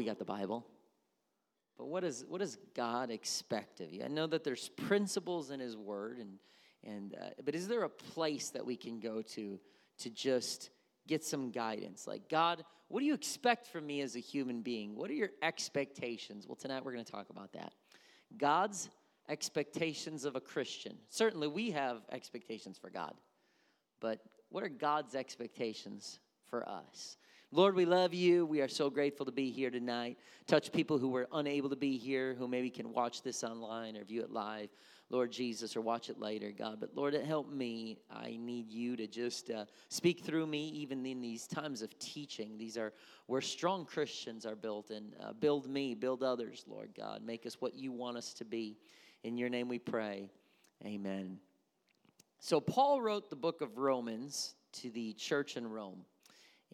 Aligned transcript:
we 0.00 0.06
got 0.06 0.18
the 0.18 0.24
Bible. 0.24 0.64
But 1.76 1.88
what, 1.88 2.04
is, 2.04 2.24
what 2.26 2.40
does 2.40 2.56
God 2.74 3.10
expect 3.10 3.82
of 3.82 3.92
you? 3.92 4.02
I 4.02 4.08
know 4.08 4.26
that 4.28 4.44
there's 4.44 4.70
principles 4.70 5.50
in 5.50 5.60
His 5.60 5.76
Word, 5.76 6.16
and, 6.16 6.38
and, 6.82 7.14
uh, 7.20 7.28
but 7.44 7.54
is 7.54 7.68
there 7.68 7.82
a 7.82 7.88
place 7.90 8.48
that 8.48 8.64
we 8.64 8.76
can 8.76 8.98
go 8.98 9.20
to 9.20 9.60
to 9.98 10.08
just 10.08 10.70
get 11.06 11.22
some 11.22 11.50
guidance? 11.50 12.06
Like, 12.06 12.30
God, 12.30 12.64
what 12.88 13.00
do 13.00 13.06
you 13.06 13.12
expect 13.12 13.66
from 13.66 13.86
me 13.86 14.00
as 14.00 14.16
a 14.16 14.20
human 14.20 14.62
being? 14.62 14.96
What 14.96 15.10
are 15.10 15.14
your 15.14 15.32
expectations? 15.42 16.46
Well, 16.48 16.56
tonight 16.56 16.82
we're 16.82 16.94
going 16.94 17.04
to 17.04 17.12
talk 17.12 17.28
about 17.28 17.52
that. 17.52 17.74
God's 18.38 18.88
expectations 19.28 20.24
of 20.24 20.34
a 20.34 20.40
Christian. 20.40 20.96
Certainly, 21.10 21.48
we 21.48 21.72
have 21.72 21.98
expectations 22.10 22.78
for 22.78 22.88
God, 22.88 23.12
but 24.00 24.20
what 24.48 24.64
are 24.64 24.70
God's 24.70 25.14
expectations 25.14 26.20
for 26.48 26.66
us? 26.66 27.18
Lord, 27.52 27.74
we 27.74 27.84
love 27.84 28.14
you. 28.14 28.46
We 28.46 28.60
are 28.60 28.68
so 28.68 28.90
grateful 28.90 29.26
to 29.26 29.32
be 29.32 29.50
here 29.50 29.70
tonight. 29.70 30.18
Touch 30.46 30.70
people 30.70 30.98
who 30.98 31.08
were 31.08 31.26
unable 31.32 31.68
to 31.70 31.74
be 31.74 31.96
here, 31.96 32.34
who 32.34 32.46
maybe 32.46 32.70
can 32.70 32.92
watch 32.92 33.22
this 33.22 33.42
online 33.42 33.96
or 33.96 34.04
view 34.04 34.22
it 34.22 34.30
live, 34.30 34.68
Lord 35.08 35.32
Jesus, 35.32 35.74
or 35.74 35.80
watch 35.80 36.10
it 36.10 36.20
later, 36.20 36.52
God. 36.56 36.78
But 36.78 36.94
Lord, 36.94 37.12
help 37.12 37.50
me. 37.50 37.98
I 38.08 38.36
need 38.38 38.70
you 38.70 38.94
to 38.94 39.08
just 39.08 39.50
uh, 39.50 39.64
speak 39.88 40.20
through 40.20 40.46
me, 40.46 40.68
even 40.68 41.04
in 41.04 41.20
these 41.20 41.48
times 41.48 41.82
of 41.82 41.98
teaching. 41.98 42.56
These 42.56 42.78
are 42.78 42.92
where 43.26 43.40
strong 43.40 43.84
Christians 43.84 44.46
are 44.46 44.54
built, 44.54 44.90
and 44.90 45.12
uh, 45.20 45.32
build 45.32 45.68
me, 45.68 45.96
build 45.96 46.22
others, 46.22 46.64
Lord 46.68 46.90
God. 46.96 47.20
Make 47.24 47.46
us 47.46 47.60
what 47.60 47.74
you 47.74 47.90
want 47.90 48.16
us 48.16 48.32
to 48.34 48.44
be. 48.44 48.78
In 49.24 49.36
your 49.36 49.48
name 49.48 49.66
we 49.66 49.80
pray. 49.80 50.30
Amen. 50.84 51.40
So, 52.38 52.60
Paul 52.60 53.02
wrote 53.02 53.28
the 53.28 53.34
book 53.34 53.60
of 53.60 53.76
Romans 53.76 54.54
to 54.74 54.90
the 54.90 55.14
church 55.14 55.56
in 55.56 55.68
Rome. 55.68 56.04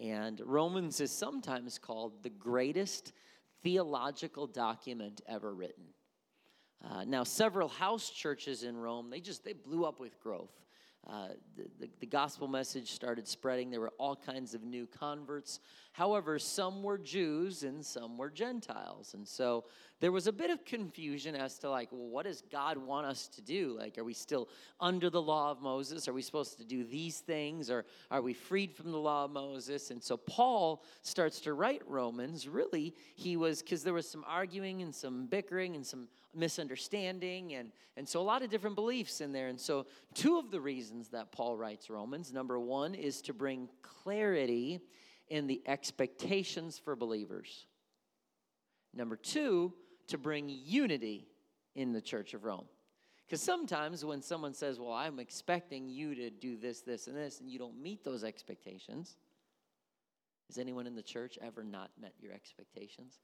And 0.01 0.41
Romans 0.45 1.01
is 1.01 1.11
sometimes 1.11 1.79
called 1.79 2.23
the 2.23 2.31
greatest 2.31 3.13
theological 3.63 4.47
document 4.47 5.23
ever 5.27 5.55
written. 5.55 5.85
Uh, 6.85 7.05
now, 7.05 7.25
several 7.25 7.69
house 7.69 8.11
churches 8.11 8.63
in 8.63 8.77
Rome, 8.77 9.11
they 9.11 9.21
just 9.21 9.45
they 9.45 9.55
blew 9.55 9.85
up 9.85 9.99
with 9.99 10.21
growth. 10.21 10.53
Uh, 11.09 11.29
the, 11.57 11.65
the, 11.79 11.91
the, 12.01 12.07
gospel 12.07 12.49
message 12.49 12.91
started 12.91 13.29
spreading. 13.29 13.71
There 13.71 13.81
were 13.81 13.93
all 13.97 14.17
kinds 14.17 14.55
of 14.55 14.65
new 14.65 14.89
converts. 14.89 15.61
However, 15.93 16.37
some 16.37 16.83
were 16.83 16.99
Jews 16.99 17.63
and 17.63 17.87
some 17.87 18.19
were 18.19 18.29
Gentiles. 18.29 19.15
And 19.15 19.27
so 19.27 19.67
there 20.01 20.13
was 20.13 20.27
a 20.27 20.33
bit 20.33 20.51
of 20.51 20.65
confusion 20.65 21.35
as 21.35 21.59
to, 21.61 21.71
like, 21.71 21.89
well, 21.91 22.09
what 22.09 22.27
does 22.27 22.43
God 22.53 22.77
want 22.77 23.07
us 23.07 23.29
to 23.29 23.41
do? 23.41 23.75
Like, 23.79 23.97
are 23.97 24.05
we 24.05 24.13
still 24.13 24.49
under 24.79 25.09
the 25.09 25.23
law 25.23 25.51
of 25.51 25.63
Moses? 25.63 26.07
Are 26.07 26.13
we 26.13 26.21
supposed 26.23 26.59
to 26.59 26.65
do 26.65 26.85
these 26.85 27.21
things? 27.21 27.71
Or 27.71 27.87
are 28.11 28.21
we 28.21 28.35
freed 28.35 28.75
from 28.75 28.93
the 28.93 28.99
law 28.99 29.25
of 29.25 29.31
Moses? 29.31 29.91
And 29.91 30.03
so 30.03 30.17
Paul 30.17 30.85
starts 31.03 31.41
to 31.41 31.55
write 31.55 31.81
Romans. 31.87 32.47
Really, 32.47 32.95
he 33.15 33.37
was, 33.37 33.63
because 33.63 33.83
there 33.83 33.95
was 33.95 34.09
some 34.09 34.25
arguing 34.29 34.83
and 34.83 34.95
some 34.95 35.27
bickering 35.27 35.77
and 35.77 35.87
some 35.87 36.09
misunderstanding 36.37 37.55
and, 37.55 37.73
and 37.97 38.07
so 38.07 38.21
a 38.21 38.23
lot 38.23 38.43
of 38.43 38.51
different 38.51 38.77
beliefs 38.77 39.21
in 39.21 39.33
there 39.33 39.49
and 39.49 39.59
so 39.59 39.87
two 40.15 40.39
of 40.39 40.51
the 40.51 40.61
reasons 40.61 41.09
that 41.09 41.33
paul 41.33 41.57
writes 41.57 41.89
romans 41.89 42.33
number 42.33 42.61
one 42.61 42.95
is 42.95 43.23
to 43.23 43.33
bring 43.33 43.69
clarity 43.83 44.79
in 45.29 45.47
the 45.47 45.63
expectations 45.67 46.79
for 46.79 46.95
believers 46.95 47.67
number 48.95 49.17
two 49.17 49.73
to 50.09 50.19
bring 50.19 50.49
unity 50.49 51.29
in 51.75 51.93
the 51.93 52.01
church 52.01 52.35
of 52.35 52.45
rome 52.45 52.67
because 53.27 53.43
sometimes 53.43 54.05
when 54.05 54.23
someone 54.23 54.55
says 54.55 54.79
well 54.79 54.93
i'm 54.93 55.19
expecting 55.19 55.89
you 55.89 56.15
to 56.15 56.31
do 56.31 56.57
this 56.57 56.81
this 56.81 57.07
and 57.07 57.17
this 57.17 57.41
and 57.41 57.51
you 57.51 57.59
don't 57.59 57.81
meet 57.81 58.05
those 58.05 58.25
expectations 58.25 59.17
has 60.49 60.59
anyone 60.59 60.87
in 60.87 60.95
the 60.95 61.03
church 61.03 61.39
ever 61.43 61.65
not 61.65 61.91
met 62.01 62.13
your 62.21 62.33
expectations 62.33 63.21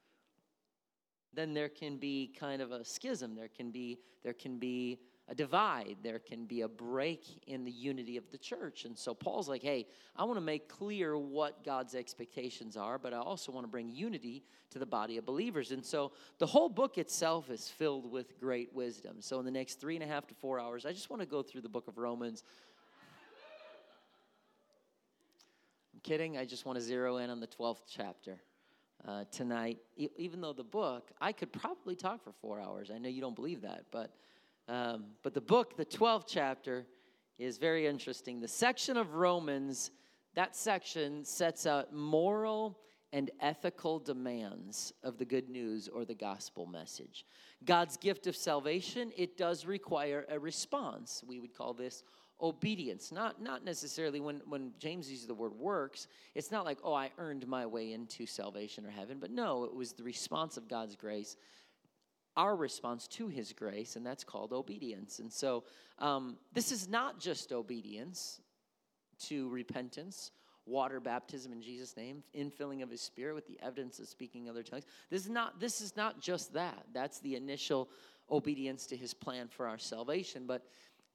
then 1.35 1.55
there 1.55 1.69
can 1.69 1.97
be 1.97 2.33
kind 2.39 2.61
of 2.61 2.73
a 2.73 2.85
schism. 2.85 3.35
There 3.35 3.49
can 3.49 3.71
be, 3.71 3.99
there 4.23 4.35
can 4.35 4.59
be 4.59 5.01
a 5.29 5.35
divide. 5.35 5.97
There 6.03 6.19
can 6.19 6.47
be 6.47 6.63
a 6.63 6.69
break 6.69 7.25
in 7.47 7.65
the 7.65 7.71
unity 7.71 8.17
of 8.17 8.31
the 8.31 8.39
church. 8.39 8.85
And 8.85 8.99
so 8.99 9.15
Paul's 9.15 9.49
like, 9.49 9.63
hey, 9.63 9.87
I 10.17 10.25
want 10.25 10.37
to 10.37 10.43
make 10.43 10.69
clear 10.69 11.17
what 11.17 11.65
God's 11.65 11.95
expectations 11.95 12.77
are, 12.77 12.99
but 12.99 13.15
I 13.15 13.19
also 13.19 13.53
want 13.53 13.65
to 13.65 13.71
bring 13.71 13.91
unity 13.91 14.43
to 14.71 14.79
the 14.79 14.87
body 14.87 15.19
of 15.19 15.25
believers. 15.25 15.71
And 15.71 15.85
so 15.85 16.13
the 16.39 16.47
whole 16.47 16.69
book 16.69 16.99
itself 16.99 17.51
is 17.51 17.69
filled 17.69 18.11
with 18.11 18.39
great 18.41 18.75
wisdom. 18.75 19.17
So 19.21 19.39
in 19.39 19.45
the 19.45 19.51
next 19.51 19.81
three 19.81 19.95
and 19.95 20.03
a 20.03 20.09
half 20.09 20.27
to 20.29 20.35
four 20.35 20.59
hours, 20.59 20.85
I 20.85 20.93
just 20.93 21.09
want 21.09 21.21
to 21.21 21.27
go 21.27 21.43
through 21.43 21.61
the 21.61 21.69
book 21.69 21.89
of 21.89 21.99
Romans. 21.99 22.43
I'm 25.95 26.01
kidding. 26.03 26.37
I 26.37 26.45
just 26.45 26.67
want 26.67 26.77
to 26.79 26.83
zero 26.83 27.19
in 27.19 27.31
on 27.31 27.39
the 27.39 27.47
12th 27.47 27.83
chapter 27.89 28.41
uh, 29.07 29.25
tonight, 29.31 29.79
e- 29.97 30.09
even 30.17 30.41
though 30.41 30.53
the 30.53 30.65
book, 30.65 31.11
I 31.21 31.33
could 31.33 31.53
probably 31.53 31.97
talk 31.97 32.23
for 32.23 32.33
four 32.33 32.61
hours. 32.61 32.91
I 32.91 32.99
know 32.99 33.09
you 33.09 33.21
don't 33.21 33.35
believe 33.35 33.63
that, 33.63 33.85
but, 33.91 34.15
um, 34.69 35.05
but 35.23 35.35
the 35.35 35.41
book, 35.41 35.77
the 35.77 35.85
12th 35.85 36.25
chapter, 36.27 36.87
is 37.39 37.59
very 37.59 37.87
interesting. 37.87 38.41
The 38.41 38.49
section 38.49 38.97
of 38.97 39.15
Romans, 39.15 39.91
that 40.35 40.55
section 40.55 41.25
sets 41.25 41.67
out 41.67 41.93
moral 41.93 42.79
and 43.13 43.31
ethical 43.41 43.99
demands 43.99 44.93
of 45.03 45.19
the 45.19 45.25
good 45.25 45.51
news 45.51 45.89
or 45.89 46.05
the 46.05 46.15
gospel 46.15 46.67
message. 46.67 47.27
God's 47.65 47.97
gift 47.97 48.27
of 48.27 48.35
salvation, 48.35 49.13
it 49.17 49.37
does 49.37 49.67
require 49.67 50.25
a 50.31 50.39
response. 50.39 51.23
We 51.27 51.39
would 51.39 51.55
call 51.55 51.75
this 51.75 52.03
obedience. 52.41 53.13
Not, 53.13 53.41
not 53.41 53.65
necessarily 53.65 54.19
when, 54.19 54.41
when 54.47 54.73
James 54.79 55.11
uses 55.11 55.27
the 55.27 55.35
word 55.35 55.55
works, 55.55 56.09
it's 56.35 56.51
not 56.51 56.65
like, 56.65 56.79
oh, 56.83 56.95
I 56.95 57.11
earned 57.19 57.47
my 57.47 57.67
way 57.67 57.93
into 57.93 58.27
salvation 58.27 58.85
or 58.85 58.91
heaven, 58.91 59.19
but 59.21 59.31
no, 59.31 59.65
it 59.65 59.75
was 59.75 59.93
the 59.93 60.03
response 60.03 60.57
of 60.57 60.69
God's 60.69 60.97
grace, 60.97 61.37
our 62.37 62.57
response 62.57 63.07
to 63.09 63.29
his 63.29 63.53
grace, 63.53 63.97
and 63.97 64.05
that's 64.05 64.25
called 64.25 64.53
obedience. 64.53 65.19
And 65.19 65.33
so 65.33 65.65
um, 65.99 66.37
this 66.53 66.73
is 66.73 66.89
not 66.89 67.21
just 67.21 67.53
obedience 67.53 68.41
to 69.27 69.49
repentance. 69.49 70.31
Water 70.65 71.01
baptism 71.01 71.53
in 71.53 71.61
Jesus' 71.61 71.97
name, 71.97 72.23
infilling 72.37 72.85
of 72.85 72.91
His 72.91 73.01
Spirit 73.01 73.35
with 73.35 73.49
the 73.49 73.59
evidence 73.61 73.99
of 73.99 74.07
speaking 74.07 74.49
other 74.49 74.63
tongues. 74.63 74.85
This 75.11 75.25
is 75.25 75.31
not. 75.31 75.59
This 75.59 75.81
is 75.81 75.97
not 75.97 76.21
just 76.21 76.53
that. 76.53 76.85
That's 76.93 77.19
the 77.19 77.35
initial 77.35 77.89
obedience 78.31 78.87
to 78.87 78.97
His 78.97 79.13
plan 79.13 79.49
for 79.49 79.67
our 79.67 79.79
salvation. 79.79 80.45
But 80.47 80.65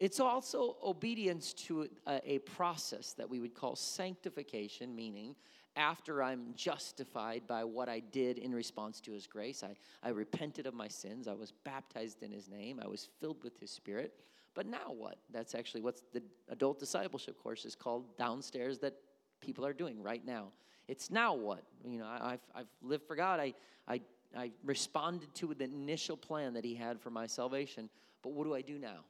it's 0.02 0.20
also 0.20 0.76
obedience 0.84 1.54
to 1.54 1.88
a, 2.06 2.22
a, 2.26 2.40
process 2.40 3.14
that 3.14 3.30
we 3.30 3.40
would 3.40 3.56
call 3.56 3.76
sanctification, 3.76 4.94
meaning 4.94 5.34
after 5.78 6.24
I'm 6.24 6.54
justified 6.56 7.44
by 7.48 7.64
what 7.64 7.88
I 7.88 8.00
did 8.00 8.40
in 8.40 8.54
response 8.54 9.00
to 9.02 9.12
His 9.12 9.28
grace, 9.28 9.64
I, 9.64 9.76
I 10.04 10.10
repented 10.10 10.66
of 10.66 10.74
my 10.74 10.88
sins, 10.88 11.28
I 11.28 11.34
was 11.34 11.54
baptized 11.64 12.24
in 12.24 12.32
His 12.32 12.50
name, 12.50 12.82
I 12.84 12.88
was 12.88 13.08
filled 13.20 13.44
with 13.44 13.58
His 13.60 13.72
Spirit. 13.72 14.14
But 14.56 14.66
now 14.66 14.92
what? 14.98 15.18
That's 15.32 15.54
actually 15.54 15.82
what 15.82 16.02
the 16.14 16.24
adult 16.50 16.80
discipleship 16.80 17.42
course 17.42 17.64
is 17.64 17.76
called 17.76 18.18
downstairs 18.18 18.80
that 18.80 18.96
people 19.40 19.66
are 19.66 19.74
doing 19.74 20.02
right 20.02 20.26
now. 20.26 20.48
It's 20.88 21.12
now 21.12 21.36
what? 21.36 21.64
You 21.86 22.00
know, 22.00 22.08
I, 22.08 22.32
have 22.32 22.40
I've 22.56 22.68
lived 22.82 23.06
for 23.06 23.16
God. 23.16 23.40
I, 23.40 23.54
I, 23.88 24.02
I 24.36 24.52
responded 24.66 25.34
to 25.36 25.54
the 25.54 25.66
initial 25.66 26.18
plan 26.18 26.54
that 26.56 26.66
He 26.66 26.74
had 26.74 27.00
for 27.00 27.12
my 27.12 27.28
salvation. 27.28 27.90
But 28.24 28.34
what 28.34 28.46
do 28.46 28.56
I 28.56 28.62
do 28.62 28.80
now? 28.80 29.06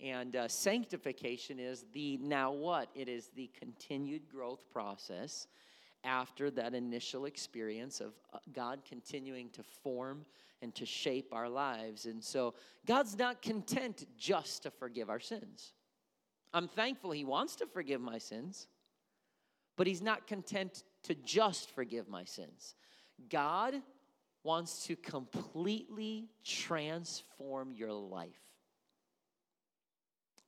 And 0.00 0.34
uh, 0.34 0.48
sanctification 0.48 1.60
is 1.60 1.84
the 1.92 2.16
now 2.16 2.52
what? 2.52 2.88
It 2.94 3.08
is 3.08 3.28
the 3.36 3.50
continued 3.58 4.28
growth 4.28 4.64
process 4.72 5.46
after 6.04 6.50
that 6.50 6.74
initial 6.74 7.26
experience 7.26 8.00
of 8.00 8.12
uh, 8.32 8.38
God 8.52 8.80
continuing 8.88 9.50
to 9.50 9.62
form 9.62 10.24
and 10.62 10.74
to 10.74 10.86
shape 10.86 11.32
our 11.32 11.48
lives. 11.48 12.06
And 12.06 12.22
so 12.22 12.54
God's 12.86 13.18
not 13.18 13.42
content 13.42 14.06
just 14.16 14.62
to 14.64 14.70
forgive 14.70 15.10
our 15.10 15.20
sins. 15.20 15.72
I'm 16.52 16.68
thankful 16.68 17.12
He 17.12 17.24
wants 17.24 17.56
to 17.56 17.66
forgive 17.66 18.00
my 18.00 18.18
sins, 18.18 18.68
but 19.76 19.86
He's 19.86 20.02
not 20.02 20.26
content 20.26 20.84
to 21.04 21.14
just 21.14 21.70
forgive 21.70 22.08
my 22.08 22.24
sins. 22.24 22.74
God 23.28 23.74
wants 24.42 24.86
to 24.86 24.96
completely 24.96 26.28
transform 26.44 27.72
your 27.72 27.92
life. 27.92 28.40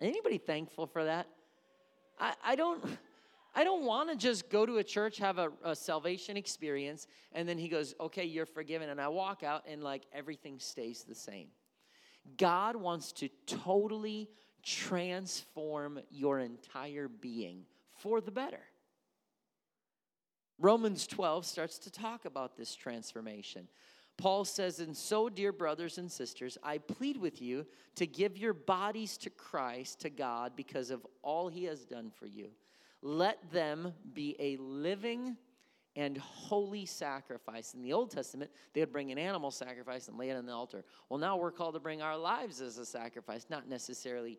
Anybody 0.00 0.38
thankful 0.38 0.86
for 0.86 1.04
that? 1.04 1.28
I, 2.18 2.34
I 2.44 2.56
don't. 2.56 2.82
I 3.54 3.64
don't 3.64 3.84
want 3.84 4.08
to 4.10 4.16
just 4.16 4.48
go 4.48 4.64
to 4.64 4.78
a 4.78 4.84
church, 4.84 5.18
have 5.18 5.38
a, 5.38 5.50
a, 5.62 5.76
salvation 5.76 6.36
experience, 6.36 7.06
and 7.32 7.46
then 7.46 7.58
he 7.58 7.68
goes, 7.68 7.94
okay, 8.00 8.24
you're 8.24 8.46
forgiven. 8.46 8.88
And 8.88 9.00
I 9.00 9.08
walk 9.08 9.42
out 9.42 9.64
and 9.68 9.82
like 9.82 10.04
everything 10.12 10.58
stays 10.58 11.04
the 11.06 11.14
same. 11.14 11.48
God 12.38 12.76
wants 12.76 13.12
to 13.12 13.28
totally 13.46 14.30
transform 14.62 16.00
your 16.10 16.38
entire 16.38 17.08
being 17.08 17.64
for 17.98 18.20
the 18.20 18.30
better. 18.30 18.62
Romans 20.58 21.06
12 21.06 21.44
starts 21.44 21.78
to 21.80 21.90
talk 21.90 22.24
about 22.24 22.56
this 22.56 22.74
transformation. 22.74 23.68
Paul 24.16 24.44
says, 24.44 24.78
And 24.78 24.96
so, 24.96 25.28
dear 25.28 25.52
brothers 25.52 25.98
and 25.98 26.10
sisters, 26.10 26.56
I 26.62 26.78
plead 26.78 27.16
with 27.16 27.42
you 27.42 27.66
to 27.96 28.06
give 28.06 28.38
your 28.38 28.52
bodies 28.52 29.16
to 29.18 29.30
Christ, 29.30 30.00
to 30.02 30.10
God, 30.10 30.52
because 30.54 30.90
of 30.90 31.04
all 31.22 31.48
he 31.48 31.64
has 31.64 31.84
done 31.84 32.10
for 32.10 32.26
you. 32.26 32.50
Let 33.02 33.50
them 33.52 33.92
be 34.14 34.36
a 34.38 34.56
living 34.58 35.36
and 35.96 36.16
holy 36.16 36.86
sacrifice. 36.86 37.74
In 37.74 37.82
the 37.82 37.92
Old 37.92 38.10
Testament, 38.10 38.50
they 38.72 38.80
would 38.80 38.92
bring 38.92 39.12
an 39.12 39.18
animal 39.18 39.50
sacrifice 39.50 40.08
and 40.08 40.16
lay 40.16 40.30
it 40.30 40.36
on 40.36 40.46
the 40.46 40.52
altar. 40.52 40.84
Well, 41.08 41.18
now 41.18 41.36
we're 41.36 41.50
called 41.50 41.74
to 41.74 41.80
bring 41.80 42.00
our 42.00 42.16
lives 42.16 42.60
as 42.60 42.78
a 42.78 42.86
sacrifice, 42.86 43.46
not 43.50 43.68
necessarily 43.68 44.38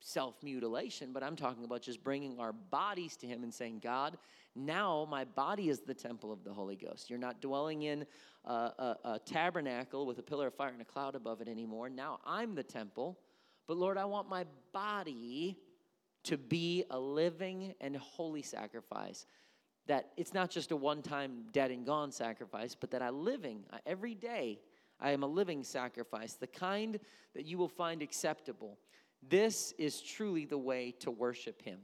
self 0.00 0.42
mutilation, 0.42 1.12
but 1.12 1.22
I'm 1.22 1.36
talking 1.36 1.64
about 1.64 1.82
just 1.82 2.02
bringing 2.04 2.38
our 2.38 2.52
bodies 2.52 3.16
to 3.18 3.26
Him 3.26 3.42
and 3.42 3.52
saying, 3.52 3.80
God, 3.82 4.16
now 4.54 5.06
my 5.10 5.24
body 5.24 5.68
is 5.68 5.80
the 5.80 5.94
temple 5.94 6.32
of 6.32 6.44
the 6.44 6.52
Holy 6.52 6.76
Ghost. 6.76 7.10
You're 7.10 7.18
not 7.18 7.40
dwelling 7.40 7.82
in 7.82 8.06
a, 8.44 8.52
a, 8.52 8.96
a 9.04 9.20
tabernacle 9.24 10.06
with 10.06 10.18
a 10.18 10.22
pillar 10.22 10.48
of 10.48 10.54
fire 10.54 10.72
and 10.72 10.82
a 10.82 10.86
cloud 10.86 11.14
above 11.14 11.40
it 11.40 11.48
anymore. 11.48 11.88
Now 11.88 12.20
I'm 12.24 12.54
the 12.54 12.62
temple. 12.62 13.18
But 13.66 13.78
Lord, 13.78 13.96
I 13.96 14.04
want 14.04 14.28
my 14.28 14.44
body 14.72 15.58
to 16.24 16.36
be 16.36 16.84
a 16.90 16.98
living 16.98 17.74
and 17.80 17.96
holy 17.96 18.42
sacrifice. 18.42 19.26
That 19.86 20.10
it's 20.16 20.32
not 20.32 20.50
just 20.50 20.70
a 20.72 20.76
one 20.76 21.02
time 21.02 21.44
dead 21.52 21.70
and 21.70 21.84
gone 21.84 22.10
sacrifice, 22.10 22.74
but 22.74 22.90
that 22.90 23.02
I 23.02 23.10
living 23.10 23.64
every 23.86 24.14
day. 24.14 24.60
I 25.00 25.10
am 25.10 25.22
a 25.22 25.26
living 25.26 25.64
sacrifice, 25.64 26.34
the 26.34 26.46
kind 26.46 26.98
that 27.34 27.44
you 27.44 27.58
will 27.58 27.68
find 27.68 28.00
acceptable. 28.00 28.78
This 29.28 29.72
is 29.78 30.00
truly 30.00 30.44
the 30.44 30.58
way 30.58 30.94
to 31.00 31.10
worship 31.10 31.62
Him. 31.62 31.80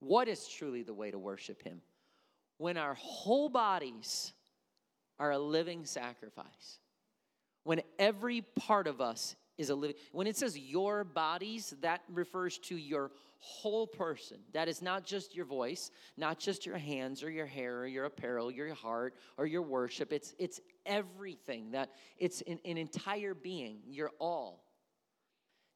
What 0.00 0.28
is 0.28 0.48
truly 0.48 0.82
the 0.82 0.94
way 0.94 1.10
to 1.10 1.18
worship 1.18 1.62
Him? 1.62 1.80
When 2.58 2.76
our 2.76 2.94
whole 2.94 3.48
bodies 3.48 4.32
are 5.18 5.32
a 5.32 5.38
living 5.38 5.84
sacrifice, 5.84 6.78
when 7.64 7.82
every 7.98 8.42
part 8.42 8.86
of 8.86 9.00
us 9.00 9.36
is 9.58 9.70
a 9.70 9.74
living, 9.74 9.96
when 10.12 10.26
it 10.26 10.36
says 10.36 10.58
your 10.58 11.04
bodies, 11.04 11.74
that 11.80 12.02
refers 12.12 12.58
to 12.58 12.76
your 12.76 13.10
whole 13.42 13.88
person. 13.88 14.38
That 14.52 14.68
is 14.68 14.80
not 14.80 15.04
just 15.04 15.34
your 15.34 15.44
voice, 15.44 15.90
not 16.16 16.38
just 16.38 16.64
your 16.64 16.78
hands 16.78 17.24
or 17.24 17.30
your 17.30 17.46
hair 17.46 17.80
or 17.80 17.86
your 17.86 18.04
apparel, 18.04 18.52
your 18.52 18.72
heart 18.72 19.14
or 19.36 19.46
your 19.46 19.62
worship. 19.62 20.12
It's, 20.12 20.32
it's 20.38 20.60
everything 20.86 21.72
that 21.72 21.90
it's 22.18 22.40
an, 22.42 22.60
an 22.64 22.78
entire 22.78 23.34
being, 23.34 23.78
You're 23.84 24.12
all. 24.20 24.64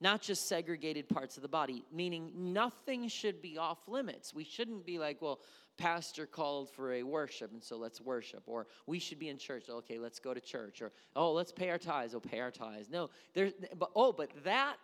Not 0.00 0.20
just 0.20 0.46
segregated 0.46 1.08
parts 1.08 1.36
of 1.36 1.42
the 1.42 1.48
body, 1.48 1.82
meaning 1.90 2.30
nothing 2.52 3.08
should 3.08 3.40
be 3.40 3.56
off 3.56 3.78
limits. 3.88 4.34
We 4.34 4.44
shouldn't 4.44 4.84
be 4.84 4.98
like, 4.98 5.22
well, 5.22 5.40
pastor 5.78 6.26
called 6.26 6.70
for 6.70 6.92
a 6.92 7.02
worship, 7.02 7.50
and 7.52 7.62
so 7.64 7.78
let's 7.78 8.00
worship. 8.00 8.42
Or 8.46 8.66
we 8.86 8.98
should 8.98 9.18
be 9.18 9.30
in 9.30 9.38
church. 9.38 9.64
Okay, 9.68 9.98
let's 9.98 10.18
go 10.18 10.34
to 10.34 10.40
church. 10.40 10.82
Or 10.82 10.92
oh, 11.16 11.32
let's 11.32 11.50
pay 11.50 11.70
our 11.70 11.78
tithes. 11.78 12.14
Oh, 12.14 12.20
pay 12.20 12.40
our 12.40 12.50
tithes. 12.50 12.90
No, 12.90 13.08
there's 13.34 13.54
but 13.78 13.90
oh, 13.96 14.12
but 14.12 14.30
that 14.44 14.76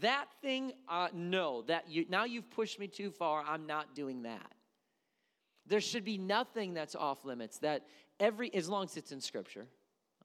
that 0.00 0.26
thing, 0.42 0.72
uh, 0.88 1.08
no, 1.12 1.62
that 1.62 1.88
you 1.88 2.06
now 2.08 2.24
you've 2.24 2.50
pushed 2.50 2.78
me 2.78 2.88
too 2.88 3.10
far. 3.10 3.44
I'm 3.46 3.66
not 3.66 3.94
doing 3.94 4.22
that. 4.22 4.52
There 5.66 5.80
should 5.80 6.04
be 6.04 6.18
nothing 6.18 6.74
that's 6.74 6.94
off 6.94 7.24
limits. 7.24 7.58
That 7.58 7.86
every 8.18 8.52
as 8.54 8.68
long 8.68 8.84
as 8.84 8.96
it's 8.96 9.12
in 9.12 9.20
Scripture. 9.20 9.66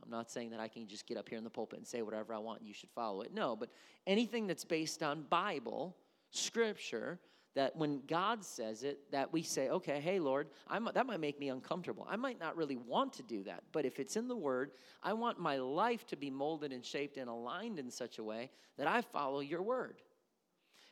I'm 0.04 0.10
not 0.10 0.30
saying 0.30 0.50
that 0.50 0.60
I 0.60 0.68
can 0.68 0.86
just 0.86 1.08
get 1.08 1.16
up 1.16 1.30
here 1.30 1.38
in 1.38 1.46
the 1.46 1.50
pulpit 1.50 1.80
and 1.80 1.88
say 1.88 2.02
whatever 2.02 2.34
I 2.34 2.38
want 2.38 2.60
and 2.60 2.68
you 2.68 2.74
should 2.74 2.90
follow 2.90 3.22
it. 3.22 3.34
No, 3.34 3.56
but 3.56 3.70
anything 4.06 4.48
that's 4.48 4.66
based 4.66 5.02
on 5.02 5.24
Bible, 5.30 5.96
Scripture, 6.30 7.20
that 7.56 7.76
when 7.76 8.02
God 8.08 8.44
says 8.44 8.84
it, 8.84 9.00
that 9.12 9.32
we 9.32 9.44
say, 9.44 9.70
okay, 9.70 10.00
hey, 10.00 10.20
Lord, 10.20 10.48
I'm, 10.68 10.90
that 10.94 11.06
might 11.06 11.20
make 11.20 11.40
me 11.40 11.50
uncomfortable. 11.50 12.08
I 12.10 12.16
might 12.16 12.40
not 12.40 12.58
really 12.58 12.78
want 12.78 13.14
to 13.14 13.24
do 13.24 13.44
that, 13.44 13.64
but 13.72 13.86
if 13.86 14.00
it's 14.00 14.16
in 14.16 14.28
the 14.28 14.36
Word, 14.36 14.72
I 15.04 15.14
want 15.14 15.40
my 15.40 15.58
life 15.58 16.06
to 16.08 16.16
be 16.16 16.30
molded 16.30 16.72
and 16.72 16.84
shaped 16.84 17.18
and 17.18 17.30
aligned 17.30 17.78
in 17.78 17.92
such 17.92 18.18
a 18.18 18.24
way 18.24 18.50
that 18.78 18.88
I 18.88 19.02
follow 19.02 19.40
your 19.40 19.62
Word. 19.62 20.02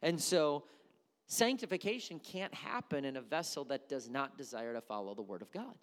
And 0.01 0.21
so, 0.21 0.65
sanctification 1.27 2.19
can't 2.19 2.53
happen 2.53 3.05
in 3.05 3.17
a 3.17 3.21
vessel 3.21 3.65
that 3.65 3.89
does 3.89 4.09
not 4.09 4.37
desire 4.37 4.73
to 4.73 4.81
follow 4.81 5.15
the 5.15 5.21
Word 5.23 5.41
of 5.41 5.51
God. 5.51 5.75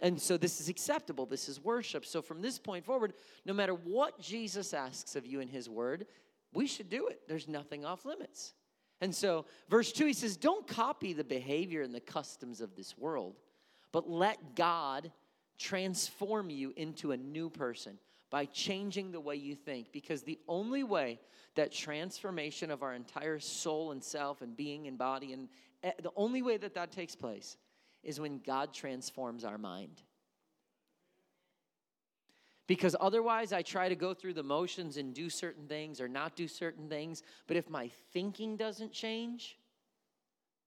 And 0.00 0.20
so 0.20 0.36
this 0.36 0.60
is 0.60 0.68
acceptable. 0.68 1.26
This 1.26 1.48
is 1.48 1.62
worship. 1.62 2.06
So 2.06 2.22
from 2.22 2.40
this 2.40 2.58
point 2.58 2.84
forward, 2.86 3.12
no 3.44 3.52
matter 3.52 3.74
what 3.74 4.18
Jesus 4.18 4.72
asks 4.72 5.14
of 5.14 5.26
you 5.26 5.40
in 5.40 5.48
his 5.48 5.68
word, 5.68 6.06
we 6.54 6.66
should 6.66 6.88
do 6.88 7.08
it. 7.08 7.20
There's 7.28 7.46
nothing 7.46 7.84
off 7.84 8.04
limits. 8.04 8.54
And 9.00 9.14
so, 9.14 9.46
verse 9.68 9.92
2, 9.92 10.06
he 10.06 10.12
says, 10.12 10.36
Don't 10.36 10.66
copy 10.66 11.12
the 11.12 11.24
behavior 11.24 11.82
and 11.82 11.94
the 11.94 12.00
customs 12.00 12.60
of 12.60 12.76
this 12.76 12.98
world, 12.98 13.36
but 13.92 14.08
let 14.08 14.54
God 14.54 15.10
transform 15.58 16.50
you 16.50 16.72
into 16.76 17.12
a 17.12 17.16
new 17.16 17.50
person 17.50 17.98
by 18.30 18.44
changing 18.44 19.10
the 19.10 19.20
way 19.20 19.36
you 19.36 19.54
think. 19.54 19.92
Because 19.92 20.22
the 20.22 20.38
only 20.48 20.84
way 20.84 21.18
that 21.54 21.72
transformation 21.72 22.70
of 22.70 22.82
our 22.82 22.94
entire 22.94 23.40
soul 23.40 23.92
and 23.92 24.02
self 24.02 24.42
and 24.42 24.56
being 24.56 24.86
and 24.86 24.98
body, 24.98 25.32
and 25.32 25.48
eh, 25.82 25.92
the 26.02 26.12
only 26.16 26.42
way 26.42 26.56
that 26.56 26.74
that 26.74 26.92
takes 26.92 27.16
place 27.16 27.56
is 28.02 28.20
when 28.20 28.38
God 28.38 28.72
transforms 28.72 29.44
our 29.44 29.58
mind. 29.58 30.02
Because 32.70 32.94
otherwise, 33.00 33.52
I 33.52 33.62
try 33.62 33.88
to 33.88 33.96
go 33.96 34.14
through 34.14 34.34
the 34.34 34.44
motions 34.44 34.96
and 34.96 35.12
do 35.12 35.28
certain 35.28 35.66
things 35.66 36.00
or 36.00 36.06
not 36.06 36.36
do 36.36 36.46
certain 36.46 36.88
things. 36.88 37.24
But 37.48 37.56
if 37.56 37.68
my 37.68 37.90
thinking 38.12 38.56
doesn't 38.56 38.92
change, 38.92 39.58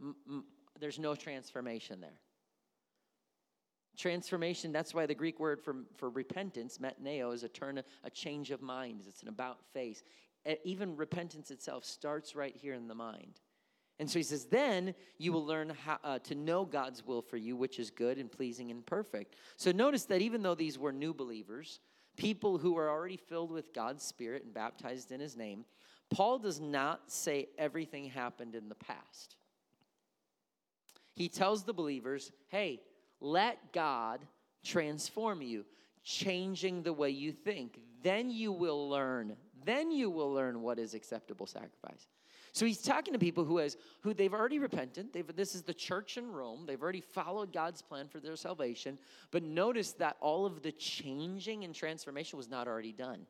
m- 0.01 0.13
m- 0.27 0.43
there's 0.81 0.99
no 0.99 1.15
transformation 1.15 2.01
there. 2.01 2.19
Transformation, 3.97 4.73
that's 4.73 4.93
why 4.93 5.05
the 5.05 5.15
Greek 5.15 5.39
word 5.39 5.61
for, 5.61 5.77
for 5.95 6.09
repentance, 6.09 6.77
metanoeo, 6.77 7.33
is 7.33 7.43
a 7.43 7.47
turn, 7.47 7.81
a 8.03 8.09
change 8.09 8.51
of 8.51 8.61
mind. 8.61 9.03
It's 9.07 9.21
an 9.21 9.29
about 9.29 9.59
face. 9.73 10.03
Even 10.65 10.97
repentance 10.97 11.51
itself 11.51 11.85
starts 11.85 12.35
right 12.35 12.53
here 12.53 12.73
in 12.73 12.89
the 12.89 12.95
mind. 12.95 13.39
And 13.99 14.11
so 14.11 14.19
he 14.19 14.23
says, 14.23 14.43
then 14.43 14.93
you 15.17 15.31
will 15.31 15.45
learn 15.45 15.69
how, 15.69 15.99
uh, 16.03 16.19
to 16.19 16.35
know 16.35 16.65
God's 16.65 17.05
will 17.05 17.21
for 17.21 17.37
you, 17.37 17.55
which 17.55 17.79
is 17.79 17.89
good 17.89 18.17
and 18.17 18.29
pleasing 18.29 18.71
and 18.71 18.85
perfect. 18.85 19.35
So 19.55 19.71
notice 19.71 20.03
that 20.07 20.21
even 20.21 20.43
though 20.43 20.55
these 20.55 20.77
were 20.77 20.91
new 20.91 21.13
believers, 21.13 21.79
people 22.17 22.57
who 22.57 22.77
are 22.77 22.89
already 22.89 23.17
filled 23.17 23.51
with 23.51 23.73
God's 23.73 24.03
Spirit 24.03 24.43
and 24.43 24.53
baptized 24.53 25.11
in 25.11 25.19
His 25.19 25.35
name, 25.35 25.65
Paul 26.09 26.39
does 26.39 26.59
not 26.59 27.11
say 27.11 27.49
everything 27.57 28.05
happened 28.05 28.55
in 28.55 28.69
the 28.69 28.75
past. 28.75 29.35
He 31.15 31.29
tells 31.29 31.63
the 31.63 31.73
believers, 31.73 32.31
hey, 32.49 32.81
let 33.19 33.71
God 33.73 34.21
transform 34.63 35.41
you, 35.41 35.65
changing 36.03 36.83
the 36.83 36.93
way 36.93 37.09
you 37.09 37.31
think. 37.31 37.79
Then 38.01 38.29
you 38.29 38.51
will 38.51 38.89
learn. 38.89 39.35
Then 39.65 39.91
you 39.91 40.09
will 40.09 40.33
learn 40.33 40.61
what 40.61 40.79
is 40.79 40.93
acceptable 40.93 41.45
sacrifice. 41.45 42.07
So 42.53 42.67
he's 42.67 42.83
talking 42.83 43.13
to 43.13 43.19
people 43.19 43.43
who 43.43 43.57
has 43.57 43.77
who 44.01 44.13
they've 44.13 44.33
already 44.33 44.59
repented. 44.59 45.11
They've, 45.11 45.35
this 45.35 45.55
is 45.55 45.63
the 45.63 45.73
church 45.73 46.17
in 46.17 46.31
Rome. 46.31 46.65
They've 46.67 46.81
already 46.81 47.01
followed 47.01 47.51
God's 47.51 47.81
plan 47.81 48.07
for 48.07 48.19
their 48.19 48.35
salvation. 48.35 48.99
But 49.31 49.41
notice 49.41 49.93
that 49.93 50.17
all 50.21 50.45
of 50.45 50.61
the 50.61 50.71
changing 50.71 51.63
and 51.63 51.73
transformation 51.73 52.37
was 52.37 52.47
not 52.47 52.67
already 52.67 52.93
done. 52.93 53.25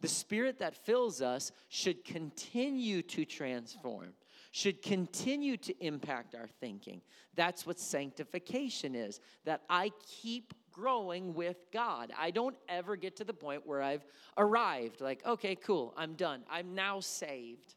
The 0.00 0.08
spirit 0.08 0.60
that 0.60 0.74
fills 0.74 1.20
us 1.20 1.52
should 1.68 2.02
continue 2.04 3.02
to 3.02 3.26
transform, 3.26 4.14
should 4.52 4.80
continue 4.80 5.58
to 5.58 5.84
impact 5.84 6.34
our 6.34 6.48
thinking. 6.60 7.02
That's 7.34 7.66
what 7.66 7.78
sanctification 7.78 8.94
is. 8.94 9.20
That 9.44 9.62
I 9.68 9.90
keep 10.22 10.54
growing 10.72 11.34
with 11.34 11.58
God. 11.72 12.12
I 12.16 12.30
don't 12.30 12.56
ever 12.68 12.96
get 12.96 13.16
to 13.16 13.24
the 13.24 13.34
point 13.34 13.66
where 13.66 13.82
I've 13.82 14.06
arrived, 14.38 15.00
like, 15.00 15.26
okay, 15.26 15.56
cool, 15.56 15.92
I'm 15.96 16.14
done. 16.14 16.44
I'm 16.48 16.74
now 16.74 17.00
saved. 17.00 17.74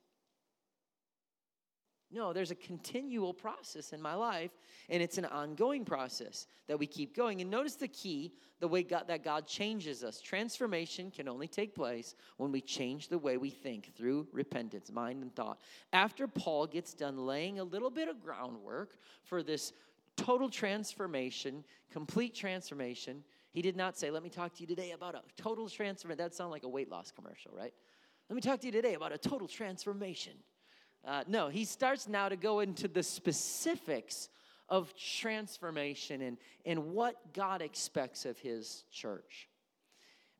No, 2.14 2.34
there's 2.34 2.52
a 2.52 2.56
continual 2.56 3.34
process 3.34 3.94
in 3.94 4.02
my 4.02 4.14
life, 4.14 4.52
and 4.90 5.02
it's 5.02 5.18
an 5.18 5.26
ongoing 5.26 5.86
process 5.86 6.46
that 6.68 6.78
we 6.78 6.86
keep 6.86 7.16
going. 7.16 7.40
And 7.40 7.50
notice 7.50 7.76
the 7.76 7.88
key 7.88 8.34
the 8.60 8.68
way 8.68 8.84
God, 8.84 9.06
that 9.08 9.24
God 9.24 9.48
changes 9.48 10.04
us. 10.04 10.20
Transformation 10.20 11.10
can 11.10 11.30
only 11.30 11.48
take 11.48 11.74
place 11.74 12.16
when 12.38 12.52
we 12.52 12.60
change 12.60 13.08
the 13.08 13.18
way 13.18 13.38
we 13.38 13.50
think 13.50 13.96
through 13.96 14.28
repentance, 14.34 14.92
mind, 14.92 15.24
and 15.24 15.34
thought. 15.36 15.60
After 15.94 16.28
Paul 16.28 16.68
gets 16.68 16.94
done 16.94 17.26
laying 17.26 17.60
a 17.60 17.64
little 17.64 17.90
bit 17.90 18.10
of 18.10 18.22
groundwork 18.22 18.98
for 19.24 19.42
this 19.42 19.72
total 20.18 20.50
transformation, 20.50 21.64
complete 21.90 22.36
transformation, 22.36 23.24
he 23.52 23.62
did 23.62 23.76
not 23.76 23.98
say, 23.98 24.12
Let 24.12 24.24
me 24.24 24.30
talk 24.30 24.54
to 24.56 24.62
you 24.62 24.68
today 24.68 24.92
about 24.92 25.16
a 25.16 25.22
total 25.42 25.70
transformation. 25.70 26.18
That 26.18 26.36
sounds 26.36 26.52
like 26.52 26.64
a 26.64 26.70
weight 26.70 26.92
loss 26.92 27.12
commercial, 27.12 27.52
right? 27.56 27.74
Let 28.30 28.36
me 28.36 28.42
talk 28.42 28.60
to 28.62 28.66
you 28.66 28.72
today 28.72 28.94
about 28.94 29.12
a 29.12 29.18
total 29.18 29.48
transformation. 29.48 30.34
Uh, 31.06 31.24
no, 31.28 31.50
he 31.50 31.66
starts 31.66 32.08
now 32.08 32.30
to 32.30 32.36
go 32.36 32.60
into 32.60 32.88
the 32.88 33.04
specifics 33.04 34.30
of 34.70 34.96
transformation 34.96 36.22
and, 36.22 36.38
and 36.66 36.94
what 36.94 37.34
God 37.34 37.62
expects 37.62 38.26
of 38.26 38.38
his 38.40 38.86
church. 38.92 39.50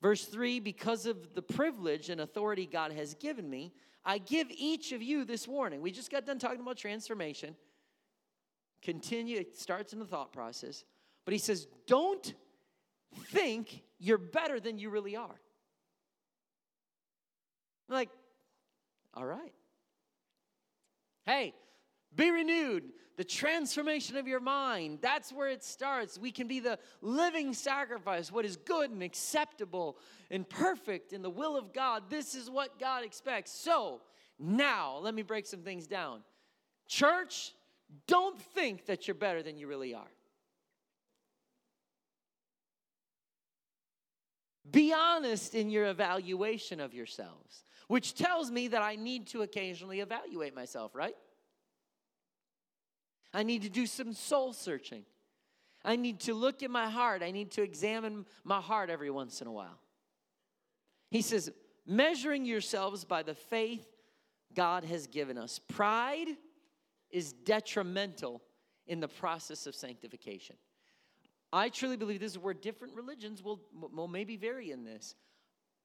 Verse 0.02 0.26
3 0.26 0.60
Because 0.60 1.06
of 1.06 1.34
the 1.34 1.42
privilege 1.42 2.10
and 2.10 2.22
authority 2.22 2.66
God 2.66 2.92
has 2.92 3.14
given 3.16 3.50
me, 3.50 3.74
I 4.06 4.18
give 4.18 4.48
each 4.50 4.92
of 4.92 5.02
you 5.02 5.26
this 5.26 5.48
warning. 5.48 5.82
We 5.82 5.92
just 5.92 6.12
got 6.12 6.26
done 6.26 6.40
talking 6.40 6.62
about 6.62 6.78
transformation. 6.78 7.56
Continue, 8.82 9.40
it 9.40 9.58
starts 9.58 9.94
in 9.94 10.00
the 10.00 10.06
thought 10.06 10.32
process. 10.34 10.84
But 11.26 11.34
he 11.34 11.38
says, 11.38 11.68
Don't 11.86 12.34
think 13.26 13.84
you're 14.00 14.18
better 14.18 14.60
than 14.60 14.80
you 14.80 14.90
really 14.90 15.16
are. 15.16 15.40
Like, 17.90 18.10
all 19.14 19.26
right. 19.26 19.54
Hey, 21.32 21.54
Be 22.14 22.30
renewed. 22.30 22.92
The 23.16 23.24
transformation 23.24 24.18
of 24.18 24.28
your 24.28 24.42
mind. 24.42 25.00
That's 25.02 25.32
where 25.32 25.48
it 25.48 25.64
starts. 25.64 26.18
We 26.18 26.30
can 26.32 26.48
be 26.48 26.60
the 26.60 26.78
living 27.02 27.54
sacrifice, 27.54 28.32
what 28.32 28.44
is 28.44 28.58
good 28.58 28.90
and 28.90 29.02
acceptable 29.02 29.98
and 30.30 30.50
perfect 30.50 31.14
in 31.14 31.22
the 31.22 31.30
will 31.30 31.56
of 31.56 31.72
God. 31.72 32.04
This 32.10 32.36
is 32.36 32.50
what 32.50 32.80
God 32.80 33.06
expects. 33.06 33.52
So, 33.54 34.02
now, 34.40 34.98
let 34.98 35.14
me 35.14 35.22
break 35.22 35.46
some 35.46 35.62
things 35.62 35.88
down. 35.88 36.22
Church, 36.88 37.54
don't 38.08 38.38
think 38.38 38.88
that 38.88 39.08
you're 39.08 39.16
better 39.16 39.42
than 39.42 39.58
you 39.58 39.68
really 39.68 39.94
are. 39.94 40.12
Be 44.70 44.94
honest 44.94 45.56
in 45.56 45.70
your 45.70 45.88
evaluation 45.88 46.80
of 46.80 46.94
yourselves, 46.94 47.64
which 47.88 48.14
tells 48.14 48.52
me 48.52 48.68
that 48.70 48.82
I 48.82 48.96
need 48.96 49.28
to 49.28 49.42
occasionally 49.42 50.00
evaluate 50.00 50.56
myself, 50.56 50.94
right? 50.94 51.16
I 53.34 53.44
need 53.44 53.64
to 53.64 53.70
do 53.70 53.86
some 53.86 54.14
soul 54.14 54.54
searching. 54.54 55.04
I 55.84 55.96
need 55.96 56.20
to 56.22 56.34
look 56.34 56.62
at 56.62 56.70
my 56.70 56.90
heart. 56.90 57.24
I 57.24 57.32
need 57.32 57.52
to 57.52 57.64
examine 57.64 58.26
my 58.44 58.62
heart 58.62 58.90
every 58.90 59.10
once 59.10 59.42
in 59.42 59.48
a 59.48 59.52
while. 59.52 59.80
He 61.10 61.22
says, 61.22 61.52
measuring 61.88 62.46
yourselves 62.46 63.04
by 63.04 63.24
the 63.24 63.34
faith 63.34 63.88
God 64.54 64.84
has 64.86 65.08
given 65.08 65.38
us. 65.38 65.60
Pride 65.60 66.28
is 67.10 67.34
detrimental 67.34 68.42
in 68.86 69.00
the 69.00 69.08
process 69.08 69.66
of 69.66 69.76
sanctification. 69.76 70.56
I 71.54 71.70
truly 71.70 71.98
believe 71.98 72.20
this 72.20 72.32
is 72.32 72.38
where 72.40 72.54
different 72.54 72.96
religions 72.96 73.44
will, 73.44 73.62
will 73.74 74.08
maybe 74.08 74.38
vary 74.38 74.72
in 74.72 74.86
this. 74.86 75.16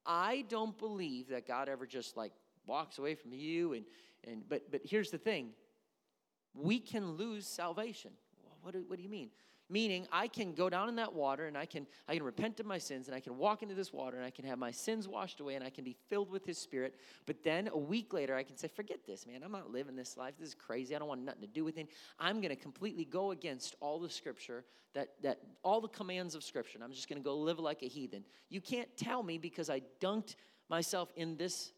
I 0.04 0.44
don't 0.49 0.78
believe 0.78 1.28
that 1.28 1.46
God 1.46 1.68
ever 1.68 1.87
just 1.87 2.16
like 2.16 2.32
walks 2.66 2.99
away 2.99 3.14
from 3.14 3.32
you 3.32 3.73
and 3.73 3.85
and 4.25 4.49
but 4.49 4.70
but 4.70 4.80
here's 4.85 5.11
the 5.11 5.18
thing 5.18 5.50
we 6.54 6.78
can 6.78 7.12
lose 7.12 7.46
salvation. 7.46 8.12
What 8.62 8.75
do, 8.75 8.85
what 8.87 8.96
do 8.96 9.02
you 9.02 9.08
mean? 9.08 9.30
Meaning, 9.68 10.06
I 10.12 10.28
can 10.28 10.52
go 10.52 10.70
down 10.70 10.88
in 10.88 10.94
that 10.96 11.12
water 11.12 11.46
and 11.46 11.58
I 11.58 11.66
can, 11.66 11.88
I 12.06 12.14
can 12.14 12.23
repent 12.23 12.61
of 12.61 12.66
my 12.66 12.78
sins 12.78 13.08
and 13.08 13.16
I 13.16 13.20
can 13.20 13.37
walk 13.37 13.64
into 13.64 13.75
this 13.75 13.92
water 13.92 14.16
and 14.16 14.25
I 14.25 14.30
can 14.30 14.44
have 14.44 14.58
my 14.58 14.70
sins 14.70 15.08
washed 15.08 15.40
away 15.40 15.56
and 15.56 15.64
I 15.64 15.70
can 15.70 15.82
be 15.82 15.96
filled 16.08 16.30
with 16.30 16.46
His 16.46 16.56
Spirit. 16.56 16.94
But 17.26 17.42
then 17.42 17.68
a 17.73 17.78
week 17.78 18.12
later, 18.12 18.37
I 18.37 18.44
can 18.44 18.56
say, 18.56 18.68
Forget 18.68 19.00
this, 19.04 19.26
man. 19.26 19.42
I'm 19.44 19.50
not 19.50 19.73
living 19.73 19.96
this 19.96 20.16
life. 20.16 20.35
This 20.38 20.50
is 20.50 20.54
crazy. 20.54 20.94
I 20.94 21.00
don't 21.00 21.08
want 21.08 21.23
nothing 21.23 21.40
to 21.40 21.49
do 21.49 21.64
with 21.64 21.78
it. 21.78 21.88
I'm 22.20 22.40
going 22.40 22.54
to 22.54 22.61
completely 22.61 23.04
go 23.04 23.32
against 23.32 23.75
all 23.80 23.99
the 23.99 24.11
Scripture, 24.11 24.64
that, 24.94 25.08
that 25.23 25.40
all 25.64 25.80
the 25.80 25.88
commands 25.88 26.37
of 26.37 26.44
Scripture. 26.44 26.78
I'm 26.82 26.92
just 26.92 27.08
going 27.08 27.20
to 27.20 27.25
go 27.25 27.37
live 27.37 27.58
like 27.58 27.82
a 27.82 27.88
heathen. 27.88 28.23
You 28.49 28.61
can't 28.61 28.88
tell 28.96 29.25
me 29.25 29.37
because 29.37 29.68
I 29.68 29.82
dunked 30.00 30.37
myself 30.68 31.12
in 31.16 31.37
this 31.37 31.73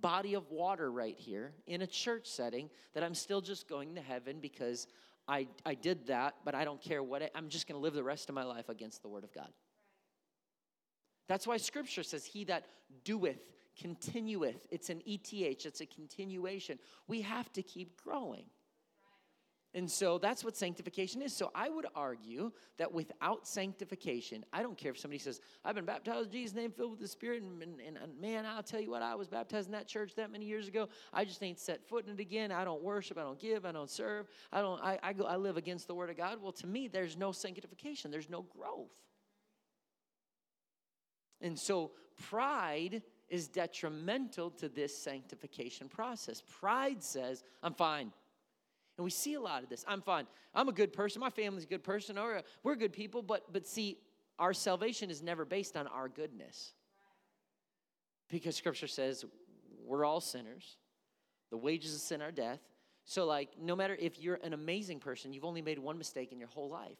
body 0.00 0.34
of 0.34 0.50
water 0.50 0.90
right 0.90 1.18
here 1.18 1.52
in 1.66 1.82
a 1.82 1.86
church 1.86 2.26
setting 2.26 2.70
that 2.94 3.02
I'm 3.02 3.14
still 3.14 3.40
just 3.40 3.68
going 3.68 3.94
to 3.96 4.00
heaven 4.00 4.38
because 4.40 4.86
I, 5.28 5.46
I 5.66 5.74
did 5.74 6.06
that, 6.06 6.36
but 6.44 6.54
I 6.54 6.64
don't 6.64 6.80
care 6.80 7.02
what 7.02 7.22
I, 7.22 7.30
I'm 7.34 7.48
just 7.48 7.68
going 7.68 7.78
to 7.78 7.82
live 7.82 7.94
the 7.94 8.02
rest 8.02 8.28
of 8.28 8.34
my 8.34 8.44
life 8.44 8.68
against 8.68 9.02
the 9.02 9.08
Word 9.08 9.24
of 9.24 9.32
God. 9.32 9.50
That's 11.28 11.46
why 11.46 11.58
Scripture 11.58 12.02
says, 12.02 12.24
He 12.24 12.44
that 12.44 12.64
doeth, 13.04 13.52
continueth. 13.78 14.66
It's 14.70 14.88
an 14.88 15.02
ETH, 15.04 15.32
it's 15.32 15.80
a 15.80 15.86
continuation. 15.86 16.78
We 17.06 17.20
have 17.20 17.52
to 17.52 17.62
keep 17.62 18.02
growing. 18.02 18.46
And 19.74 19.90
so 19.90 20.16
that's 20.16 20.42
what 20.42 20.56
sanctification 20.56 21.20
is. 21.20 21.34
So 21.36 21.50
I 21.54 21.68
would 21.68 21.86
argue 21.94 22.52
that 22.78 22.92
without 22.92 23.46
sanctification, 23.46 24.44
I 24.50 24.62
don't 24.62 24.78
care 24.78 24.92
if 24.92 24.98
somebody 24.98 25.18
says, 25.18 25.42
I've 25.62 25.74
been 25.74 25.84
baptized 25.84 26.26
in 26.26 26.32
Jesus' 26.32 26.56
name, 26.56 26.70
filled 26.70 26.92
with 26.92 27.00
the 27.00 27.08
Spirit, 27.08 27.42
and, 27.42 27.62
and, 27.62 27.98
and, 27.98 28.18
man, 28.18 28.46
I'll 28.46 28.62
tell 28.62 28.80
you 28.80 28.90
what, 28.90 29.02
I 29.02 29.14
was 29.14 29.28
baptized 29.28 29.68
in 29.68 29.72
that 29.72 29.86
church 29.86 30.14
that 30.14 30.32
many 30.32 30.46
years 30.46 30.68
ago. 30.68 30.88
I 31.12 31.26
just 31.26 31.42
ain't 31.42 31.58
set 31.58 31.86
foot 31.86 32.06
in 32.06 32.14
it 32.14 32.20
again. 32.20 32.50
I 32.50 32.64
don't 32.64 32.82
worship, 32.82 33.18
I 33.18 33.22
don't 33.22 33.38
give, 33.38 33.66
I 33.66 33.72
don't 33.72 33.90
serve, 33.90 34.26
I 34.52 34.62
don't 34.62 34.82
I, 34.82 34.98
I 35.02 35.12
go 35.12 35.24
I 35.24 35.36
live 35.36 35.58
against 35.58 35.86
the 35.86 35.94
word 35.94 36.08
of 36.08 36.16
God. 36.16 36.38
Well, 36.40 36.52
to 36.52 36.66
me, 36.66 36.88
there's 36.88 37.16
no 37.16 37.30
sanctification, 37.32 38.10
there's 38.10 38.30
no 38.30 38.42
growth. 38.42 38.94
And 41.42 41.58
so 41.58 41.92
pride 42.28 43.02
is 43.28 43.48
detrimental 43.48 44.50
to 44.52 44.68
this 44.68 44.96
sanctification 44.96 45.88
process. 45.88 46.42
Pride 46.58 47.02
says, 47.02 47.44
I'm 47.62 47.74
fine. 47.74 48.12
And 48.98 49.04
we 49.04 49.10
see 49.10 49.34
a 49.34 49.40
lot 49.40 49.62
of 49.62 49.68
this. 49.68 49.84
I'm 49.88 50.02
fine. 50.02 50.26
I'm 50.52 50.68
a 50.68 50.72
good 50.72 50.92
person. 50.92 51.20
My 51.20 51.30
family's 51.30 51.64
a 51.64 51.68
good 51.68 51.84
person. 51.84 52.18
We're 52.64 52.74
good 52.74 52.92
people. 52.92 53.22
But 53.22 53.52
but 53.52 53.66
see, 53.66 53.98
our 54.38 54.52
salvation 54.52 55.08
is 55.08 55.22
never 55.22 55.44
based 55.44 55.76
on 55.76 55.86
our 55.86 56.08
goodness. 56.08 56.72
Because 58.28 58.56
scripture 58.56 58.88
says 58.88 59.24
we're 59.86 60.04
all 60.04 60.20
sinners. 60.20 60.76
The 61.50 61.56
wages 61.56 61.94
of 61.94 62.00
sin 62.00 62.20
are 62.20 62.32
death. 62.32 62.60
So, 63.04 63.24
like, 63.24 63.50
no 63.58 63.74
matter 63.74 63.96
if 63.98 64.20
you're 64.20 64.38
an 64.42 64.52
amazing 64.52 65.00
person, 65.00 65.32
you've 65.32 65.46
only 65.46 65.62
made 65.62 65.78
one 65.78 65.96
mistake 65.96 66.30
in 66.30 66.38
your 66.38 66.48
whole 66.48 66.68
life. 66.68 66.98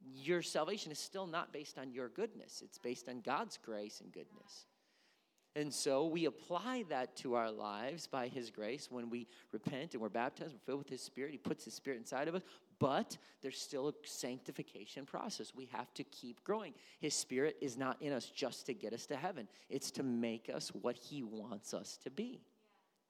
Your 0.00 0.42
salvation 0.42 0.90
is 0.90 0.98
still 0.98 1.28
not 1.28 1.52
based 1.52 1.78
on 1.78 1.92
your 1.92 2.08
goodness. 2.08 2.60
It's 2.64 2.78
based 2.78 3.08
on 3.08 3.20
God's 3.20 3.56
grace 3.64 4.00
and 4.00 4.12
goodness. 4.12 4.66
And 5.56 5.72
so 5.72 6.06
we 6.06 6.24
apply 6.24 6.84
that 6.88 7.14
to 7.16 7.34
our 7.34 7.50
lives 7.50 8.08
by 8.08 8.26
His 8.26 8.50
grace 8.50 8.88
when 8.90 9.08
we 9.08 9.28
repent 9.52 9.94
and 9.94 10.02
we're 10.02 10.08
baptized, 10.08 10.52
we're 10.52 10.58
filled 10.66 10.80
with 10.80 10.88
His 10.88 11.00
Spirit. 11.00 11.30
He 11.30 11.38
puts 11.38 11.64
His 11.64 11.74
Spirit 11.74 11.98
inside 11.98 12.26
of 12.26 12.34
us, 12.34 12.42
but 12.80 13.16
there's 13.40 13.60
still 13.60 13.88
a 13.88 13.92
sanctification 14.04 15.06
process. 15.06 15.52
We 15.54 15.66
have 15.66 15.94
to 15.94 16.04
keep 16.04 16.42
growing. 16.42 16.74
His 16.98 17.14
Spirit 17.14 17.56
is 17.60 17.76
not 17.76 17.96
in 18.00 18.12
us 18.12 18.26
just 18.26 18.66
to 18.66 18.74
get 18.74 18.92
us 18.92 19.06
to 19.06 19.16
heaven, 19.16 19.48
it's 19.68 19.92
to 19.92 20.02
make 20.02 20.50
us 20.52 20.70
what 20.70 20.96
He 20.96 21.22
wants 21.22 21.72
us 21.72 21.98
to 22.02 22.10
be, 22.10 22.40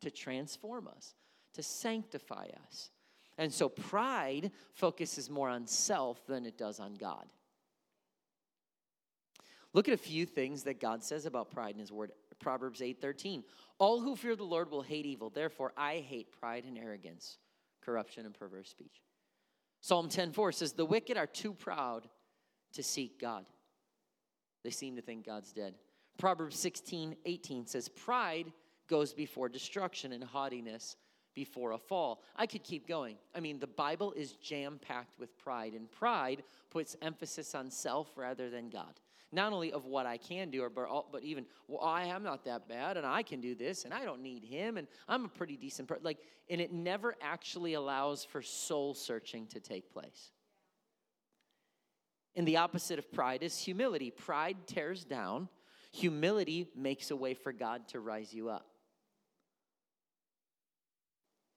to 0.03 0.11
transform 0.11 0.87
us, 0.89 1.15
to 1.55 1.63
sanctify 1.63 2.49
us. 2.67 2.91
And 3.39 3.53
so 3.53 3.69
pride 3.71 4.53
focuses 4.75 5.31
more 5.31 5.49
on 5.49 5.67
self 5.67 6.27
than 6.27 6.45
it 6.45 6.59
does 6.59 6.79
on 6.79 6.95
God. 6.95 7.27
Look 9.75 9.89
at 9.89 9.95
a 9.95 9.99
few 9.99 10.25
things 10.25 10.63
that 10.63 10.81
God 10.81 11.03
says 11.03 11.27
about 11.27 11.51
pride 11.51 11.75
in 11.75 11.81
His 11.81 11.91
Word. 11.91 12.13
Proverbs 12.39 12.81
8:13. 12.81 13.45
All 13.79 14.01
who 14.01 14.17
fear 14.17 14.37
the 14.37 14.45
Lord 14.45 14.71
will 14.71 14.83
hate 14.83 15.07
evil. 15.07 15.31
Therefore 15.31 15.73
I 15.77 15.99
hate 15.99 16.33
pride 16.33 16.65
and 16.65 16.79
arrogance, 16.79 17.39
corruption 17.81 18.27
and 18.27 18.35
perverse 18.35 18.71
speech. 18.71 19.03
Psalm 19.81 20.09
10:4 20.09 20.53
says 20.53 20.73
the 20.73 20.87
wicked 20.87 21.17
are 21.17 21.27
too 21.27 21.53
proud 21.53 22.09
to 22.73 22.83
seek 22.83 23.19
God. 23.19 23.49
They 24.63 24.71
seem 24.71 24.97
to 24.97 25.03
think 25.03 25.27
God's 25.27 25.53
dead. 25.53 25.79
Proverbs 26.19 26.57
16:18 26.57 27.67
says 27.67 27.89
pride 27.89 28.53
goes 28.87 29.13
before 29.15 29.49
destruction 29.49 30.13
and 30.13 30.23
haughtiness 30.23 30.97
before 31.35 31.73
a 31.73 31.79
fall. 31.79 32.23
I 32.37 32.47
could 32.47 32.63
keep 32.63 32.87
going. 32.87 33.19
I 33.35 33.41
mean, 33.41 33.59
the 33.59 33.67
Bible 33.67 34.13
is 34.13 34.37
jam 34.37 34.79
packed 34.79 35.19
with 35.19 35.37
pride, 35.37 35.75
and 35.75 35.91
pride 35.91 36.45
puts 36.71 36.97
emphasis 37.03 37.55
on 37.55 37.71
self 37.71 38.17
rather 38.17 38.51
than 38.51 38.71
God 38.71 39.01
not 39.35 39.53
only 39.53 39.73
of 39.73 39.85
what 39.85 40.07
I 40.07 40.17
can 40.17 40.51
do, 40.51 40.69
but, 40.75 41.13
but 41.13 41.23
even, 41.23 41.47
well, 41.69 41.85
I 41.85 42.05
am 42.05 42.23
not 42.23 42.45
that 42.45 42.69
bad, 42.69 42.97
and 42.97 43.05
I 43.05 43.23
can 43.23 43.41
do 43.41 43.55
this, 43.55 43.85
and 43.85 43.93
I 43.93 44.05
don't 44.05 44.23
need 44.23 44.45
him, 44.45 44.77
and 44.77 44.87
I'm 45.09 45.25
a 45.25 45.29
pretty 45.29 45.57
decent 45.57 45.89
person. 45.89 46.05
Like, 46.05 46.19
and 46.49 46.61
it 46.61 46.73
never 46.73 47.15
actually 47.21 47.75
allows 47.75 48.25
for 48.25 48.43
soul 48.43 48.95
searching 48.95 49.47
to 49.49 49.61
take 49.61 49.93
place. 49.93 50.31
And 52.37 52.47
the 52.47 52.57
opposite 52.57 52.99
of 52.99 53.13
pride 53.13 53.43
is 53.43 53.59
humility. 53.59 54.11
Pride 54.11 54.57
tears 54.67 55.05
down, 55.05 55.49
humility 55.93 56.69
makes 56.77 57.11
a 57.11 57.17
way 57.17 57.35
for 57.35 57.53
God 57.53 57.89
to 57.89 58.01
rise 58.01 58.33
you 58.33 58.49
up. 58.49 58.67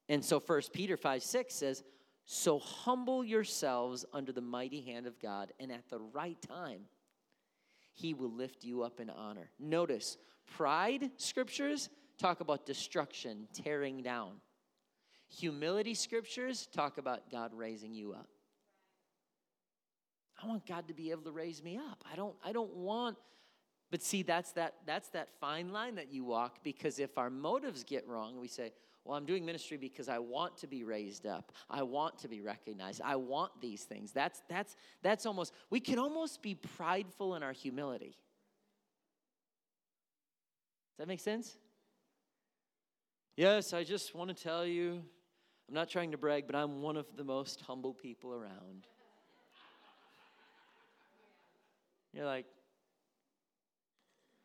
And 0.10 0.24
so 0.24 0.40
First 0.40 0.74
Peter 0.74 0.98
5 0.98 1.24
6 1.24 1.54
says, 1.54 1.84
So 2.26 2.60
humble 2.60 3.24
yourselves 3.24 4.06
under 4.14 4.32
the 4.32 4.42
mighty 4.42 4.82
hand 4.82 5.06
of 5.06 5.20
God, 5.20 5.52
and 5.60 5.72
at 5.72 5.90
the 5.90 6.00
right 6.00 6.42
time, 6.42 6.82
he 7.98 8.14
will 8.14 8.32
lift 8.32 8.64
you 8.64 8.84
up 8.84 9.00
in 9.00 9.10
honor. 9.10 9.50
Notice, 9.60 10.18
pride 10.56 11.10
scriptures 11.18 11.90
talk 12.20 12.42
about 12.42 12.66
destruction, 12.66 13.48
tearing 13.54 14.04
down. 14.04 14.34
Humility 15.30 15.96
scriptures 15.96 16.68
talk 16.72 17.00
about 17.00 17.32
God 17.32 17.52
raising 17.56 17.94
you 17.94 18.14
up. 18.14 18.28
I 20.42 20.48
want 20.48 20.68
God 20.68 20.88
to 20.90 20.94
be 20.94 21.10
able 21.10 21.24
to 21.24 21.32
raise 21.32 21.64
me 21.64 21.78
up. 21.78 22.04
I 22.12 22.16
don't 22.16 22.36
I 22.46 22.52
don't 22.52 22.74
want 22.76 23.18
but 23.90 24.04
see 24.04 24.22
that's 24.22 24.52
that 24.52 24.76
that's 24.86 25.10
that 25.10 25.30
fine 25.40 25.72
line 25.72 25.96
that 25.96 26.14
you 26.14 26.24
walk 26.24 26.64
because 26.64 27.00
if 27.00 27.18
our 27.18 27.32
motives 27.32 27.84
get 27.84 28.08
wrong, 28.08 28.40
we 28.40 28.48
say, 28.48 28.74
well, 29.08 29.16
I'm 29.16 29.26
doing 29.26 29.46
ministry 29.46 29.78
because 29.78 30.10
I 30.10 30.20
want 30.20 30.58
to 30.58 30.68
be 30.68 30.84
raised 30.84 31.26
up. 31.26 31.54
I 31.70 31.82
want 31.82 32.18
to 32.20 32.28
be 32.28 32.42
recognized. 32.42 33.02
I 33.02 33.16
want 33.16 33.54
these 33.62 33.84
things. 33.84 34.12
That's 34.12 34.42
that's 34.50 34.76
that's 35.02 35.26
almost 35.26 35.54
we 35.70 35.80
can 35.80 35.98
almost 35.98 36.42
be 36.42 36.56
prideful 36.56 37.36
in 37.36 37.42
our 37.42 37.54
humility. 37.54 38.18
Does 40.92 40.98
that 41.00 41.08
make 41.08 41.22
sense? 41.22 41.58
Yes, 43.38 43.72
I 43.72 43.86
just 43.86 44.14
want 44.14 44.36
to 44.36 44.44
tell 44.44 44.66
you, 44.66 45.02
I'm 45.70 45.74
not 45.74 45.90
trying 45.90 46.12
to 46.12 46.18
brag, 46.18 46.46
but 46.46 46.56
I'm 46.56 46.82
one 46.82 46.98
of 46.98 47.06
the 47.16 47.24
most 47.24 47.62
humble 47.62 47.94
people 47.94 48.34
around. 48.34 48.88
You're 52.14 52.26
like, 52.26 52.48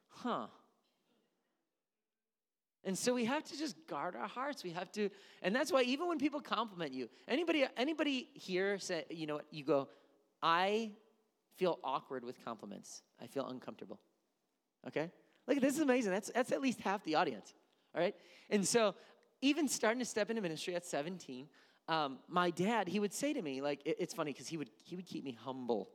huh. 0.09 0.47
And 2.84 2.98
so 2.98 3.14
we 3.14 3.24
have 3.26 3.44
to 3.44 3.56
just 3.56 3.76
guard 3.86 4.16
our 4.16 4.26
hearts. 4.26 4.64
We 4.64 4.70
have 4.70 4.90
to, 4.92 5.08
and 5.42 5.54
that's 5.54 5.70
why 5.70 5.82
even 5.82 6.08
when 6.08 6.18
people 6.18 6.40
compliment 6.40 6.92
you, 6.92 7.08
anybody, 7.28 7.64
anybody 7.76 8.28
here 8.34 8.78
say, 8.78 9.04
you 9.08 9.26
know, 9.26 9.40
you 9.50 9.64
go, 9.64 9.88
I 10.42 10.90
feel 11.56 11.78
awkward 11.84 12.24
with 12.24 12.44
compliments. 12.44 13.02
I 13.20 13.26
feel 13.26 13.46
uncomfortable. 13.46 14.00
Okay? 14.88 15.10
Look, 15.46 15.60
this 15.60 15.74
is 15.74 15.80
amazing. 15.80 16.12
That's 16.12 16.30
that's 16.34 16.52
at 16.52 16.60
least 16.60 16.80
half 16.80 17.04
the 17.04 17.14
audience. 17.14 17.54
All 17.94 18.00
right? 18.00 18.14
And 18.50 18.66
so 18.66 18.94
even 19.40 19.68
starting 19.68 20.00
to 20.00 20.04
step 20.04 20.30
into 20.30 20.42
ministry 20.42 20.74
at 20.74 20.84
17, 20.84 21.46
um, 21.88 22.18
my 22.28 22.50
dad, 22.50 22.88
he 22.88 23.00
would 23.00 23.12
say 23.12 23.32
to 23.32 23.42
me, 23.42 23.60
like, 23.60 23.80
it, 23.84 23.96
it's 23.98 24.14
funny 24.14 24.32
because 24.32 24.48
he 24.48 24.56
would 24.56 24.70
he 24.82 24.96
would 24.96 25.06
keep 25.06 25.24
me 25.24 25.36
humble. 25.44 25.88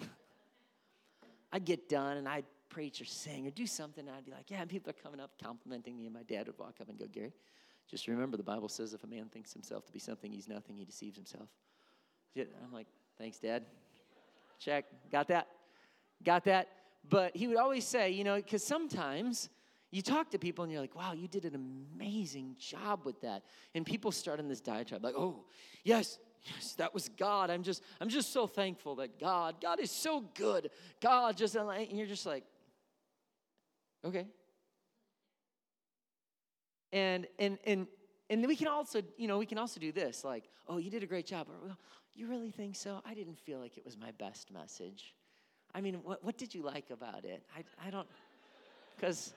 I'd 1.52 1.64
get 1.64 1.88
done 1.88 2.16
and 2.16 2.28
I'd 2.28 2.44
preach 2.68 3.00
or 3.00 3.04
sing 3.04 3.46
or 3.46 3.50
do 3.50 3.66
something, 3.66 4.06
and 4.06 4.16
I'd 4.16 4.24
be 4.24 4.32
like, 4.32 4.50
yeah, 4.50 4.64
people 4.64 4.90
are 4.90 5.02
coming 5.02 5.20
up 5.20 5.30
complimenting 5.42 5.96
me, 5.96 6.06
and 6.06 6.14
my 6.14 6.22
dad 6.22 6.46
would 6.46 6.58
walk 6.58 6.76
up 6.80 6.88
and 6.88 6.98
go, 6.98 7.06
Gary, 7.06 7.32
just 7.90 8.08
remember 8.08 8.36
the 8.36 8.42
Bible 8.42 8.68
says 8.68 8.94
if 8.94 9.04
a 9.04 9.06
man 9.06 9.28
thinks 9.28 9.52
himself 9.52 9.84
to 9.86 9.92
be 9.92 9.98
something 9.98 10.32
he's 10.32 10.48
nothing, 10.48 10.76
he 10.76 10.84
deceives 10.84 11.16
himself. 11.16 11.48
I'm 12.36 12.72
like, 12.72 12.86
thanks, 13.18 13.38
Dad. 13.38 13.64
Check. 14.58 14.86
Got 15.12 15.28
that? 15.28 15.48
Got 16.24 16.44
that? 16.44 16.68
But 17.08 17.36
he 17.36 17.46
would 17.46 17.58
always 17.58 17.84
say, 17.84 18.10
you 18.10 18.24
know, 18.24 18.36
because 18.36 18.64
sometimes 18.64 19.50
you 19.90 20.02
talk 20.02 20.30
to 20.30 20.38
people 20.38 20.64
and 20.64 20.72
you're 20.72 20.80
like, 20.80 20.96
wow, 20.96 21.12
you 21.12 21.28
did 21.28 21.44
an 21.44 21.54
amazing 21.54 22.56
job 22.58 23.00
with 23.04 23.20
that. 23.20 23.42
And 23.74 23.84
people 23.86 24.10
start 24.10 24.40
in 24.40 24.48
this 24.48 24.60
diatribe, 24.60 25.04
like, 25.04 25.14
oh, 25.16 25.44
yes, 25.84 26.18
yes, 26.42 26.74
that 26.78 26.92
was 26.92 27.08
God. 27.10 27.50
I'm 27.50 27.62
just, 27.62 27.82
I'm 28.00 28.08
just 28.08 28.32
so 28.32 28.46
thankful 28.46 28.96
that 28.96 29.20
God, 29.20 29.56
God 29.60 29.78
is 29.78 29.90
so 29.90 30.24
good. 30.34 30.70
God 31.00 31.36
just, 31.36 31.54
and 31.54 31.92
you're 31.92 32.06
just 32.06 32.26
like, 32.26 32.44
Okay. 34.04 34.26
And 36.92 37.26
and 37.38 37.58
and 37.64 37.86
and 38.30 38.46
we 38.46 38.56
can 38.56 38.68
also, 38.68 39.02
you 39.16 39.28
know, 39.28 39.38
we 39.38 39.46
can 39.46 39.58
also 39.58 39.80
do 39.80 39.92
this, 39.92 40.24
like, 40.24 40.44
oh, 40.68 40.78
you 40.78 40.90
did 40.90 41.02
a 41.02 41.06
great 41.06 41.26
job. 41.26 41.48
Or, 41.48 41.66
well, 41.66 41.78
you 42.14 42.26
really 42.26 42.50
think 42.50 42.76
so? 42.76 43.00
I 43.04 43.14
didn't 43.14 43.38
feel 43.38 43.58
like 43.58 43.76
it 43.76 43.84
was 43.84 43.98
my 43.98 44.12
best 44.12 44.52
message. 44.52 45.14
I 45.74 45.80
mean, 45.80 45.96
what, 46.04 46.24
what 46.24 46.38
did 46.38 46.54
you 46.54 46.62
like 46.62 46.90
about 46.90 47.24
it? 47.24 47.42
I, 47.56 47.64
I 47.88 47.90
don't, 47.90 48.06
because 48.94 49.34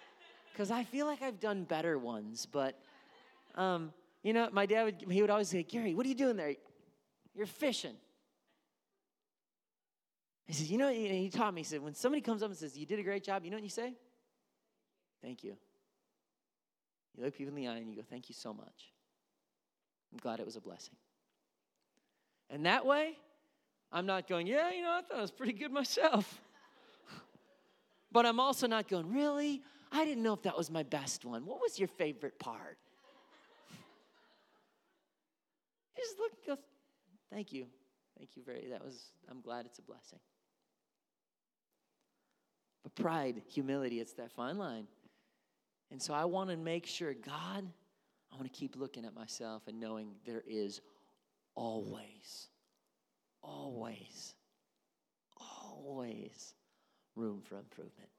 because 0.54 0.72
I 0.72 0.84
feel 0.84 1.06
like 1.06 1.22
I've 1.22 1.40
done 1.40 1.64
better 1.64 1.98
ones, 1.98 2.46
but, 2.46 2.80
um, 3.56 3.94
you 4.24 4.34
know, 4.34 4.50
my 4.52 4.66
dad 4.66 4.84
would, 4.84 5.06
he 5.12 5.22
would 5.22 5.30
always 5.30 5.50
say, 5.50 5.64
Gary, 5.64 5.94
what 5.94 6.06
are 6.06 6.10
you 6.10 6.16
doing 6.16 6.36
there? 6.36 6.56
You're 7.36 7.46
fishing. 7.46 7.96
He 10.46 10.54
says, 10.54 10.72
you 10.72 10.78
know, 10.78 10.90
he 10.92 11.30
taught 11.30 11.54
me, 11.54 11.62
he 11.62 11.66
said, 11.66 11.82
when 11.82 11.94
somebody 11.94 12.22
comes 12.22 12.42
up 12.42 12.50
and 12.50 12.58
says, 12.58 12.78
you 12.78 12.86
did 12.86 12.98
a 13.00 13.04
great 13.04 13.24
job, 13.24 13.44
you 13.46 13.52
know 13.52 13.58
what 13.58 13.64
you 13.64 13.70
say? 13.70 13.94
Thank 15.22 15.44
you. 15.44 15.58
You 17.16 17.24
look 17.24 17.36
people 17.36 17.56
in 17.56 17.56
the 17.56 17.68
eye 17.68 17.78
and 17.78 17.90
you 17.90 17.96
go, 17.96 18.04
Thank 18.10 18.30
you 18.30 18.36
so 18.36 18.54
much. 18.54 18.94
I'm 20.12 20.20
glad 20.20 20.40
it 20.40 20.46
was 20.46 20.56
a 20.56 20.62
blessing. 20.62 20.96
And 22.50 22.66
that 22.66 22.86
way, 22.86 23.18
I'm 23.92 24.06
not 24.06 24.28
going, 24.28 24.48
Yeah, 24.48 24.72
you 24.72 24.84
know, 24.84 24.92
I 24.92 25.02
thought 25.02 25.18
it 25.18 25.22
was 25.22 25.32
pretty 25.32 25.54
good 25.54 25.72
myself. 25.72 26.42
but 28.12 28.26
I'm 28.26 28.40
also 28.40 28.68
not 28.68 28.88
going, 28.88 29.12
Really? 29.12 29.62
I 29.92 30.06
didn't 30.06 30.24
know 30.24 30.34
if 30.34 30.44
that 30.44 30.58
was 30.58 30.70
my 30.70 30.84
best 30.84 31.26
one. 31.26 31.46
What 31.46 31.62
was 31.62 31.80
your 31.80 31.88
favorite 31.88 32.38
part? 32.40 32.78
just 35.98 36.20
look, 36.20 36.46
go, 36.46 36.58
thank 37.32 37.54
you. 37.54 37.68
Thank 38.18 38.32
you 38.36 38.44
very, 38.44 38.68
that 38.70 38.84
was, 38.84 39.12
I'm 39.30 39.42
glad 39.42 39.66
it's 39.66 39.80
a 39.80 39.84
blessing. 39.84 40.20
But 42.84 42.96
pride, 42.96 43.42
humility, 43.48 44.00
it's 44.00 44.14
that 44.14 44.32
fine 44.32 44.58
line. 44.58 44.88
And 45.92 46.02
so 46.02 46.14
I 46.14 46.26
want 46.26 46.50
to 46.50 46.58
make 46.58 46.86
sure, 46.86 47.14
God, 47.14 47.66
I 48.32 48.36
want 48.36 48.52
to 48.52 48.60
keep 48.60 48.76
looking 48.76 49.06
at 49.06 49.16
myself 49.16 49.64
and 49.68 49.80
knowing 49.80 50.12
there 50.26 50.44
is 50.46 50.82
always, 51.56 52.50
always, 53.42 54.36
always 55.38 56.54
room 57.16 57.42
for 57.42 57.58
improvement. 57.58 58.10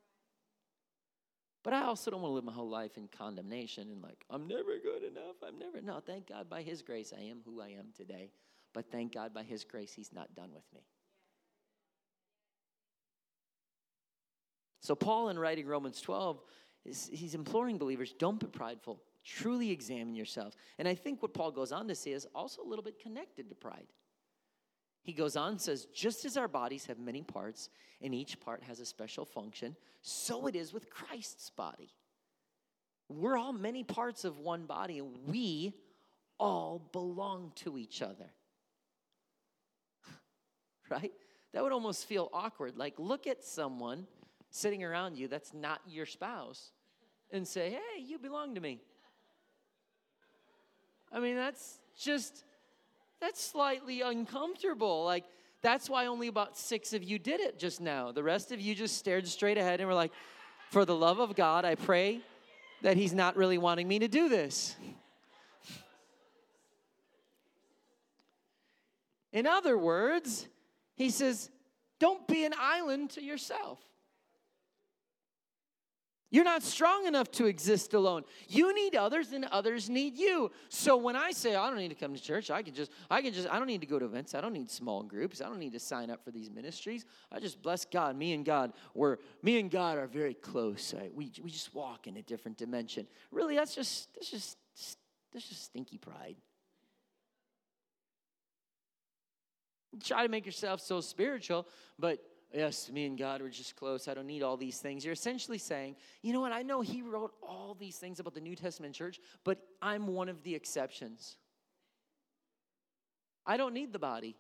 But 1.63 1.75
I 1.75 1.83
also 1.83 2.11
don't 2.11 2.23
want 2.23 2.31
to 2.31 2.35
live 2.37 2.45
my 2.45 2.53
whole 2.53 2.71
life 2.71 2.97
in 2.97 3.09
condemnation 3.09 3.91
and 3.91 4.03
like, 4.03 4.25
I'm 4.31 4.49
never 4.49 4.79
good 4.83 5.03
enough. 5.03 5.37
I'm 5.47 5.59
never. 5.59 5.83
No, 5.83 6.01
thank 6.01 6.29
God 6.29 6.49
by 6.49 6.63
His 6.63 6.83
grace 6.83 7.13
I 7.17 7.23
am 7.25 7.41
who 7.45 7.61
I 7.61 7.69
am 7.69 7.89
today. 7.95 8.31
But 8.73 8.91
thank 8.91 9.13
God 9.13 9.35
by 9.35 9.43
His 9.43 9.65
grace 9.65 9.93
He's 9.93 10.13
not 10.13 10.35
done 10.35 10.51
with 10.55 10.65
me. 10.75 10.81
So, 14.81 14.95
Paul, 14.95 15.29
in 15.29 15.39
writing 15.39 15.67
Romans 15.67 16.01
12, 16.01 16.41
he's 16.85 17.35
imploring 17.35 17.79
believers 17.79 18.15
don't 18.19 18.41
be 18.41 18.47
prideful. 18.47 19.01
Truly 19.25 19.71
examine 19.71 20.15
yourselves. 20.15 20.57
And 20.79 20.89
I 20.89 20.95
think 20.95 21.21
what 21.21 21.35
Paul 21.35 21.51
goes 21.51 21.73
on 21.73 21.89
to 21.89 21.95
say 21.95 22.13
is 22.13 22.27
also 22.35 22.63
a 22.63 22.69
little 22.69 22.85
bit 22.85 22.99
connected 22.99 23.49
to 23.49 23.55
pride. 23.55 23.87
He 25.03 25.13
goes 25.13 25.37
on 25.37 25.53
and 25.53 25.61
says, 25.61 25.87
just 25.95 26.25
as 26.25 26.37
our 26.37 26.49
bodies 26.49 26.87
have 26.87 26.99
many 26.99 27.23
parts 27.23 27.71
and 28.01 28.15
each 28.15 28.41
part 28.41 28.63
has 28.63 28.81
a 28.81 28.87
special 28.87 29.25
function, 29.25 29.77
so 30.03 30.47
it 30.47 30.57
is 30.57 30.73
with 30.73 30.91
Christ's 30.91 31.51
body. 31.51 31.91
We're 33.09 33.37
all 33.39 33.53
many 33.53 33.85
parts 33.85 34.25
of 34.25 34.39
one 34.39 34.67
body, 34.67 34.99
and 34.99 35.17
we 35.27 35.73
all 36.39 36.89
belong 36.93 37.53
to 37.57 37.79
each 37.79 38.03
other. 38.03 38.31
right? 40.91 41.13
That 41.53 41.63
would 41.63 41.73
almost 41.73 42.07
feel 42.07 42.29
awkward. 42.33 42.77
Like, 42.77 42.95
look 42.99 43.27
at 43.27 43.43
someone 43.43 44.07
sitting 44.51 44.83
around 44.83 45.17
you 45.17 45.29
that's 45.29 45.53
not 45.53 45.81
your 45.87 46.07
spouse 46.07 46.71
and 47.31 47.47
say, 47.47 47.71
hey, 47.71 48.03
you 48.03 48.19
belong 48.19 48.55
to 48.55 48.61
me. 48.61 48.81
I 51.13 51.21
mean, 51.21 51.37
that's 51.37 51.79
just, 51.99 52.45
that's 53.21 53.43
slightly 53.43 54.01
uncomfortable. 54.03 55.05
Like, 55.05 55.25
that's 55.63 55.91
why 55.91 56.07
only 56.07 56.29
about 56.29 56.57
six 56.57 56.93
of 56.93 57.03
you 57.03 57.19
did 57.19 57.41
it 57.41 57.59
just 57.59 57.81
now. 57.81 58.13
The 58.13 58.23
rest 58.23 58.53
of 58.53 58.61
you 58.61 58.75
just 58.75 58.97
stared 58.97 59.27
straight 59.27 59.59
ahead 59.59 59.81
and 59.81 59.89
were 59.89 59.95
like, 59.95 60.13
for 60.71 60.85
the 60.85 60.95
love 60.95 61.19
of 61.19 61.35
God, 61.35 61.65
I 61.65 61.75
pray 61.75 62.21
that 62.83 62.97
He's 62.97 63.13
not 63.13 63.37
really 63.37 63.59
wanting 63.59 63.89
me 63.89 63.99
to 63.99 64.09
do 64.09 64.29
this. 64.29 64.77
In 69.33 69.47
other 69.47 69.77
words, 69.77 70.47
He 70.95 71.11
says, 71.11 71.51
don't 71.99 72.27
be 72.29 72.45
an 72.45 72.55
island 72.59 73.11
to 73.11 73.23
yourself. 73.23 73.81
You're 76.31 76.45
not 76.45 76.63
strong 76.63 77.07
enough 77.07 77.31
to 77.33 77.47
exist 77.47 77.95
alone. 77.95 78.25
You 78.49 78.75
need 78.75 78.95
others 78.95 79.33
and 79.33 79.47
others 79.47 79.89
need 79.89 80.19
you. 80.19 80.51
So 80.69 80.97
when 80.97 81.17
I 81.17 81.31
say 81.31 81.55
I 81.55 81.69
don't 81.71 81.79
need 81.79 81.89
to 81.89 81.95
come 81.95 82.15
to 82.15 82.23
church, 82.23 82.51
I 82.51 82.63
can 82.63 82.75
just 82.75 82.91
I 83.11 83.23
can 83.23 83.33
just 83.33 83.49
I 83.49 83.59
don't 83.59 83.67
need 83.67 83.81
to 83.81 83.87
go 83.87 83.99
to 83.99 84.05
events. 84.05 84.35
I 84.35 84.43
don't 84.43 84.53
need 84.53 84.71
small 84.71 85.03
groups. 85.03 85.41
I 85.41 85.47
don't 85.47 85.59
need 85.59 85.73
to 85.73 85.81
sign 85.81 86.11
up 86.11 86.23
for 86.23 86.31
these 86.31 86.51
ministries. 86.51 87.07
I 87.33 87.41
just 87.41 87.63
bless 87.63 87.87
God. 87.87 88.15
Me 88.15 88.35
and 88.35 88.45
God 88.45 88.75
we're 88.95 89.17
me 89.43 89.59
and 89.59 89.71
God 89.71 89.97
are 89.97 90.07
very 90.07 90.35
close. 90.35 90.95
I, 90.95 91.09
we 91.15 91.33
we 91.43 91.51
just 91.51 91.75
walk 91.75 92.07
in 92.07 92.19
a 92.19 92.23
different 92.23 92.59
dimension. 92.59 93.07
Really 93.31 93.57
that's 93.57 93.75
just 93.75 94.13
that's 94.15 94.31
just 94.31 94.59
that's 95.33 95.49
just 95.49 95.65
stinky 95.65 95.97
pride. 95.97 96.37
Try 100.05 100.23
to 100.25 100.29
make 100.29 100.45
yourself 100.45 100.83
so 100.83 101.01
spiritual, 101.01 101.67
but 101.99 102.21
yes, 102.53 102.91
me 102.91 103.07
and 103.07 103.19
God 103.19 103.43
were 103.43 103.49
just 103.49 103.77
close. 103.77 104.09
I 104.09 104.15
don't 104.15 104.27
need 104.27 104.43
all 104.43 104.57
these 104.57 104.79
things. 104.79 105.05
You're 105.05 105.13
essentially 105.13 105.59
saying, 105.59 105.97
you 106.23 106.33
know 106.33 106.41
what? 106.41 106.53
I 106.53 106.63
know 106.63 106.81
He 106.81 107.03
wrote 107.03 107.35
all 107.43 107.77
these 107.79 107.97
things 107.97 108.21
about 108.21 108.35
the 108.35 108.41
New 108.41 108.57
Testament 108.57 108.95
church, 108.95 109.21
but 109.45 109.59
I'm 109.83 110.07
one 110.07 110.29
of 110.29 110.43
the 110.43 110.55
exceptions. 110.55 111.37
I 113.47 113.57
don't 113.57 113.75
need 113.75 113.93
the 113.93 113.99
body. 113.99 114.37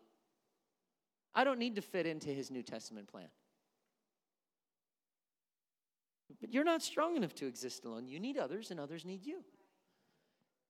I 1.35 1.45
don't 1.45 1.59
need 1.59 1.77
to 1.77 1.83
fit 1.83 2.07
into 2.07 2.29
His 2.29 2.51
New 2.51 2.63
Testament 2.63 3.09
plan. 3.09 3.29
But 6.41 6.53
you're 6.53 6.65
not 6.65 6.83
strong 6.83 7.17
enough 7.17 7.35
to 7.37 7.47
exist 7.47 7.85
alone. 7.85 8.07
You 8.07 8.21
need 8.21 8.39
others, 8.39 8.71
and 8.71 8.79
others 8.79 9.05
need 9.05 9.25
you. 9.27 9.43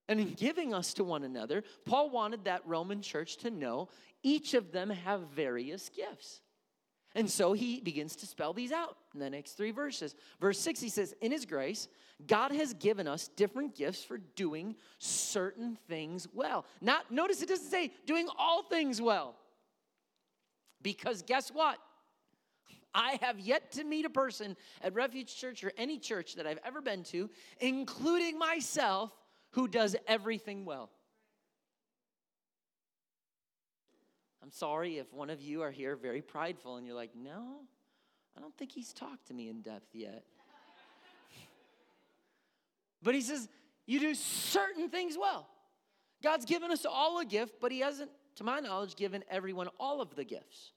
And 0.09 0.19
in 0.21 0.33
giving 0.33 0.73
us 0.73 0.95
to 0.95 1.05
one 1.05 1.23
another, 1.23 1.63
Paul 1.85 2.11
wanted 2.11 2.45
that 2.45 2.63
Roman 2.67 3.03
church 3.03 3.37
to 3.39 3.51
know 3.51 3.91
each 4.23 4.55
of 4.55 4.73
them 4.73 4.89
have 4.89 5.29
various 5.29 5.91
gifts. 5.91 6.41
And 7.15 7.31
so 7.31 7.53
he 7.53 7.81
begins 7.81 8.17
to 8.17 8.27
spell 8.27 8.53
these 8.53 8.71
out 8.71 8.97
in 9.15 9.21
the 9.21 9.31
next 9.31 9.53
three 9.53 9.71
verses. 9.71 10.15
Verse 10.41 10.59
6, 10.61 10.81
he 10.81 10.89
says, 10.89 11.15
In 11.21 11.33
his 11.33 11.47
grace, 11.47 11.89
God 12.27 12.53
has 12.53 12.75
given 12.75 13.09
us 13.09 13.29
different 13.29 13.75
gifts 13.75 14.05
for 14.05 14.19
doing 14.19 14.77
certain 14.99 15.79
things 15.89 16.29
well. 16.33 16.65
Not, 16.81 17.11
notice 17.11 17.43
it 17.43 17.49
doesn't 17.49 17.71
say 17.71 17.93
doing 18.07 18.29
all 18.39 18.63
things 18.63 19.01
well. 19.01 19.37
Because 20.83 21.23
guess 21.23 21.49
what? 21.51 21.79
I 22.95 23.19
have 23.23 23.39
yet 23.39 23.73
to 23.73 23.85
meet 23.85 24.05
a 24.05 24.11
person 24.11 24.57
at 24.83 24.95
Refuge 24.95 25.35
Church 25.37 25.63
or 25.63 25.73
any 25.77 25.99
church 25.99 26.35
that 26.35 26.47
I've 26.47 26.59
ever 26.65 26.81
been 26.81 27.05
to, 27.05 27.31
including 27.61 28.39
myself, 28.39 29.13
who 29.53 29.69
does 29.69 29.97
everything 30.07 30.65
well. 30.65 30.91
I'm 34.49 34.53
sorry 34.53 34.97
if 34.97 35.13
one 35.13 35.29
of 35.29 35.43
you 35.43 35.61
are 35.61 35.71
here 35.71 35.95
very 35.95 36.23
prideful 36.23 36.77
and 36.79 36.87
you're 36.87 36.97
like, 36.97 37.11
no, 37.15 37.61
I 38.35 38.41
don't 38.41 38.57
think 38.57 38.73
he's 38.73 38.95
talked 38.95 39.27
to 39.27 39.35
me 39.35 39.51
in 39.51 39.61
depth 39.61 39.95
yet. 39.95 40.25
But 43.03 43.15
he 43.15 43.21
says, 43.21 43.47
you 43.85 44.01
do 44.01 44.15
certain 44.15 44.89
things 44.89 45.19
well. 45.21 45.47
God's 46.23 46.47
given 46.47 46.71
us 46.71 46.87
all 46.87 47.21
a 47.21 47.27
gift, 47.27 47.57
but 47.61 47.71
he 47.71 47.81
hasn't, 47.81 48.11
to 48.37 48.45
my 48.45 48.61
knowledge, 48.61 48.97
given 48.97 49.23
everyone 49.31 49.69
all 49.79 50.01
of 50.01 50.17
the 50.17 50.25
gifts. 50.25 50.73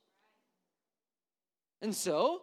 And 1.82 1.96
so, 1.96 2.42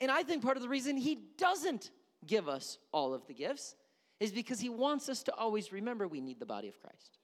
and 0.00 0.10
I 0.10 0.22
think 0.22 0.42
part 0.42 0.56
of 0.56 0.62
the 0.62 0.68
reason 0.70 0.96
he 0.96 1.18
doesn't 1.36 1.90
give 2.26 2.48
us 2.48 2.78
all 2.90 3.12
of 3.12 3.26
the 3.26 3.34
gifts 3.34 3.76
is 4.18 4.32
because 4.32 4.60
he 4.60 4.70
wants 4.70 5.10
us 5.10 5.22
to 5.24 5.34
always 5.34 5.72
remember 5.72 6.08
we 6.08 6.22
need 6.22 6.40
the 6.40 6.46
body 6.46 6.68
of 6.68 6.80
Christ. 6.80 7.19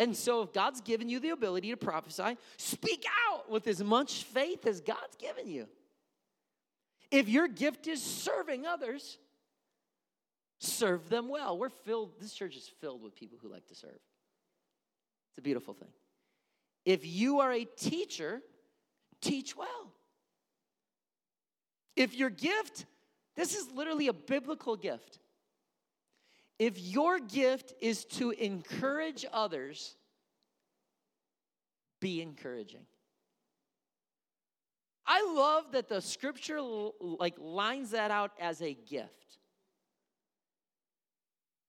And 0.00 0.16
so, 0.16 0.40
if 0.40 0.54
God's 0.54 0.80
given 0.80 1.10
you 1.10 1.20
the 1.20 1.28
ability 1.28 1.70
to 1.70 1.76
prophesy, 1.76 2.38
speak 2.56 3.04
out 3.28 3.50
with 3.50 3.66
as 3.66 3.84
much 3.84 4.24
faith 4.24 4.66
as 4.66 4.80
God's 4.80 5.14
given 5.18 5.46
you. 5.46 5.68
If 7.10 7.28
your 7.28 7.46
gift 7.46 7.86
is 7.86 8.02
serving 8.02 8.66
others, 8.66 9.18
serve 10.58 11.10
them 11.10 11.28
well. 11.28 11.58
We're 11.58 11.68
filled, 11.68 12.18
this 12.18 12.32
church 12.32 12.56
is 12.56 12.66
filled 12.80 13.02
with 13.02 13.14
people 13.14 13.36
who 13.42 13.48
like 13.48 13.66
to 13.66 13.74
serve. 13.74 13.90
It's 13.90 15.38
a 15.38 15.42
beautiful 15.42 15.74
thing. 15.74 15.90
If 16.86 17.04
you 17.04 17.40
are 17.40 17.52
a 17.52 17.66
teacher, 17.66 18.40
teach 19.20 19.54
well. 19.54 19.92
If 21.94 22.14
your 22.14 22.30
gift, 22.30 22.86
this 23.36 23.54
is 23.54 23.70
literally 23.70 24.08
a 24.08 24.14
biblical 24.14 24.76
gift. 24.76 25.18
If 26.60 26.78
your 26.78 27.18
gift 27.18 27.72
is 27.80 28.04
to 28.16 28.32
encourage 28.32 29.24
others, 29.32 29.96
be 32.02 32.20
encouraging. 32.20 32.82
I 35.06 35.24
love 35.34 35.72
that 35.72 35.88
the 35.88 36.02
scripture 36.02 36.60
like 36.60 37.36
lines 37.38 37.92
that 37.92 38.10
out 38.10 38.32
as 38.38 38.60
a 38.60 38.74
gift. 38.74 39.38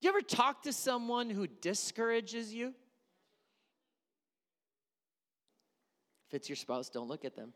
You 0.02 0.10
ever 0.10 0.20
talk 0.20 0.64
to 0.64 0.74
someone 0.74 1.30
who 1.30 1.48
discourages 1.48 2.54
you? 2.54 2.74
If 6.28 6.34
it's 6.34 6.50
your 6.50 6.58
spouse, 6.58 6.90
don't 6.90 7.08
look 7.08 7.24
at 7.24 7.38
them. 7.38 7.54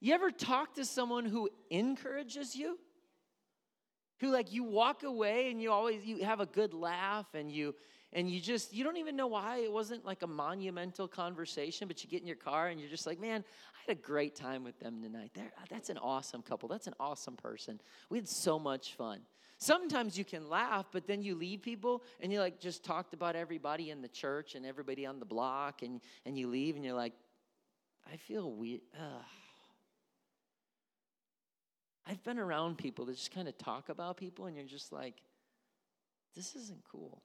You 0.00 0.14
ever 0.14 0.32
talk 0.32 0.74
to 0.74 0.84
someone 0.84 1.26
who 1.26 1.48
encourages 1.70 2.56
you? 2.56 2.76
Who 4.20 4.30
like 4.30 4.52
you 4.52 4.64
walk 4.64 5.02
away 5.02 5.50
and 5.50 5.60
you 5.60 5.72
always 5.72 6.04
you 6.04 6.24
have 6.24 6.40
a 6.40 6.46
good 6.46 6.72
laugh 6.72 7.26
and 7.34 7.50
you 7.50 7.74
and 8.12 8.30
you 8.30 8.40
just 8.40 8.72
you 8.72 8.84
don't 8.84 8.96
even 8.96 9.16
know 9.16 9.26
why. 9.26 9.58
It 9.58 9.72
wasn't 9.72 10.04
like 10.04 10.22
a 10.22 10.26
monumental 10.26 11.08
conversation 11.08 11.88
but 11.88 12.02
you 12.02 12.10
get 12.10 12.20
in 12.20 12.26
your 12.26 12.36
car 12.36 12.68
and 12.68 12.80
you're 12.80 12.90
just 12.90 13.06
like 13.06 13.20
man 13.20 13.44
i 13.74 13.90
had 13.90 13.98
a 13.98 14.00
great 14.00 14.34
time 14.34 14.64
with 14.64 14.78
them 14.78 15.02
tonight. 15.02 15.32
They're, 15.34 15.52
that's 15.68 15.90
an 15.90 15.98
awesome 15.98 16.42
couple. 16.42 16.68
That's 16.68 16.86
an 16.86 16.94
awesome 17.00 17.36
person. 17.36 17.80
We 18.08 18.18
had 18.18 18.28
so 18.28 18.58
much 18.58 18.94
fun. 18.94 19.20
Sometimes 19.58 20.16
you 20.16 20.24
can 20.24 20.48
laugh 20.48 20.86
but 20.92 21.06
then 21.06 21.22
you 21.22 21.34
leave 21.34 21.62
people 21.62 22.02
and 22.20 22.32
you 22.32 22.38
like 22.38 22.60
just 22.60 22.84
talked 22.84 23.14
about 23.14 23.34
everybody 23.34 23.90
in 23.90 24.00
the 24.00 24.08
church 24.08 24.54
and 24.54 24.64
everybody 24.64 25.06
on 25.06 25.18
the 25.18 25.26
block 25.26 25.82
and 25.82 26.00
and 26.24 26.38
you 26.38 26.48
leave 26.48 26.76
and 26.76 26.84
you're 26.84 26.94
like 26.94 27.14
i 28.12 28.16
feel 28.16 28.52
weird. 28.52 28.80
Ugh. 28.98 29.24
I've 32.06 32.22
been 32.22 32.38
around 32.38 32.78
people 32.78 33.04
that 33.04 33.16
just 33.16 33.34
kind 33.34 33.48
of 33.48 33.56
talk 33.58 33.88
about 33.88 34.16
people 34.16 34.46
and 34.46 34.56
you're 34.56 34.64
just 34.64 34.92
like 34.92 35.14
this 36.34 36.54
isn't 36.56 36.82
cool 36.90 37.22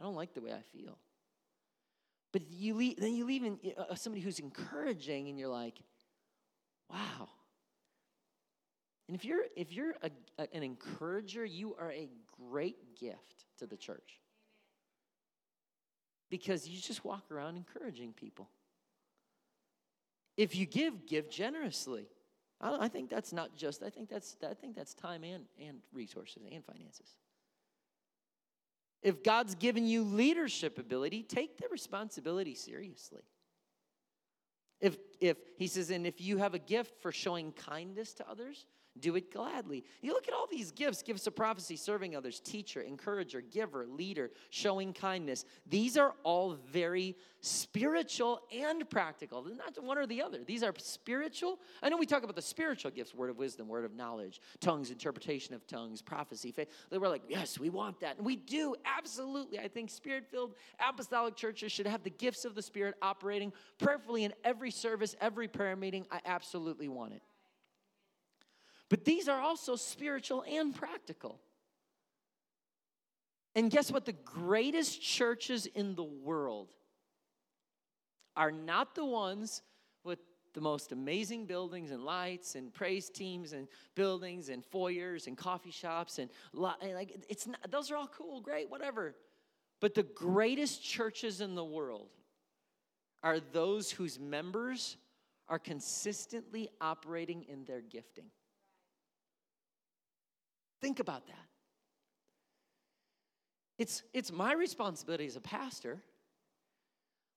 I 0.00 0.04
don't 0.04 0.14
like 0.14 0.34
the 0.34 0.40
way 0.40 0.52
I 0.52 0.62
feel. 0.76 0.98
But 2.32 2.42
you 2.50 2.74
leave, 2.74 3.00
then 3.00 3.14
you 3.14 3.24
leave 3.24 3.44
in, 3.44 3.58
uh, 3.78 3.94
somebody 3.94 4.22
who's 4.22 4.38
encouraging, 4.38 5.28
and 5.28 5.38
you're 5.38 5.48
like, 5.48 5.78
wow. 6.90 7.28
And 9.08 9.16
if 9.16 9.24
you're 9.24 9.44
if 9.56 9.72
you're 9.72 9.94
a, 10.02 10.10
a, 10.38 10.54
an 10.54 10.62
encourager, 10.62 11.44
you 11.44 11.76
are 11.80 11.92
a 11.92 12.08
great 12.50 12.98
gift 12.98 13.46
to 13.58 13.66
the 13.66 13.76
church. 13.76 14.20
Because 16.28 16.68
you 16.68 16.80
just 16.80 17.04
walk 17.04 17.30
around 17.30 17.56
encouraging 17.56 18.12
people. 18.12 18.50
If 20.36 20.56
you 20.56 20.66
give, 20.66 21.06
give 21.06 21.30
generously. 21.30 22.08
I, 22.60 22.84
I 22.84 22.88
think 22.88 23.10
that's 23.10 23.32
not 23.32 23.56
just. 23.56 23.82
I 23.82 23.90
think 23.90 24.08
that's. 24.08 24.36
I 24.48 24.54
think 24.54 24.74
that's 24.74 24.94
time 24.94 25.24
and 25.24 25.44
and 25.60 25.78
resources 25.92 26.42
and 26.50 26.64
finances. 26.64 27.16
If 29.02 29.22
God's 29.22 29.54
given 29.54 29.86
you 29.86 30.02
leadership 30.02 30.78
ability, 30.78 31.22
take 31.22 31.58
the 31.58 31.68
responsibility 31.70 32.54
seriously. 32.54 33.22
If, 34.80 34.98
if 35.20 35.36
he 35.56 35.68
says, 35.68 35.90
and 35.90 36.06
if 36.06 36.20
you 36.20 36.38
have 36.38 36.54
a 36.54 36.58
gift 36.58 37.00
for 37.00 37.12
showing 37.12 37.52
kindness 37.52 38.12
to 38.14 38.28
others, 38.28 38.66
do 39.00 39.16
it 39.16 39.32
gladly. 39.32 39.84
You 40.00 40.12
look 40.12 40.28
at 40.28 40.34
all 40.34 40.46
these 40.50 40.70
gifts 40.72 41.02
gifts 41.02 41.26
of 41.26 41.36
prophecy, 41.36 41.76
serving 41.76 42.16
others, 42.16 42.40
teacher, 42.40 42.80
encourager, 42.80 43.40
giver, 43.40 43.86
leader, 43.86 44.30
showing 44.50 44.92
kindness. 44.92 45.44
These 45.68 45.96
are 45.96 46.14
all 46.22 46.56
very 46.70 47.16
spiritual 47.40 48.40
and 48.52 48.88
practical. 48.88 49.42
They're 49.42 49.54
not 49.54 49.80
one 49.82 49.98
or 49.98 50.06
the 50.06 50.22
other. 50.22 50.42
These 50.44 50.62
are 50.62 50.72
spiritual. 50.78 51.60
I 51.82 51.88
know 51.88 51.96
we 51.96 52.06
talk 52.06 52.22
about 52.22 52.36
the 52.36 52.42
spiritual 52.42 52.90
gifts 52.90 53.14
word 53.14 53.30
of 53.30 53.38
wisdom, 53.38 53.68
word 53.68 53.84
of 53.84 53.94
knowledge, 53.94 54.40
tongues, 54.60 54.90
interpretation 54.90 55.54
of 55.54 55.66
tongues, 55.66 56.02
prophecy, 56.02 56.50
faith. 56.50 56.68
Were 56.90 57.08
like, 57.08 57.22
yes, 57.28 57.58
we 57.58 57.70
want 57.70 58.00
that. 58.00 58.16
And 58.16 58.26
we 58.26 58.36
do, 58.36 58.74
absolutely. 58.84 59.58
I 59.58 59.68
think 59.68 59.90
spirit 59.90 60.26
filled 60.30 60.54
apostolic 60.80 61.36
churches 61.36 61.72
should 61.72 61.86
have 61.86 62.02
the 62.02 62.10
gifts 62.10 62.44
of 62.44 62.54
the 62.54 62.62
Spirit 62.62 62.94
operating 63.02 63.52
prayerfully 63.78 64.24
in 64.24 64.32
every 64.44 64.70
service, 64.70 65.14
every 65.20 65.48
prayer 65.48 65.76
meeting. 65.76 66.06
I 66.10 66.20
absolutely 66.24 66.88
want 66.88 67.12
it. 67.12 67.22
But 68.88 69.04
these 69.04 69.28
are 69.28 69.40
also 69.40 69.76
spiritual 69.76 70.44
and 70.48 70.74
practical. 70.74 71.40
And 73.54 73.70
guess 73.70 73.90
what? 73.90 74.04
The 74.04 74.12
greatest 74.12 75.00
churches 75.02 75.66
in 75.66 75.94
the 75.94 76.04
world 76.04 76.68
are 78.36 78.52
not 78.52 78.94
the 78.94 79.04
ones 79.04 79.62
with 80.04 80.18
the 80.52 80.60
most 80.60 80.92
amazing 80.92 81.46
buildings 81.46 81.90
and 81.90 82.04
lights 82.04 82.54
and 82.54 82.72
praise 82.72 83.08
teams 83.08 83.54
and 83.54 83.66
buildings 83.94 84.50
and 84.50 84.62
foyers 84.64 85.26
and 85.26 85.36
coffee 85.36 85.70
shops 85.70 86.18
and 86.18 86.30
like 86.52 87.16
it's 87.28 87.46
not, 87.46 87.58
those 87.70 87.90
are 87.90 87.96
all 87.96 88.08
cool, 88.08 88.40
great, 88.40 88.70
whatever. 88.70 89.14
But 89.80 89.94
the 89.94 90.02
greatest 90.02 90.82
churches 90.84 91.40
in 91.40 91.54
the 91.54 91.64
world 91.64 92.08
are 93.22 93.40
those 93.40 93.90
whose 93.90 94.18
members 94.18 94.96
are 95.48 95.58
consistently 95.58 96.68
operating 96.80 97.44
in 97.44 97.64
their 97.64 97.80
gifting. 97.80 98.26
Think 100.80 101.00
about 101.00 101.26
that. 101.26 101.46
It's, 103.78 104.02
it's 104.14 104.32
my 104.32 104.52
responsibility 104.52 105.26
as 105.26 105.36
a 105.36 105.40
pastor, 105.40 106.02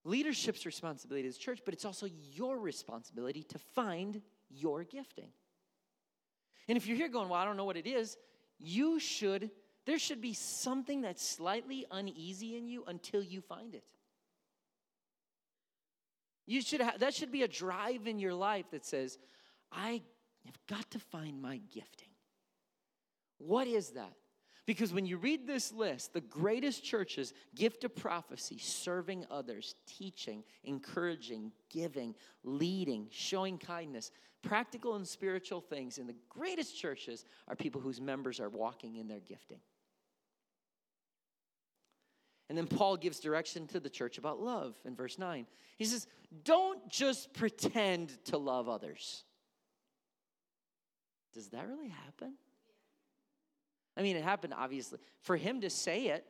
leadership's 0.06 0.65
responsibility 0.65 1.28
as 1.28 1.38
church, 1.38 1.60
but 1.65 1.73
it's 1.73 1.86
also 1.86 2.08
your 2.34 2.58
responsibility 2.58 3.43
to 3.43 3.60
find 3.60 4.21
your 4.49 4.84
gifting. 4.84 5.30
And 6.67 6.78
if 6.78 6.88
you're 6.88 6.97
here 6.97 7.10
going, 7.10 7.30
well, 7.30 7.39
I 7.39 7.45
don't 7.45 7.58
know 7.58 7.65
what 7.65 7.78
it 7.78 7.88
is, 7.88 8.17
you 8.58 8.99
should, 8.99 9.49
there 9.86 9.99
should 9.99 10.21
be 10.21 10.34
something 10.34 11.02
that's 11.02 11.28
slightly 11.28 11.86
uneasy 11.91 12.56
in 12.56 12.67
you 12.67 12.84
until 12.88 13.23
you 13.23 13.41
find 13.41 13.73
it. 13.73 13.84
You 16.45 16.62
should 16.62 16.82
have, 16.82 16.99
that 16.99 17.13
should 17.13 17.32
be 17.32 17.43
a 17.43 17.47
drive 17.47 18.08
in 18.08 18.19
your 18.19 18.34
life 18.34 18.65
that 18.71 18.86
says, 18.86 19.17
I 19.71 20.02
have 20.45 20.58
got 20.67 20.89
to 20.91 20.99
find 20.99 21.41
my 21.41 21.58
gifting. 21.73 22.09
What 23.39 23.67
is 23.67 23.91
that? 23.91 24.13
Because 24.65 24.93
when 24.93 25.08
you 25.08 25.17
read 25.17 25.47
this 25.47 25.73
list, 25.73 26.13
the 26.13 26.21
greatest 26.21 26.84
churches, 26.84 27.34
gift 27.56 27.84
of 27.84 27.95
prophecy, 27.95 28.60
serving 28.60 29.25
others, 29.32 29.73
teaching, 29.88 30.43
encouraging, 30.63 31.52
giving, 31.71 32.13
leading, 32.43 33.08
showing 33.10 33.58
kindness, 33.58 34.12
practical 34.43 34.95
and 34.95 35.08
spiritual 35.08 35.60
things, 35.60 35.97
and 35.97 36.08
the 36.08 36.15
greatest 36.30 36.78
churches 36.78 37.25
are 37.47 37.56
people 37.56 37.82
whose 37.82 37.99
members 37.99 38.39
are 38.39 38.49
walking 38.49 38.97
in 38.97 39.08
their 39.08 39.19
gifting. 39.19 39.60
And 42.47 42.58
then 42.58 42.67
Paul 42.67 42.97
gives 42.97 43.19
direction 43.19 43.65
to 43.67 43.80
the 43.80 43.89
church 43.89 44.17
about 44.17 44.39
love 44.39 44.75
in 44.86 44.95
verse 44.95 45.17
9. 45.17 45.47
He 45.78 45.86
says, 45.86 46.06
Don't 46.43 46.88
just 46.89 47.34
pretend 47.34 48.23
to 48.25 48.38
love 48.38 48.69
others. 48.69 49.23
Does 51.34 51.49
that 51.49 51.67
really 51.67 51.89
happen? 51.89 52.34
I 53.97 54.02
mean, 54.02 54.15
it 54.15 54.23
happened 54.23 54.54
obviously. 54.56 54.99
For 55.21 55.36
him 55.38 55.62
to 55.62 55.69
say 55.69 56.08
it, 56.08 56.25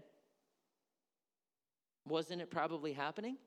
wasn't 2.07 2.41
it 2.41 2.49
probably 2.49 2.93
happening? 2.93 3.37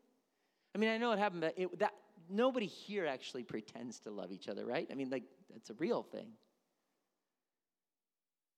I 0.74 0.78
mean, 0.78 0.90
I 0.90 0.98
know 0.98 1.12
it 1.12 1.18
happened, 1.18 1.42
but 1.42 1.54
it, 1.56 1.78
that 1.80 1.92
nobody 2.30 2.66
here 2.66 3.06
actually 3.06 3.42
pretends 3.42 4.00
to 4.00 4.10
love 4.10 4.32
each 4.32 4.48
other, 4.48 4.64
right? 4.64 4.88
I 4.90 4.94
mean, 4.94 5.10
like 5.10 5.24
that's 5.50 5.70
a 5.70 5.74
real 5.74 6.02
thing. 6.02 6.28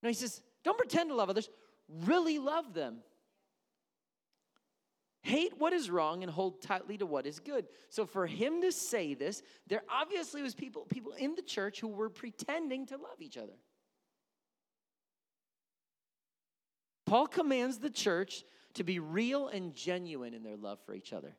No, 0.01 0.09
he 0.09 0.15
says, 0.15 0.41
don't 0.63 0.77
pretend 0.77 1.09
to 1.09 1.15
love 1.15 1.29
others, 1.29 1.49
really 2.05 2.39
love 2.39 2.73
them. 2.73 2.97
Hate 5.23 5.57
what 5.57 5.73
is 5.73 5.89
wrong 5.89 6.21
and 6.21 6.31
hold 6.31 6.61
tightly 6.61 6.99
to 6.99 7.05
what 7.07 7.25
is 7.25 7.39
good. 7.39 7.65
So 7.89 8.05
for 8.05 8.27
him 8.27 8.61
to 8.61 8.71
say 8.71 9.15
this, 9.15 9.41
there 9.65 9.81
obviously 9.89 10.43
was 10.43 10.53
people 10.53 10.83
people 10.83 11.13
in 11.13 11.33
the 11.33 11.41
church 11.41 11.79
who 11.79 11.87
were 11.87 12.11
pretending 12.11 12.85
to 12.87 12.97
love 12.97 13.19
each 13.19 13.35
other. 13.35 13.53
Paul 17.05 17.27
commands 17.27 17.77
the 17.77 17.89
church 17.89 18.43
to 18.73 18.83
be 18.83 18.99
real 18.99 19.47
and 19.47 19.73
genuine 19.73 20.33
in 20.33 20.43
their 20.43 20.57
love 20.57 20.79
for 20.85 20.93
each 20.93 21.13
other. 21.13 21.35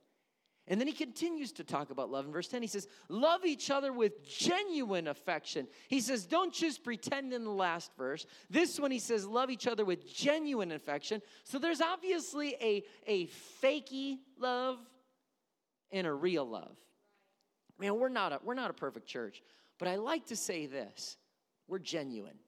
And 0.69 0.81
then 0.81 0.89
he 0.89 0.93
continues 0.93 1.53
to 1.53 1.65
talk 1.65 1.91
about 1.91 2.11
love 2.11 2.27
in 2.27 2.33
verse 2.33 2.49
10. 2.49 2.61
He 2.61 2.67
says, 2.67 2.89
Love 3.09 3.45
each 3.45 3.71
other 3.71 3.93
with 3.93 4.27
genuine 4.27 5.07
affection. 5.07 5.69
He 5.89 6.01
says, 6.01 6.27
Don't 6.27 6.53
just 6.53 6.83
pretend 6.83 7.33
in 7.33 7.45
the 7.45 7.51
last 7.51 7.93
verse. 7.97 8.27
This 8.51 8.81
one, 8.81 8.91
he 8.91 8.99
says, 8.99 9.27
Love 9.27 9.49
each 9.49 9.69
other 9.69 9.85
with 9.85 10.13
genuine 10.13 10.73
affection. 10.73 11.23
So 11.45 11.61
there's 11.61 11.81
obviously 11.81 12.57
a, 12.61 12.83
a 13.07 13.29
fakey 13.63 14.19
love 14.41 14.79
and 15.93 16.05
a 16.05 16.13
real 16.13 16.45
love. 16.45 16.77
Man, 17.79 17.97
we're 17.97 18.09
not, 18.09 18.33
a, 18.33 18.41
we're 18.43 18.55
not 18.55 18.71
a 18.71 18.75
perfect 18.75 19.07
church, 19.07 19.43
but 19.79 19.87
I 19.87 19.97
like 19.97 20.27
to 20.27 20.37
say 20.37 20.67
this 20.67 21.17
we're 21.69 21.79
genuine. 21.79 22.39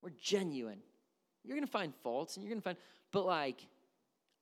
We're 0.00 0.10
genuine. 0.20 0.80
You're 1.44 1.56
going 1.56 1.66
to 1.66 1.72
find 1.72 1.94
faults 2.02 2.36
and 2.36 2.44
you're 2.44 2.50
going 2.50 2.60
to 2.60 2.64
find, 2.64 2.78
but 3.10 3.26
like, 3.26 3.66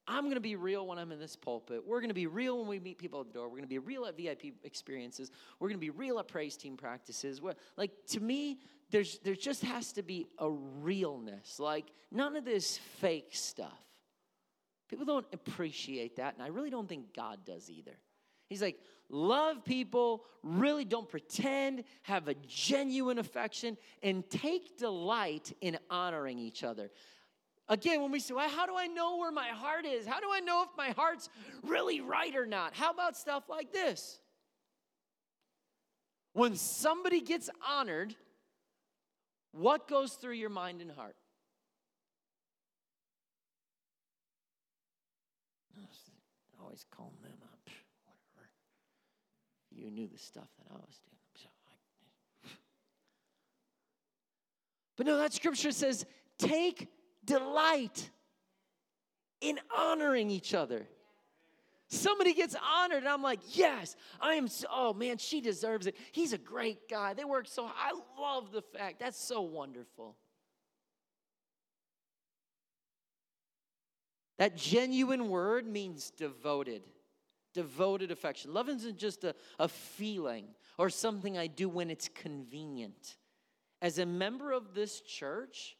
I'm 0.06 0.24
going 0.24 0.34
to 0.34 0.40
be 0.40 0.56
real 0.56 0.86
when 0.86 0.98
I'm 0.98 1.12
in 1.12 1.20
this 1.20 1.36
pulpit. 1.36 1.86
We're 1.86 2.00
going 2.00 2.08
to 2.08 2.14
be 2.14 2.26
real 2.26 2.58
when 2.58 2.68
we 2.68 2.80
meet 2.80 2.98
people 2.98 3.20
at 3.20 3.28
the 3.28 3.32
door. 3.32 3.44
We're 3.44 3.56
going 3.56 3.62
to 3.62 3.68
be 3.68 3.78
real 3.78 4.06
at 4.06 4.16
VIP 4.16 4.54
experiences. 4.64 5.30
We're 5.58 5.68
going 5.68 5.78
to 5.78 5.86
be 5.86 5.90
real 5.90 6.18
at 6.18 6.26
praise 6.26 6.56
team 6.56 6.76
practices. 6.76 7.40
We're, 7.40 7.54
like 7.76 7.92
to 8.08 8.20
me, 8.20 8.58
there's 8.90 9.18
there 9.20 9.36
just 9.36 9.62
has 9.62 9.92
to 9.92 10.02
be 10.02 10.26
a 10.38 10.50
realness. 10.50 11.60
Like 11.60 11.86
none 12.10 12.36
of 12.36 12.44
this 12.44 12.78
fake 13.00 13.30
stuff. 13.30 13.78
People 14.88 15.06
don't 15.06 15.26
appreciate 15.32 16.16
that, 16.16 16.34
and 16.34 16.42
I 16.42 16.48
really 16.48 16.70
don't 16.70 16.88
think 16.88 17.14
God 17.14 17.44
does 17.44 17.70
either. 17.70 17.96
He's 18.50 18.60
like, 18.60 18.78
love 19.08 19.64
people, 19.64 20.24
really 20.42 20.84
don't 20.84 21.08
pretend, 21.08 21.84
have 22.02 22.28
a 22.28 22.34
genuine 22.46 23.18
affection, 23.18 23.78
and 24.02 24.28
take 24.28 24.76
delight 24.76 25.52
in 25.62 25.78
honoring 25.88 26.38
each 26.38 26.64
other. 26.64 26.90
Again, 27.68 28.02
when 28.02 28.10
we 28.10 28.18
say, 28.18 28.34
well, 28.34 28.48
how 28.48 28.66
do 28.66 28.76
I 28.76 28.88
know 28.88 29.18
where 29.18 29.30
my 29.30 29.46
heart 29.46 29.86
is? 29.86 30.04
How 30.04 30.18
do 30.18 30.26
I 30.32 30.40
know 30.40 30.64
if 30.64 30.68
my 30.76 30.90
heart's 30.90 31.30
really 31.62 32.00
right 32.00 32.34
or 32.34 32.44
not? 32.44 32.74
How 32.74 32.90
about 32.90 33.16
stuff 33.16 33.44
like 33.48 33.72
this? 33.72 34.18
When 36.32 36.56
somebody 36.56 37.20
gets 37.20 37.48
honored, 37.68 38.16
what 39.52 39.86
goes 39.86 40.14
through 40.14 40.34
your 40.34 40.50
mind 40.50 40.80
and 40.80 40.90
heart? 40.90 41.14
Always 46.60 46.84
whatever. 46.96 47.19
You 49.80 49.90
knew 49.90 50.06
the 50.06 50.18
stuff 50.18 50.48
that 50.58 50.66
I 50.70 50.74
was 50.74 51.00
doing. 51.04 51.16
But 54.96 55.06
no, 55.06 55.16
that 55.16 55.32
scripture 55.32 55.72
says, 55.72 56.04
take 56.36 56.88
delight 57.24 58.10
in 59.40 59.58
honoring 59.74 60.28
each 60.28 60.52
other. 60.52 60.86
Somebody 61.88 62.34
gets 62.34 62.54
honored, 62.54 62.98
and 62.98 63.08
I'm 63.08 63.22
like, 63.22 63.40
yes, 63.56 63.96
I 64.20 64.34
am. 64.34 64.46
So, 64.46 64.66
oh 64.70 64.92
man, 64.92 65.16
she 65.16 65.40
deserves 65.40 65.86
it. 65.86 65.96
He's 66.12 66.34
a 66.34 66.38
great 66.38 66.86
guy. 66.90 67.14
They 67.14 67.24
work 67.24 67.48
so. 67.48 67.64
I 67.64 67.98
love 68.20 68.52
the 68.52 68.60
fact. 68.60 69.00
That's 69.00 69.18
so 69.18 69.40
wonderful. 69.40 70.16
That 74.36 74.54
genuine 74.54 75.30
word 75.30 75.66
means 75.66 76.10
devoted, 76.10 76.82
devoted 77.54 78.10
affection. 78.10 78.52
Love 78.52 78.68
isn't 78.68 78.98
just 78.98 79.24
a, 79.24 79.34
a 79.58 79.68
feeling 79.68 80.46
or 80.78 80.88
something 80.88 81.36
I 81.36 81.46
do 81.46 81.68
when 81.68 81.90
it's 81.90 82.08
convenient. 82.08 83.16
As 83.82 83.98
a 83.98 84.06
member 84.06 84.52
of 84.52 84.74
this 84.74 85.00
church, 85.00 85.76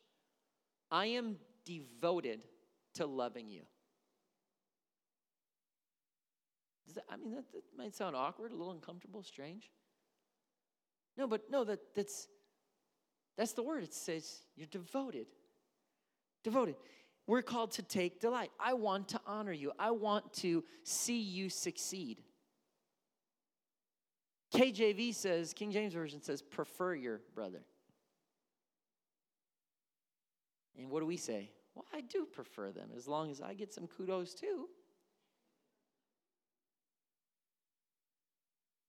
I 0.91 1.07
am 1.07 1.37
devoted 1.65 2.41
to 2.95 3.07
loving 3.07 3.49
you. 3.49 3.63
That, 6.95 7.05
I 7.09 7.17
mean, 7.17 7.35
that, 7.35 7.45
that, 7.53 7.63
might 7.77 7.95
sound 7.95 8.17
awkward, 8.17 8.51
a 8.51 8.55
little 8.57 8.73
uncomfortable, 8.73 9.23
strange. 9.23 9.71
No, 11.17 11.27
but 11.27 11.51
no, 11.51 11.63
that, 11.65 11.79
that's, 11.95 12.27
that's 13.37 13.53
the 13.53 13.63
word. 13.63 13.85
It 13.85 13.95
says 13.95 14.43
you're 14.57 14.67
devoted. 14.67 15.27
Devoted. 16.43 16.77
We're 17.27 17.43
called 17.43 17.73
to 17.73 17.83
take 17.83 18.21
delight. 18.21 18.51
I 18.59 18.75
want 18.75 19.09
to 19.09 19.21
honor 19.27 19.53
you, 19.53 19.73
I 19.79 19.93
want 19.93 20.33
to 20.35 20.65
see 20.83 21.21
you 21.21 21.49
succeed. 21.49 22.23
KJV 24.55 25.15
says, 25.15 25.53
King 25.53 25.71
James 25.71 25.95
Version 25.95 26.21
says, 26.23 26.43
prefer 26.43 26.95
your 26.95 27.21
brother. 27.35 27.63
And 30.77 30.91
what 30.91 31.01
do 31.01 31.07
we 31.07 31.17
say? 31.17 31.53
Well, 31.75 31.85
I 31.93 32.01
do 32.01 32.27
prefer 32.27 32.73
them 32.73 32.91
as 32.97 33.07
long 33.07 33.31
as 33.31 33.41
I 33.41 33.55
get 33.55 33.73
some 33.73 33.87
kudos 33.87 34.35
too. 34.35 34.69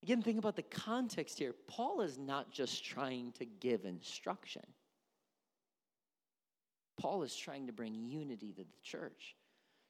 Again, 0.04 0.24
think 0.24 0.40
about 0.40 0.56
the 0.56 0.64
context 0.64 1.38
here. 1.38 1.54
Paul 1.68 2.02
is 2.02 2.18
not 2.18 2.52
just 2.52 2.84
trying 2.84 3.34
to 3.34 3.46
give 3.46 3.86
instruction, 3.86 4.64
Paul 7.02 7.24
is 7.24 7.36
trying 7.36 7.66
to 7.66 7.74
bring 7.74 7.96
unity 7.96 8.52
to 8.52 8.62
the 8.62 8.82
church, 8.84 9.36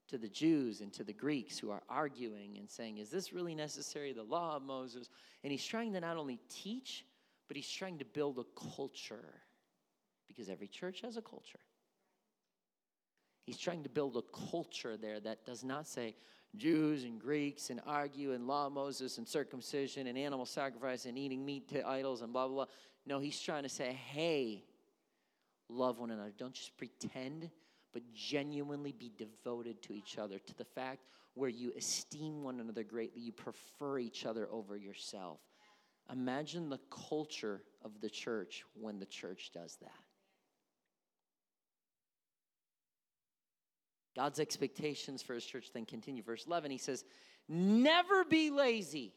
to 0.08 0.17
the 0.17 0.30
Jews 0.30 0.80
and 0.80 0.93
to 0.93 1.04
the 1.04 1.12
Greeks 1.12 1.60
who 1.60 1.69
are 1.69 1.84
arguing 1.89 2.58
and 2.58 2.69
saying, 2.69 3.00
Is 3.00 3.10
this 3.10 3.34
really 3.34 3.54
necessary? 3.54 4.13
The 4.13 4.24
law 4.24 4.56
of 4.56 4.63
Moses. 4.63 5.10
And 5.43 5.52
he's 5.52 5.65
trying 5.65 5.91
to 5.93 6.00
not 6.00 6.15
only 6.15 6.39
teach, 6.50 7.06
but 7.50 7.58
he's 7.58 7.69
trying 7.69 7.97
to 7.97 8.06
build 8.06 8.39
a 8.39 8.45
culture 8.76 9.41
because 10.26 10.47
every 10.47 10.67
church 10.67 11.02
has 11.02 11.17
a 11.17 11.21
culture. 11.21 11.60
He's 13.45 13.58
trying 13.58 13.84
to 13.84 13.89
build 13.89 14.15
a 14.15 14.50
culture 14.50 14.95
there 14.95 15.19
that 15.19 15.45
does 15.45 15.65
not 15.65 15.88
say 15.88 16.15
Jews 16.56 17.04
and 17.04 17.19
Greeks 17.19 17.69
and 17.69 17.82
argue 17.86 18.32
and 18.32 18.47
law 18.47 18.67
of 18.67 18.74
Moses 18.74 19.17
and 19.17 19.28
circumcision 19.28 20.08
and 20.08 20.17
animal 20.17 20.45
sacrifice 20.45 21.06
and 21.06 21.17
eating 21.17 21.45
meat 21.45 21.67
to 21.69 21.86
idols 21.86 22.21
and 22.21 22.32
blah, 22.32 22.47
blah, 22.47 22.56
blah. 22.56 22.65
No, 23.06 23.19
he's 23.19 23.41
trying 23.41 23.63
to 23.63 23.69
say, 23.69 23.91
hey, 23.91 24.63
love 25.71 25.99
one 25.99 26.12
another. 26.12 26.34
Don't 26.38 26.53
just 26.53 26.77
pretend, 26.77 27.49
but 27.93 28.03
genuinely 28.13 28.91
be 28.91 29.12
devoted 29.17 29.81
to 29.84 29.93
each 29.93 30.17
other, 30.17 30.39
to 30.39 30.57
the 30.57 30.65
fact 30.65 31.05
where 31.34 31.49
you 31.49 31.71
esteem 31.77 32.43
one 32.43 32.60
another 32.60 32.84
greatly, 32.84 33.21
you 33.21 33.31
prefer 33.31 33.97
each 33.97 34.25
other 34.25 34.47
over 34.51 34.75
yourself. 34.75 35.39
Imagine 36.12 36.69
the 36.69 36.79
culture 36.89 37.62
of 37.84 38.01
the 38.01 38.10
church 38.10 38.63
when 38.73 38.99
the 38.99 39.05
church 39.05 39.51
does 39.53 39.77
that. 39.81 39.91
God's 44.13 44.41
expectations 44.41 45.21
for 45.21 45.34
his 45.34 45.45
church 45.45 45.67
then 45.73 45.86
continue. 45.86 46.21
Verse 46.21 46.45
11, 46.45 46.69
he 46.69 46.77
says, 46.77 47.05
Never 47.47 48.25
be 48.25 48.49
lazy. 48.49 49.13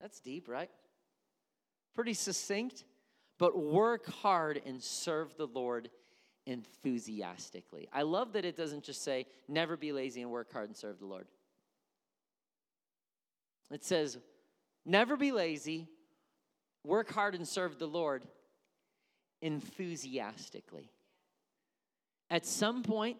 That's 0.00 0.20
deep, 0.20 0.48
right? 0.48 0.70
Pretty 2.00 2.14
succinct, 2.14 2.84
but 3.38 3.58
work 3.58 4.06
hard 4.08 4.62
and 4.64 4.82
serve 4.82 5.36
the 5.36 5.46
Lord 5.46 5.90
enthusiastically. 6.46 7.90
I 7.92 8.04
love 8.04 8.32
that 8.32 8.46
it 8.46 8.56
doesn't 8.56 8.84
just 8.84 9.04
say, 9.04 9.26
never 9.48 9.76
be 9.76 9.92
lazy 9.92 10.22
and 10.22 10.30
work 10.30 10.50
hard 10.50 10.68
and 10.70 10.74
serve 10.74 10.98
the 10.98 11.04
Lord. 11.04 11.26
It 13.70 13.84
says, 13.84 14.16
never 14.86 15.14
be 15.14 15.30
lazy, 15.30 15.88
work 16.86 17.12
hard 17.12 17.34
and 17.34 17.46
serve 17.46 17.78
the 17.78 17.86
Lord 17.86 18.22
enthusiastically. 19.42 20.88
At 22.30 22.46
some 22.46 22.82
point, 22.82 23.18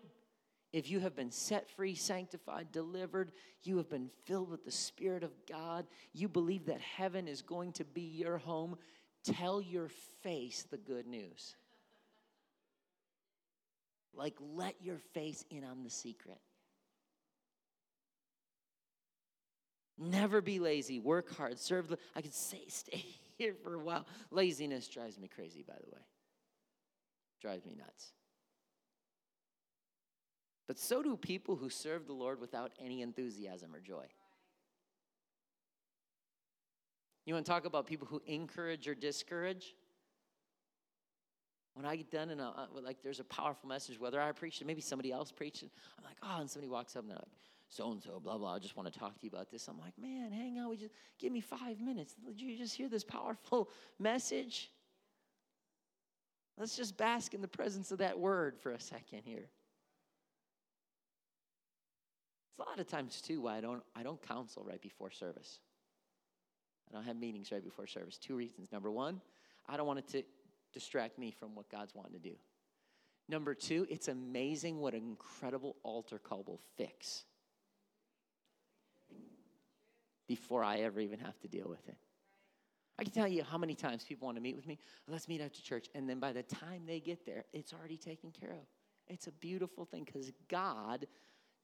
if 0.72 0.90
you 0.90 1.00
have 1.00 1.16
been 1.16 1.30
set 1.30 1.68
free, 1.70 1.94
sanctified, 1.94 2.72
delivered, 2.72 3.32
you 3.62 3.76
have 3.78 3.88
been 3.88 4.10
filled 4.24 4.50
with 4.50 4.64
the 4.64 4.70
Spirit 4.70 5.22
of 5.22 5.32
God, 5.48 5.86
you 6.12 6.28
believe 6.28 6.66
that 6.66 6.80
heaven 6.80 7.26
is 7.26 7.42
going 7.42 7.72
to 7.72 7.84
be 7.84 8.02
your 8.02 8.38
home, 8.38 8.76
tell 9.24 9.60
your 9.60 9.88
face 10.22 10.64
the 10.70 10.76
good 10.76 11.06
news. 11.06 11.56
Like, 14.14 14.36
let 14.54 14.74
your 14.80 14.98
face 15.14 15.44
in 15.50 15.64
on 15.64 15.82
the 15.82 15.90
secret. 15.90 16.38
Never 19.98 20.40
be 20.40 20.60
lazy, 20.60 20.98
work 20.98 21.34
hard, 21.36 21.58
serve. 21.58 21.94
I 22.16 22.22
could 22.22 22.34
say, 22.34 22.62
stay 22.68 23.04
here 23.38 23.54
for 23.62 23.74
a 23.74 23.78
while. 23.78 24.06
Laziness 24.30 24.88
drives 24.88 25.18
me 25.18 25.28
crazy, 25.28 25.64
by 25.66 25.74
the 25.74 25.90
way 25.90 26.00
drives 27.40 27.64
me 27.64 27.74
nuts. 27.76 28.12
But 30.70 30.78
so 30.78 31.02
do 31.02 31.16
people 31.16 31.56
who 31.56 31.68
serve 31.68 32.06
the 32.06 32.12
Lord 32.12 32.40
without 32.40 32.70
any 32.80 33.02
enthusiasm 33.02 33.74
or 33.74 33.80
joy. 33.80 34.04
You 37.26 37.34
want 37.34 37.44
to 37.44 37.50
talk 37.50 37.64
about 37.64 37.88
people 37.88 38.06
who 38.06 38.22
encourage 38.24 38.86
or 38.86 38.94
discourage? 38.94 39.74
When 41.74 41.84
I 41.84 41.96
get 41.96 42.12
done 42.12 42.30
and 42.30 42.40
uh, 42.40 42.52
like 42.84 43.02
there's 43.02 43.18
a 43.18 43.24
powerful 43.24 43.68
message, 43.68 43.98
whether 43.98 44.20
I 44.20 44.30
preach 44.30 44.60
it, 44.60 44.66
maybe 44.68 44.80
somebody 44.80 45.10
else 45.10 45.32
preached 45.32 45.64
it, 45.64 45.72
I'm 45.98 46.04
like, 46.04 46.18
oh, 46.22 46.40
and 46.40 46.48
somebody 46.48 46.70
walks 46.70 46.94
up 46.94 47.02
and 47.02 47.10
they're 47.10 47.18
like, 47.18 47.34
so 47.68 47.90
and 47.90 48.00
so, 48.00 48.20
blah, 48.20 48.38
blah, 48.38 48.54
I 48.54 48.60
just 48.60 48.76
want 48.76 48.92
to 48.92 48.96
talk 48.96 49.18
to 49.18 49.26
you 49.26 49.30
about 49.32 49.50
this. 49.50 49.66
I'm 49.66 49.80
like, 49.80 49.98
man, 50.00 50.30
hang 50.30 50.60
on, 50.60 50.70
we 50.70 50.76
just 50.76 50.94
give 51.18 51.32
me 51.32 51.40
five 51.40 51.80
minutes. 51.80 52.14
Did 52.24 52.40
you 52.40 52.56
just 52.56 52.76
hear 52.76 52.88
this 52.88 53.02
powerful 53.02 53.70
message? 53.98 54.70
Let's 56.56 56.76
just 56.76 56.96
bask 56.96 57.34
in 57.34 57.40
the 57.40 57.48
presence 57.48 57.90
of 57.90 57.98
that 57.98 58.16
word 58.16 58.56
for 58.56 58.70
a 58.70 58.80
second 58.80 59.22
here. 59.24 59.48
It's 62.49 62.49
a 62.60 62.68
lot 62.68 62.78
of 62.78 62.86
times 62.86 63.20
too 63.20 63.40
why 63.40 63.56
I 63.56 63.60
don't 63.60 63.82
I 63.96 64.02
don't 64.02 64.20
counsel 64.26 64.64
right 64.64 64.80
before 64.80 65.10
service. 65.10 65.60
I 66.88 66.94
don't 66.94 67.04
have 67.04 67.16
meetings 67.16 67.52
right 67.52 67.62
before 67.62 67.86
service. 67.86 68.18
Two 68.18 68.36
reasons. 68.36 68.72
Number 68.72 68.90
one, 68.90 69.20
I 69.68 69.76
don't 69.76 69.86
want 69.86 70.00
it 70.00 70.08
to 70.08 70.22
distract 70.72 71.18
me 71.18 71.30
from 71.30 71.54
what 71.54 71.70
God's 71.70 71.94
wanting 71.94 72.14
to 72.14 72.28
do. 72.28 72.34
Number 73.28 73.54
two, 73.54 73.86
it's 73.88 74.08
amazing 74.08 74.78
what 74.78 74.94
an 74.94 75.04
incredible 75.04 75.76
altar 75.84 76.18
call 76.18 76.42
will 76.44 76.60
fix 76.76 77.24
before 80.26 80.64
I 80.64 80.78
ever 80.78 81.00
even 81.00 81.20
have 81.20 81.38
to 81.40 81.48
deal 81.48 81.68
with 81.68 81.88
it. 81.88 81.96
I 82.98 83.04
can 83.04 83.12
tell 83.12 83.28
you 83.28 83.44
how 83.44 83.56
many 83.56 83.74
times 83.74 84.04
people 84.04 84.26
want 84.26 84.36
to 84.36 84.42
meet 84.42 84.56
with 84.56 84.66
me. 84.66 84.78
Let's 85.08 85.28
meet 85.28 85.40
after 85.40 85.62
church. 85.62 85.88
And 85.94 86.08
then 86.08 86.18
by 86.18 86.32
the 86.32 86.42
time 86.42 86.82
they 86.86 87.00
get 87.00 87.24
there, 87.24 87.44
it's 87.52 87.72
already 87.72 87.96
taken 87.96 88.30
care 88.30 88.50
of. 88.50 88.66
It's 89.06 89.26
a 89.26 89.32
beautiful 89.32 89.84
thing 89.84 90.04
because 90.04 90.30
God 90.48 91.06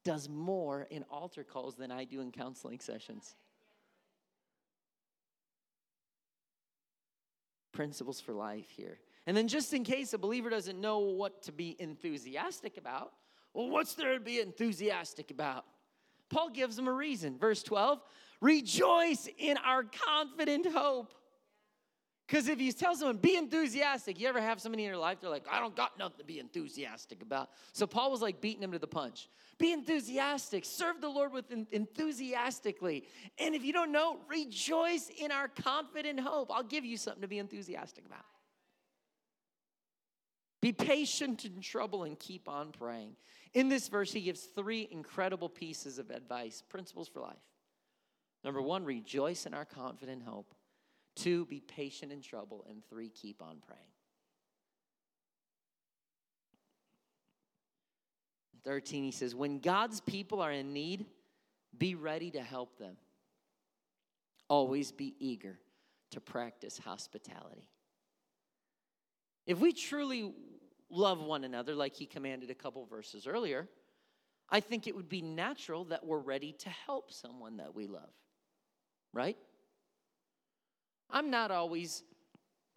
does 0.06 0.28
more 0.28 0.86
in 0.88 1.04
altar 1.10 1.42
calls 1.42 1.74
than 1.74 1.90
I 1.90 2.04
do 2.04 2.20
in 2.20 2.30
counseling 2.30 2.78
sessions. 2.78 3.34
Principles 7.72 8.20
for 8.20 8.32
life 8.32 8.70
here. 8.76 8.98
And 9.26 9.36
then, 9.36 9.48
just 9.48 9.74
in 9.74 9.82
case 9.82 10.12
a 10.12 10.18
believer 10.18 10.48
doesn't 10.48 10.80
know 10.80 11.00
what 11.00 11.42
to 11.42 11.52
be 11.52 11.74
enthusiastic 11.80 12.76
about, 12.76 13.14
well, 13.52 13.68
what's 13.68 13.94
there 13.94 14.14
to 14.14 14.20
be 14.20 14.38
enthusiastic 14.38 15.32
about? 15.32 15.64
Paul 16.30 16.50
gives 16.50 16.76
them 16.76 16.86
a 16.86 16.92
reason. 16.92 17.36
Verse 17.36 17.64
12 17.64 18.00
Rejoice 18.40 19.28
in 19.38 19.56
our 19.56 19.82
confident 19.82 20.66
hope. 20.72 21.14
Because 22.26 22.48
if 22.48 22.58
he 22.58 22.72
tells 22.72 22.98
someone, 22.98 23.18
be 23.18 23.36
enthusiastic, 23.36 24.18
you 24.18 24.26
ever 24.26 24.40
have 24.40 24.60
somebody 24.60 24.82
in 24.82 24.88
your 24.88 24.98
life, 24.98 25.18
they're 25.20 25.30
like, 25.30 25.46
I 25.48 25.60
don't 25.60 25.76
got 25.76 25.96
nothing 25.96 26.18
to 26.18 26.24
be 26.24 26.40
enthusiastic 26.40 27.22
about. 27.22 27.50
So 27.72 27.86
Paul 27.86 28.10
was 28.10 28.20
like 28.20 28.40
beating 28.40 28.64
him 28.64 28.72
to 28.72 28.80
the 28.80 28.86
punch. 28.88 29.28
Be 29.58 29.72
enthusiastic, 29.72 30.64
serve 30.64 31.00
the 31.00 31.08
Lord 31.08 31.32
with 31.32 31.44
enthusiastically. 31.70 33.04
And 33.38 33.54
if 33.54 33.64
you 33.64 33.72
don't 33.72 33.92
know, 33.92 34.18
rejoice 34.28 35.08
in 35.16 35.30
our 35.30 35.46
confident 35.46 36.18
hope. 36.18 36.50
I'll 36.52 36.64
give 36.64 36.84
you 36.84 36.96
something 36.96 37.22
to 37.22 37.28
be 37.28 37.38
enthusiastic 37.38 38.04
about. 38.04 38.24
Be 40.60 40.72
patient 40.72 41.44
in 41.44 41.60
trouble 41.60 42.02
and 42.02 42.18
keep 42.18 42.48
on 42.48 42.72
praying. 42.72 43.14
In 43.54 43.68
this 43.68 43.86
verse, 43.86 44.12
he 44.12 44.22
gives 44.22 44.40
three 44.40 44.88
incredible 44.90 45.48
pieces 45.48 46.00
of 46.00 46.10
advice, 46.10 46.60
principles 46.68 47.06
for 47.06 47.20
life. 47.20 47.36
Number 48.42 48.60
one, 48.60 48.84
rejoice 48.84 49.46
in 49.46 49.54
our 49.54 49.64
confident 49.64 50.24
hope. 50.24 50.55
Two, 51.16 51.46
be 51.46 51.60
patient 51.60 52.12
in 52.12 52.20
trouble. 52.20 52.64
And 52.68 52.82
three, 52.88 53.08
keep 53.08 53.42
on 53.42 53.56
praying. 53.66 53.82
13, 58.64 59.04
he 59.04 59.12
says, 59.12 59.34
When 59.34 59.60
God's 59.60 60.00
people 60.00 60.40
are 60.40 60.52
in 60.52 60.72
need, 60.72 61.06
be 61.76 61.94
ready 61.94 62.30
to 62.32 62.42
help 62.42 62.78
them. 62.78 62.96
Always 64.48 64.92
be 64.92 65.14
eager 65.18 65.58
to 66.10 66.20
practice 66.20 66.78
hospitality. 66.78 67.68
If 69.46 69.58
we 69.58 69.72
truly 69.72 70.32
love 70.90 71.22
one 71.22 71.44
another, 71.44 71.74
like 71.74 71.94
he 71.94 72.06
commanded 72.06 72.50
a 72.50 72.54
couple 72.54 72.84
verses 72.86 73.26
earlier, 73.26 73.68
I 74.50 74.60
think 74.60 74.86
it 74.86 74.94
would 74.94 75.08
be 75.08 75.22
natural 75.22 75.84
that 75.86 76.04
we're 76.04 76.18
ready 76.18 76.52
to 76.60 76.68
help 76.68 77.12
someone 77.12 77.56
that 77.58 77.74
we 77.74 77.86
love, 77.86 78.10
right? 79.12 79.36
I'm 81.10 81.30
not 81.30 81.50
always 81.50 82.02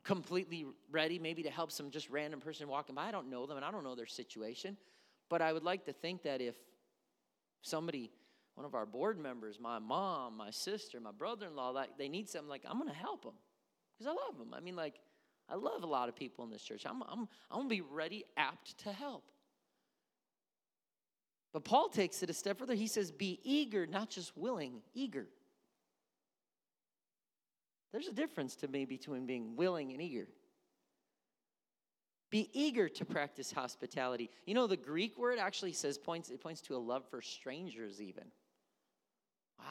completely 0.04 0.66
ready, 0.92 1.20
maybe 1.20 1.44
to 1.44 1.50
help 1.50 1.72
some 1.72 1.92
just 1.92 2.10
random 2.10 2.40
person 2.40 2.68
walking 2.68 2.96
by. 2.96 3.04
I 3.04 3.12
don't 3.12 3.30
know 3.30 3.46
them 3.46 3.58
and 3.58 3.66
I 3.66 3.72
don't 3.72 3.84
know 3.84 3.96
their 3.96 4.06
situation. 4.06 4.78
But 5.30 5.42
I 5.42 5.54
would 5.54 5.64
like 5.64 5.86
to 5.86 5.94
think 5.94 6.24
that 6.24 6.42
if 6.42 6.56
somebody, 7.62 8.12
one 8.56 8.66
of 8.66 8.74
our 8.74 8.86
board 8.86 9.20
members, 9.20 9.60
my 9.60 9.80
mom, 9.80 10.38
my 10.38 10.50
sister, 10.50 11.00
my 11.00 11.12
brother 11.12 11.48
in 11.48 11.56
law, 11.56 11.70
like, 11.70 11.98
they 11.98 12.10
need 12.10 12.28
something, 12.28 12.50
like, 12.50 12.64
I'm 12.68 12.80
going 12.80 12.90
to 12.90 12.96
help 12.96 13.24
them 13.24 13.36
because 13.98 14.12
I 14.12 14.28
love 14.28 14.40
them. 14.40 14.54
I 14.54 14.60
mean, 14.60 14.76
like, 14.76 14.96
I 15.48 15.56
love 15.56 15.84
a 15.84 15.88
lot 15.88 16.10
of 16.10 16.16
people 16.16 16.44
in 16.46 16.52
this 16.52 16.62
church. 16.62 16.86
I'm, 16.88 17.04
I'm, 17.04 17.28
I'm 17.52 17.58
going 17.58 17.70
to 17.70 17.76
be 17.76 17.82
ready, 17.82 18.26
apt 18.38 18.78
to 18.80 18.92
help. 18.92 19.24
But 21.54 21.64
Paul 21.64 21.90
takes 21.90 22.22
it 22.22 22.30
a 22.30 22.34
step 22.34 22.60
further. 22.60 22.76
He 22.76 22.88
says, 22.88 23.12
Be 23.12 23.40
eager, 23.44 23.88
not 23.88 24.10
just 24.10 24.38
willing, 24.38 24.82
eager. 24.94 25.28
There's 27.92 28.08
a 28.08 28.14
difference 28.14 28.56
to 28.58 28.68
me 28.68 28.86
between 28.86 29.26
being 29.26 29.56
willing 29.56 29.92
and 29.92 30.02
eager. 30.02 30.28
Be 32.30 32.50
eager 32.54 32.88
to 32.90 33.06
practice 33.06 33.52
hospitality. 33.52 34.30
You 34.46 34.54
know, 34.54 34.68
the 34.68 34.78
Greek 34.78 35.18
word 35.18 35.40
actually 35.40 35.74
says 35.74 35.98
points, 35.98 36.30
it 36.30 36.40
points 36.40 36.62
to 36.62 36.76
a 36.76 36.78
love 36.78 37.04
for 37.10 37.22
strangers, 37.22 38.00
even. 38.02 38.26
Wow. 39.58 39.66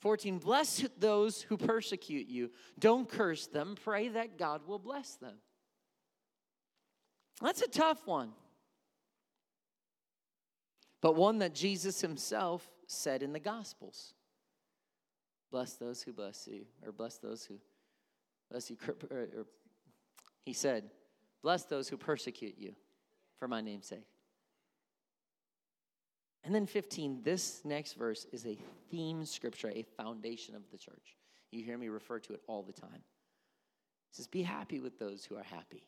14, 0.00 0.38
bless 0.38 0.86
those 0.98 1.42
who 1.42 1.58
persecute 1.58 2.28
you. 2.28 2.50
Don't 2.78 3.08
curse 3.08 3.46
them. 3.46 3.74
Pray 3.84 4.08
that 4.08 4.38
God 4.38 4.66
will 4.66 4.78
bless 4.78 5.16
them. 5.16 5.36
That's 7.42 7.62
a 7.62 7.68
tough 7.68 8.06
one. 8.06 8.32
But 11.02 11.16
one 11.16 11.38
that 11.40 11.54
Jesus 11.54 12.00
himself 12.00 12.66
said 12.86 13.22
in 13.22 13.34
the 13.34 13.40
Gospels. 13.40 14.13
Bless 15.54 15.74
those 15.74 16.02
who 16.02 16.12
bless 16.12 16.48
you, 16.48 16.66
or 16.84 16.90
bless 16.90 17.18
those 17.18 17.44
who 17.44 17.60
bless 18.50 18.68
you. 18.70 18.76
Or, 19.08 19.18
or, 19.18 19.46
he 20.44 20.52
said, 20.52 20.90
Bless 21.44 21.62
those 21.62 21.88
who 21.88 21.96
persecute 21.96 22.56
you 22.58 22.74
for 23.38 23.46
my 23.46 23.60
name's 23.60 23.86
sake. 23.86 24.08
And 26.42 26.52
then 26.52 26.66
15, 26.66 27.20
this 27.22 27.60
next 27.64 27.92
verse 27.92 28.26
is 28.32 28.44
a 28.46 28.58
theme 28.90 29.24
scripture, 29.24 29.70
a 29.72 29.84
foundation 29.96 30.56
of 30.56 30.62
the 30.72 30.76
church. 30.76 31.14
You 31.52 31.62
hear 31.62 31.78
me 31.78 31.88
refer 31.88 32.18
to 32.18 32.32
it 32.32 32.40
all 32.48 32.64
the 32.64 32.72
time. 32.72 33.04
It 34.10 34.16
says, 34.16 34.26
Be 34.26 34.42
happy 34.42 34.80
with 34.80 34.98
those 34.98 35.24
who 35.24 35.36
are 35.36 35.44
happy, 35.44 35.86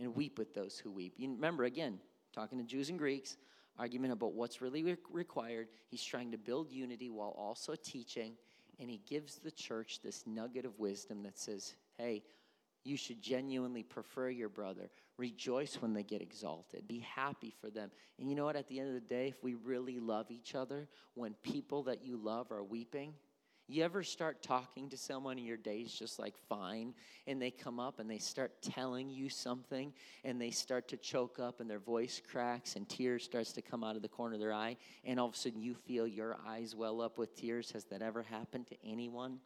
and 0.00 0.16
weep 0.16 0.36
with 0.36 0.52
those 0.52 0.80
who 0.80 0.90
weep. 0.90 1.14
You 1.16 1.30
remember, 1.30 1.62
again, 1.62 2.00
talking 2.34 2.58
to 2.58 2.64
Jews 2.64 2.88
and 2.88 2.98
Greeks, 2.98 3.36
argument 3.78 4.12
about 4.12 4.34
what's 4.34 4.60
really 4.60 4.82
re- 4.82 4.96
required. 5.10 5.68
He's 5.88 6.02
trying 6.02 6.32
to 6.32 6.38
build 6.38 6.70
unity 6.70 7.10
while 7.10 7.34
also 7.36 7.74
teaching, 7.74 8.34
and 8.78 8.90
he 8.90 9.00
gives 9.08 9.36
the 9.36 9.50
church 9.50 10.00
this 10.02 10.24
nugget 10.26 10.64
of 10.64 10.78
wisdom 10.78 11.22
that 11.22 11.38
says, 11.38 11.74
hey, 11.96 12.22
you 12.84 12.96
should 12.96 13.22
genuinely 13.22 13.82
prefer 13.82 14.28
your 14.28 14.48
brother. 14.48 14.90
Rejoice 15.16 15.76
when 15.80 15.94
they 15.94 16.02
get 16.02 16.20
exalted. 16.20 16.88
Be 16.88 16.98
happy 16.98 17.54
for 17.60 17.70
them. 17.70 17.90
And 18.18 18.28
you 18.28 18.34
know 18.34 18.44
what? 18.44 18.56
At 18.56 18.66
the 18.66 18.80
end 18.80 18.88
of 18.88 18.94
the 18.94 19.00
day, 19.00 19.28
if 19.28 19.42
we 19.42 19.54
really 19.54 20.00
love 20.00 20.30
each 20.30 20.54
other, 20.54 20.88
when 21.14 21.34
people 21.42 21.84
that 21.84 22.04
you 22.04 22.16
love 22.16 22.50
are 22.50 22.64
weeping, 22.64 23.14
you 23.68 23.84
ever 23.84 24.02
start 24.02 24.42
talking 24.42 24.88
to 24.90 24.96
someone 24.96 25.38
and 25.38 25.46
your 25.46 25.56
day's 25.56 25.92
just 25.92 26.18
like 26.18 26.34
fine, 26.48 26.94
and 27.26 27.40
they 27.40 27.50
come 27.50 27.80
up 27.80 27.98
and 27.98 28.10
they 28.10 28.18
start 28.18 28.60
telling 28.62 29.08
you 29.10 29.28
something, 29.28 29.92
and 30.24 30.40
they 30.40 30.50
start 30.50 30.88
to 30.88 30.96
choke 30.96 31.38
up, 31.38 31.60
and 31.60 31.70
their 31.70 31.78
voice 31.78 32.20
cracks, 32.30 32.76
and 32.76 32.88
tears 32.88 33.24
starts 33.24 33.52
to 33.52 33.62
come 33.62 33.82
out 33.84 33.96
of 33.96 34.02
the 34.02 34.08
corner 34.08 34.34
of 34.34 34.40
their 34.40 34.52
eye, 34.52 34.76
and 35.04 35.18
all 35.18 35.28
of 35.28 35.34
a 35.34 35.36
sudden 35.36 35.60
you 35.60 35.74
feel 35.74 36.06
your 36.06 36.36
eyes 36.46 36.74
well 36.74 37.00
up 37.00 37.18
with 37.18 37.34
tears. 37.34 37.70
Has 37.72 37.84
that 37.86 38.02
ever 38.02 38.22
happened 38.22 38.66
to 38.68 38.76
anyone? 38.84 39.38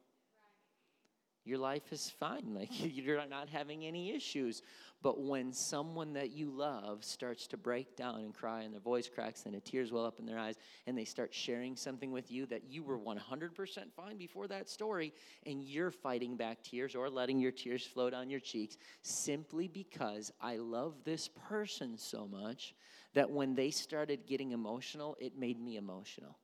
Your 1.47 1.59
life 1.59 1.93
is 1.93 2.11
fine. 2.11 2.43
Like 2.57 2.71
you're 2.73 3.25
not 3.29 3.49
having 3.49 3.85
any 3.85 4.13
issues. 4.15 4.63
But 5.03 5.21
when 5.21 5.53
someone 5.53 6.15
that 6.15 6.31
you 6.31 6.51
love 6.51 7.05
starts 7.05 7.47
to 7.49 7.57
break 7.57 7.97
down 7.97 8.21
and 8.21 8.35
cry 8.35 8.63
and 8.63 8.73
their 8.73 8.81
voice 8.81 9.09
cracks 9.09 9.45
and 9.45 9.55
the 9.55 9.61
tears 9.61 9.93
well 9.93 10.07
up 10.07 10.19
in 10.19 10.27
their 10.27 10.39
eyes 10.39 10.57
and 10.87 10.97
they 10.97 11.05
start 11.05 11.35
sharing 11.35 11.77
something 11.77 12.11
with 12.11 12.33
you 12.33 12.47
that 12.47 12.65
you 12.65 12.83
were 12.83 12.99
100% 12.99 13.93
fine 13.95 14.17
before 14.17 14.49
that 14.49 14.69
story 14.69 15.13
and 15.45 15.63
you're 15.63 15.91
fighting 15.91 16.37
back 16.37 16.63
tears 16.63 16.95
or 16.95 17.11
letting 17.11 17.39
your 17.39 17.53
tears 17.53 17.85
flow 17.85 18.09
down 18.11 18.31
your 18.31 18.41
cheeks 18.41 18.79
simply 19.03 19.69
because 19.69 20.33
I 20.41 20.57
love 20.57 20.95
this 21.05 21.29
person 21.29 21.99
so 21.99 22.27
much 22.27 22.75
that 23.15 23.31
when 23.31 23.55
they 23.55 23.71
started 23.71 24.27
getting 24.27 24.53
emotional, 24.53 25.17
it 25.21 25.39
made 25.39 25.61
me 25.61 25.77
emotional. 25.77 26.39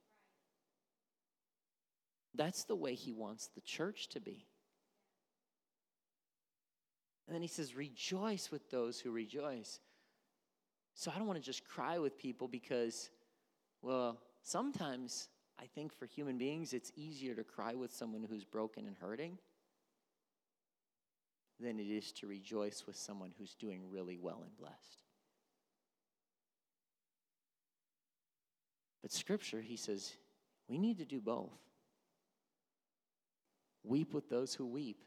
That's 2.34 2.64
the 2.64 2.76
way 2.76 2.94
he 2.94 3.12
wants 3.12 3.48
the 3.54 3.60
church 3.60 4.08
to 4.10 4.20
be. 4.20 4.46
And 7.26 7.34
then 7.34 7.42
he 7.42 7.48
says, 7.48 7.74
rejoice 7.74 8.50
with 8.50 8.70
those 8.70 9.00
who 9.00 9.10
rejoice. 9.10 9.80
So 10.94 11.10
I 11.14 11.18
don't 11.18 11.26
want 11.26 11.38
to 11.38 11.44
just 11.44 11.64
cry 11.64 11.98
with 11.98 12.18
people 12.18 12.48
because, 12.48 13.10
well, 13.80 14.18
sometimes 14.42 15.28
I 15.60 15.66
think 15.66 15.92
for 15.92 16.06
human 16.06 16.36
beings 16.36 16.72
it's 16.72 16.92
easier 16.96 17.34
to 17.34 17.44
cry 17.44 17.74
with 17.74 17.94
someone 17.94 18.26
who's 18.28 18.44
broken 18.44 18.86
and 18.86 18.96
hurting. 18.96 19.38
than 21.62 21.78
it 21.78 21.88
is 21.88 22.12
to 22.12 22.26
rejoice 22.26 22.84
with 22.86 22.96
someone 22.96 23.32
who's 23.38 23.54
doing 23.54 23.82
really 23.90 24.18
well 24.18 24.40
and 24.42 24.56
blessed. 24.56 25.04
But 29.00 29.12
scripture, 29.12 29.60
he 29.60 29.76
says, 29.76 30.12
we 30.68 30.78
need 30.78 30.98
to 30.98 31.04
do 31.04 31.20
both. 31.20 31.58
Weep 33.84 34.12
with 34.14 34.28
those 34.28 34.54
who 34.54 34.66
weep. 34.66 35.02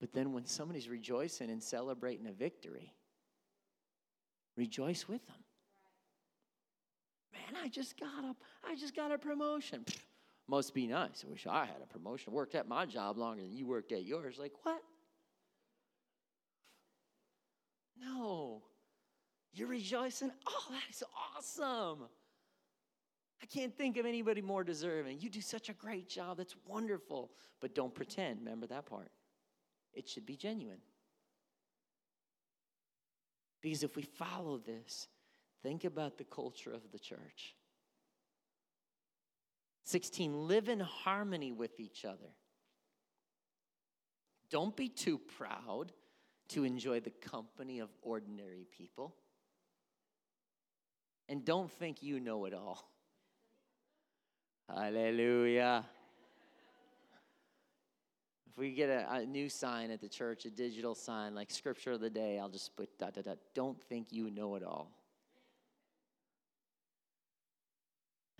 But 0.00 0.12
then 0.12 0.32
when 0.32 0.46
somebody's 0.46 0.88
rejoicing 0.88 1.50
and 1.50 1.62
celebrating 1.62 2.26
a 2.26 2.32
victory, 2.32 2.92
rejoice 4.56 5.08
with 5.08 5.26
them. 5.26 5.36
Man, 7.32 7.62
I 7.62 7.68
just 7.68 7.98
got 7.98 8.24
a, 8.24 8.34
I 8.64 8.76
just 8.76 8.94
got 8.94 9.12
a 9.12 9.18
promotion. 9.18 9.82
Pfft, 9.84 9.98
must 10.48 10.72
be 10.72 10.86
nice. 10.86 11.24
I 11.26 11.30
wish 11.30 11.46
I 11.46 11.66
had 11.66 11.82
a 11.82 11.86
promotion. 11.86 12.32
Worked 12.32 12.54
at 12.54 12.68
my 12.68 12.86
job 12.86 13.18
longer 13.18 13.42
than 13.42 13.52
you 13.52 13.66
worked 13.66 13.92
at 13.92 14.04
yours. 14.04 14.38
Like, 14.38 14.52
what? 14.62 14.82
No. 18.00 18.62
You're 19.52 19.68
rejoicing? 19.68 20.30
Oh, 20.46 20.66
that 20.70 20.82
is 20.90 21.02
awesome. 21.36 22.06
I 23.42 23.46
can't 23.46 23.76
think 23.76 23.96
of 23.96 24.06
anybody 24.06 24.40
more 24.40 24.64
deserving. 24.64 25.20
You 25.20 25.28
do 25.28 25.40
such 25.40 25.68
a 25.68 25.74
great 25.74 26.08
job. 26.08 26.38
That's 26.38 26.56
wonderful. 26.66 27.30
But 27.60 27.74
don't 27.74 27.94
pretend. 27.94 28.38
Remember 28.40 28.66
that 28.68 28.86
part. 28.86 29.10
It 29.94 30.08
should 30.08 30.26
be 30.26 30.36
genuine. 30.36 30.80
Because 33.60 33.82
if 33.82 33.96
we 33.96 34.02
follow 34.02 34.58
this, 34.58 35.08
think 35.62 35.84
about 35.84 36.18
the 36.18 36.24
culture 36.24 36.72
of 36.72 36.92
the 36.92 36.98
church. 36.98 37.56
16, 39.84 40.46
live 40.46 40.68
in 40.68 40.80
harmony 40.80 41.50
with 41.50 41.80
each 41.80 42.04
other. 42.04 42.34
Don't 44.50 44.76
be 44.76 44.88
too 44.88 45.18
proud 45.18 45.92
to 46.50 46.64
enjoy 46.64 47.00
the 47.00 47.10
company 47.10 47.80
of 47.80 47.88
ordinary 48.02 48.66
people. 48.76 49.14
And 51.28 51.44
don't 51.44 51.70
think 51.70 52.02
you 52.02 52.20
know 52.20 52.46
it 52.46 52.54
all. 52.54 52.90
Hallelujah. 54.68 55.84
If 58.50 58.56
we 58.56 58.72
get 58.72 58.88
a, 58.88 59.06
a, 59.10 59.26
new 59.26 59.48
sign 59.48 59.90
at 59.90 60.00
the 60.00 60.08
church, 60.08 60.44
a 60.44 60.50
digital 60.50 60.94
sign 60.94 61.34
like 61.34 61.50
Scripture 61.50 61.92
of 61.92 62.00
the 62.00 62.10
Day, 62.10 62.38
I'll 62.38 62.48
just 62.48 62.74
put 62.76 62.98
dot. 62.98 63.16
Don't 63.54 63.80
think 63.84 64.08
you 64.10 64.30
know 64.30 64.54
it 64.54 64.62
all. 64.62 64.90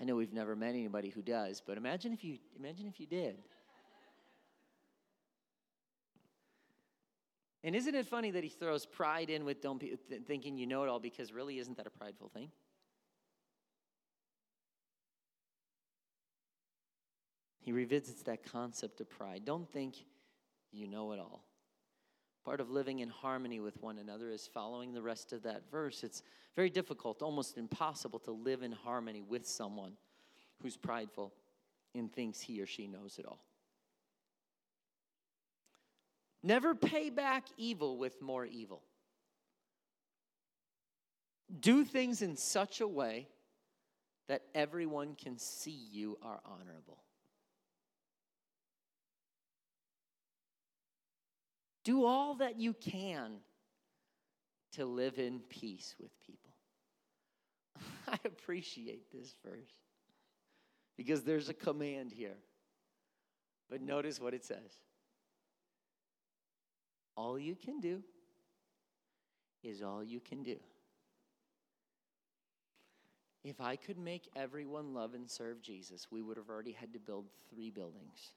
I 0.00 0.04
know 0.04 0.14
we've 0.14 0.32
never 0.32 0.54
met 0.54 0.70
anybody 0.70 1.10
who 1.10 1.22
does, 1.22 1.60
but 1.64 1.76
imagine 1.76 2.12
if 2.12 2.24
you 2.24 2.38
imagine 2.58 2.86
if 2.86 3.00
you 3.00 3.06
did. 3.06 3.36
And 7.64 7.74
isn't 7.74 7.94
it 7.94 8.06
funny 8.06 8.30
that 8.30 8.44
he 8.44 8.50
throws 8.50 8.86
pride 8.86 9.30
in 9.30 9.44
with 9.44 9.60
don't 9.60 9.80
be, 9.80 9.98
th- 10.08 10.22
thinking 10.26 10.56
you 10.56 10.66
know 10.66 10.84
it 10.84 10.88
all 10.88 11.00
because 11.00 11.32
really 11.32 11.58
isn't 11.58 11.76
that 11.76 11.86
a 11.86 11.90
prideful 11.90 12.28
thing? 12.28 12.50
He 17.68 17.72
revisits 17.72 18.22
that 18.22 18.50
concept 18.50 19.02
of 19.02 19.10
pride. 19.10 19.42
Don't 19.44 19.68
think 19.70 19.96
you 20.72 20.86
know 20.86 21.12
it 21.12 21.18
all. 21.18 21.44
Part 22.42 22.62
of 22.62 22.70
living 22.70 23.00
in 23.00 23.10
harmony 23.10 23.60
with 23.60 23.78
one 23.82 23.98
another 23.98 24.30
is 24.30 24.46
following 24.46 24.94
the 24.94 25.02
rest 25.02 25.34
of 25.34 25.42
that 25.42 25.70
verse. 25.70 26.02
It's 26.02 26.22
very 26.56 26.70
difficult, 26.70 27.20
almost 27.20 27.58
impossible, 27.58 28.20
to 28.20 28.30
live 28.30 28.62
in 28.62 28.72
harmony 28.72 29.20
with 29.20 29.46
someone 29.46 29.92
who's 30.62 30.78
prideful 30.78 31.34
and 31.94 32.10
thinks 32.10 32.40
he 32.40 32.58
or 32.62 32.64
she 32.64 32.86
knows 32.86 33.18
it 33.18 33.26
all. 33.26 33.44
Never 36.42 36.74
pay 36.74 37.10
back 37.10 37.44
evil 37.58 37.98
with 37.98 38.22
more 38.22 38.46
evil. 38.46 38.80
Do 41.60 41.84
things 41.84 42.22
in 42.22 42.34
such 42.34 42.80
a 42.80 42.88
way 42.88 43.28
that 44.26 44.40
everyone 44.54 45.16
can 45.22 45.36
see 45.36 45.78
you 45.92 46.16
are 46.22 46.40
honorable. 46.46 46.96
Do 51.84 52.04
all 52.04 52.34
that 52.36 52.58
you 52.58 52.74
can 52.74 53.38
to 54.72 54.84
live 54.84 55.18
in 55.18 55.40
peace 55.48 55.94
with 55.98 56.10
people. 56.20 56.50
I 58.08 58.18
appreciate 58.24 59.10
this 59.12 59.34
verse 59.44 59.72
because 60.96 61.22
there's 61.22 61.48
a 61.48 61.54
command 61.54 62.12
here. 62.12 62.36
But 63.70 63.82
notice 63.82 64.20
what 64.20 64.34
it 64.34 64.44
says 64.44 64.78
all 67.16 67.38
you 67.38 67.56
can 67.56 67.80
do 67.80 68.02
is 69.64 69.82
all 69.82 70.04
you 70.04 70.20
can 70.20 70.42
do. 70.42 70.56
If 73.44 73.60
I 73.60 73.76
could 73.76 73.98
make 73.98 74.28
everyone 74.36 74.94
love 74.94 75.14
and 75.14 75.28
serve 75.28 75.62
Jesus, 75.62 76.06
we 76.10 76.22
would 76.22 76.36
have 76.36 76.48
already 76.48 76.72
had 76.72 76.92
to 76.92 76.98
build 76.98 77.26
three 77.50 77.70
buildings. 77.70 78.32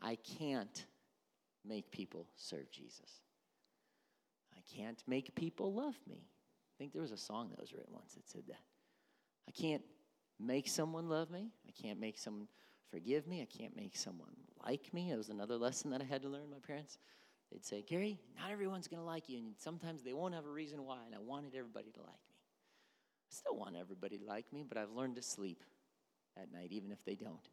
I 0.00 0.16
can't 0.38 0.86
make 1.66 1.90
people 1.90 2.26
serve 2.36 2.70
Jesus. 2.70 3.20
I 4.54 4.60
can't 4.76 5.02
make 5.06 5.34
people 5.34 5.72
love 5.72 5.96
me. 6.08 6.24
I 6.26 6.74
think 6.78 6.92
there 6.92 7.02
was 7.02 7.12
a 7.12 7.16
song 7.16 7.50
that 7.50 7.60
was 7.60 7.72
written 7.72 7.92
once 7.92 8.14
that 8.14 8.28
said 8.28 8.42
that. 8.48 8.60
I 9.48 9.52
can't 9.52 9.82
make 10.38 10.68
someone 10.68 11.08
love 11.08 11.30
me. 11.30 11.50
I 11.66 11.72
can't 11.80 12.00
make 12.00 12.18
someone 12.18 12.48
forgive 12.90 13.26
me. 13.26 13.42
I 13.42 13.58
can't 13.58 13.76
make 13.76 13.96
someone 13.96 14.34
like 14.64 14.92
me. 14.92 15.10
It 15.10 15.16
was 15.16 15.28
another 15.28 15.56
lesson 15.56 15.90
that 15.90 16.02
I 16.02 16.04
had 16.04 16.22
to 16.22 16.28
learn. 16.28 16.50
My 16.50 16.58
parents, 16.66 16.98
they'd 17.50 17.64
say, 17.64 17.82
Gary, 17.82 18.18
not 18.38 18.50
everyone's 18.50 18.88
going 18.88 19.00
to 19.00 19.06
like 19.06 19.28
you, 19.28 19.38
and 19.38 19.54
sometimes 19.56 20.02
they 20.02 20.12
won't 20.12 20.34
have 20.34 20.46
a 20.46 20.50
reason 20.50 20.84
why. 20.84 20.98
And 21.06 21.14
I 21.14 21.18
wanted 21.18 21.54
everybody 21.54 21.90
to 21.92 22.00
like 22.00 22.08
me. 22.28 22.36
I 23.30 23.34
still 23.34 23.56
want 23.56 23.76
everybody 23.76 24.18
to 24.18 24.24
like 24.24 24.52
me, 24.52 24.64
but 24.68 24.78
I've 24.78 24.92
learned 24.92 25.16
to 25.16 25.22
sleep 25.22 25.64
at 26.36 26.52
night, 26.52 26.68
even 26.70 26.92
if 26.92 27.04
they 27.04 27.14
don't. 27.14 27.48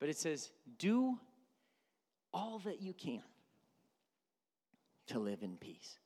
But 0.00 0.08
it 0.08 0.16
says, 0.16 0.50
do 0.78 1.18
all 2.34 2.60
that 2.64 2.82
you 2.82 2.92
can 2.92 3.22
to 5.06 5.18
live 5.18 5.42
in 5.42 5.56
peace. 5.56 5.98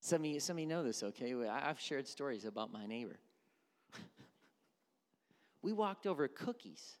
Some 0.00 0.22
of 0.22 0.26
you, 0.26 0.40
some 0.40 0.56
of 0.56 0.60
you 0.60 0.66
know 0.66 0.82
this, 0.82 1.02
okay? 1.02 1.34
I've 1.48 1.80
shared 1.80 2.06
stories 2.06 2.44
about 2.44 2.72
my 2.72 2.86
neighbor. 2.86 3.18
we 5.62 5.72
walked 5.72 6.06
over 6.06 6.28
cookies. 6.28 6.98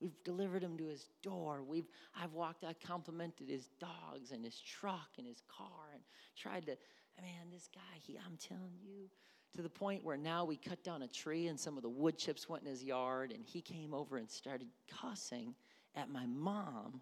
We've 0.00 0.22
delivered 0.24 0.62
them 0.62 0.76
to 0.78 0.86
his 0.86 1.08
door. 1.22 1.62
We've, 1.62 1.88
I've 2.20 2.32
walked, 2.32 2.64
I 2.64 2.74
complimented 2.74 3.48
his 3.48 3.68
dogs 3.80 4.32
and 4.32 4.44
his 4.44 4.58
truck 4.60 5.10
and 5.18 5.26
his 5.26 5.42
car 5.48 5.92
and 5.94 6.02
tried 6.36 6.66
to, 6.66 6.76
man, 7.20 7.50
this 7.52 7.68
guy, 7.74 7.80
he, 8.00 8.18
I'm 8.18 8.36
telling 8.36 8.74
you, 8.82 9.08
to 9.54 9.62
the 9.62 9.70
point 9.70 10.04
where 10.04 10.16
now 10.16 10.44
we 10.44 10.56
cut 10.56 10.82
down 10.82 11.02
a 11.02 11.08
tree 11.08 11.46
and 11.46 11.58
some 11.58 11.76
of 11.76 11.82
the 11.82 11.88
wood 11.88 12.18
chips 12.18 12.48
went 12.48 12.64
in 12.64 12.68
his 12.68 12.82
yard 12.82 13.30
and 13.32 13.44
he 13.44 13.60
came 13.60 13.94
over 13.94 14.16
and 14.16 14.28
started 14.28 14.68
cussing 15.00 15.54
at 15.96 16.10
my 16.10 16.26
mom. 16.26 17.00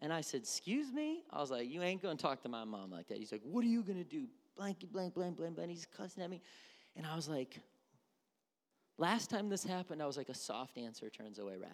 And 0.00 0.12
I 0.12 0.20
said, 0.20 0.40
Excuse 0.40 0.92
me? 0.92 1.22
I 1.30 1.40
was 1.40 1.50
like, 1.50 1.68
You 1.68 1.82
ain't 1.82 2.02
gonna 2.02 2.16
talk 2.16 2.42
to 2.42 2.48
my 2.48 2.64
mom 2.64 2.90
like 2.90 3.08
that. 3.08 3.18
He's 3.18 3.32
like, 3.32 3.42
What 3.44 3.64
are 3.64 3.68
you 3.68 3.82
gonna 3.82 4.04
do? 4.04 4.26
Blanky, 4.58 4.90
blank, 4.90 5.14
blank, 5.14 5.36
blank, 5.36 5.56
blank. 5.56 5.70
He's 5.70 5.86
cussing 5.96 6.22
at 6.22 6.30
me. 6.30 6.40
And 6.96 7.06
I 7.06 7.14
was 7.16 7.28
like, 7.28 7.60
Last 8.98 9.30
time 9.30 9.48
this 9.48 9.64
happened, 9.64 10.02
I 10.02 10.06
was 10.06 10.16
like, 10.16 10.28
A 10.28 10.34
soft 10.34 10.78
answer 10.78 11.08
turns 11.10 11.38
away 11.38 11.56
wrath. 11.56 11.70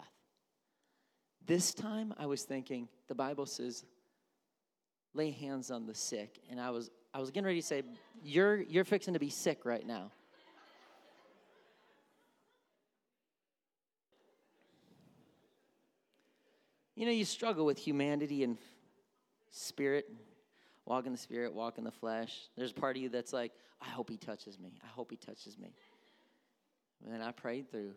This 1.45 1.75
time, 1.75 2.15
I 2.19 2.27
was 2.27 2.45
thinking, 2.45 2.89
the 3.09 3.17
Bible 3.17 3.47
says, 3.47 3.85
lay 5.13 5.31
hands 5.31 5.71
on 5.71 5.87
the 5.87 5.95
sick. 5.95 6.39
And 6.49 6.61
I 6.61 6.71
was, 6.71 6.91
I 7.13 7.19
was 7.19 7.31
getting 7.31 7.47
ready 7.47 7.61
to 7.61 7.67
say, 7.67 7.83
You're, 8.23 8.63
you're 8.63 8.85
fixing 8.85 9.15
to 9.15 9.21
be 9.21 9.31
sick 9.31 9.65
right 9.65 9.87
now. 9.87 10.13
You 17.03 17.07
know, 17.07 17.15
you 17.15 17.25
struggle 17.25 17.67
with 17.67 17.79
humanity 17.79 18.45
and 18.45 18.57
spirit. 19.51 20.09
Walk 20.87 21.05
in 21.05 21.11
the 21.11 21.19
spirit, 21.19 21.53
walk 21.53 21.77
in 21.77 21.83
the 21.83 21.91
flesh. 21.91 22.33
There's 22.57 22.71
a 22.71 22.75
part 22.75 22.95
of 22.95 23.03
you 23.03 23.09
that's 23.09 23.33
like, 23.33 23.51
I 23.81 23.89
hope 23.89 24.09
he 24.09 24.17
touches 24.17 24.57
me. 24.57 24.79
I 24.85 24.87
hope 24.87 25.11
he 25.11 25.17
touches 25.17 25.59
me. 25.59 25.75
And 27.05 27.13
then 27.13 27.21
I 27.21 27.33
prayed 27.33 27.73
through, 27.73 27.95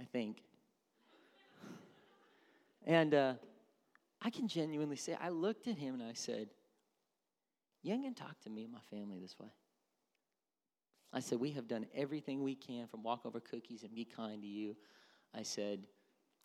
I 0.00 0.04
think. 0.04 0.40
And 2.86 3.12
uh, 3.12 3.34
I 4.22 4.30
can 4.30 4.48
genuinely 4.48 4.96
say, 4.96 5.14
I 5.20 5.28
looked 5.28 5.68
at 5.68 5.76
him 5.76 5.92
and 5.92 6.02
I 6.02 6.14
said, 6.14 6.48
You 7.82 7.92
ain't 7.92 8.02
gonna 8.02 8.14
talk 8.14 8.40
to 8.44 8.50
me 8.50 8.64
and 8.64 8.72
my 8.72 8.80
family 8.88 9.18
this 9.20 9.38
way. 9.38 9.48
I 11.12 11.20
said, 11.20 11.38
We 11.38 11.50
have 11.50 11.68
done 11.68 11.84
everything 11.94 12.42
we 12.42 12.54
can 12.54 12.86
from 12.86 13.02
walk 13.02 13.26
over 13.26 13.40
cookies 13.40 13.82
and 13.82 13.94
be 13.94 14.06
kind 14.06 14.40
to 14.40 14.48
you. 14.48 14.74
I 15.34 15.42
said, 15.42 15.80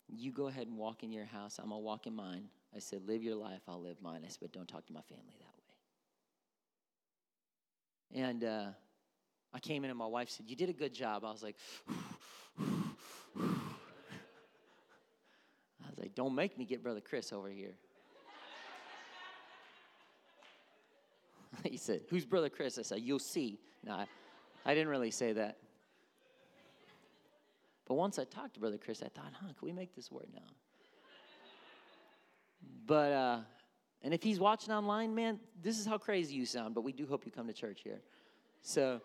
you 0.08 0.32
go 0.32 0.48
ahead 0.48 0.66
and 0.66 0.76
walk 0.76 1.02
in 1.02 1.12
your 1.12 1.24
house. 1.24 1.58
I'm 1.58 1.70
going 1.70 1.80
to 1.80 1.84
walk 1.84 2.06
in 2.06 2.14
mine. 2.14 2.48
I 2.74 2.78
said, 2.78 3.06
Live 3.06 3.22
your 3.22 3.36
life. 3.36 3.62
I'll 3.68 3.80
live 3.80 3.96
mine. 4.02 4.22
I 4.24 4.28
said, 4.28 4.38
But 4.42 4.52
don't 4.52 4.68
talk 4.68 4.86
to 4.86 4.92
my 4.92 5.02
family 5.02 5.34
that 8.12 8.18
way. 8.18 8.28
And 8.28 8.44
uh, 8.44 8.66
I 9.52 9.58
came 9.60 9.84
in, 9.84 9.90
and 9.90 9.98
my 9.98 10.06
wife 10.06 10.28
said, 10.30 10.46
You 10.48 10.56
did 10.56 10.68
a 10.68 10.74
good 10.74 10.92
job. 10.92 11.24
I 11.24 11.30
was 11.30 11.42
like, 11.42 11.56
I 12.58 12.72
was 15.90 15.98
like, 15.98 16.14
don't 16.14 16.34
make 16.34 16.58
me 16.58 16.64
get 16.64 16.82
Brother 16.82 17.00
Chris 17.00 17.32
over 17.32 17.48
here. 17.48 17.74
he 21.70 21.76
said, 21.76 22.02
Who's 22.10 22.24
Brother 22.24 22.48
Chris? 22.48 22.78
I 22.78 22.82
said, 22.82 23.00
You'll 23.00 23.18
see. 23.18 23.58
No, 23.84 23.92
I, 23.92 24.06
I 24.66 24.74
didn't 24.74 24.88
really 24.88 25.10
say 25.10 25.32
that. 25.34 25.58
But 27.86 27.94
once 27.94 28.18
I 28.18 28.24
talked 28.24 28.54
to 28.54 28.60
Brother 28.60 28.78
Chris, 28.78 29.02
I 29.02 29.08
thought, 29.08 29.32
huh, 29.32 29.48
can 29.58 29.66
we 29.66 29.72
make 29.72 29.94
this 29.94 30.10
work 30.10 30.28
now? 30.34 30.40
But, 32.86 33.12
uh, 33.12 33.38
and 34.02 34.14
if 34.14 34.22
he's 34.22 34.40
watching 34.40 34.72
online, 34.72 35.14
man, 35.14 35.38
this 35.62 35.78
is 35.78 35.86
how 35.86 35.98
crazy 35.98 36.34
you 36.34 36.46
sound, 36.46 36.74
but 36.74 36.82
we 36.82 36.92
do 36.92 37.06
hope 37.06 37.24
you 37.26 37.32
come 37.32 37.46
to 37.46 37.52
church 37.52 37.80
here. 37.82 38.00
So, 38.62 39.00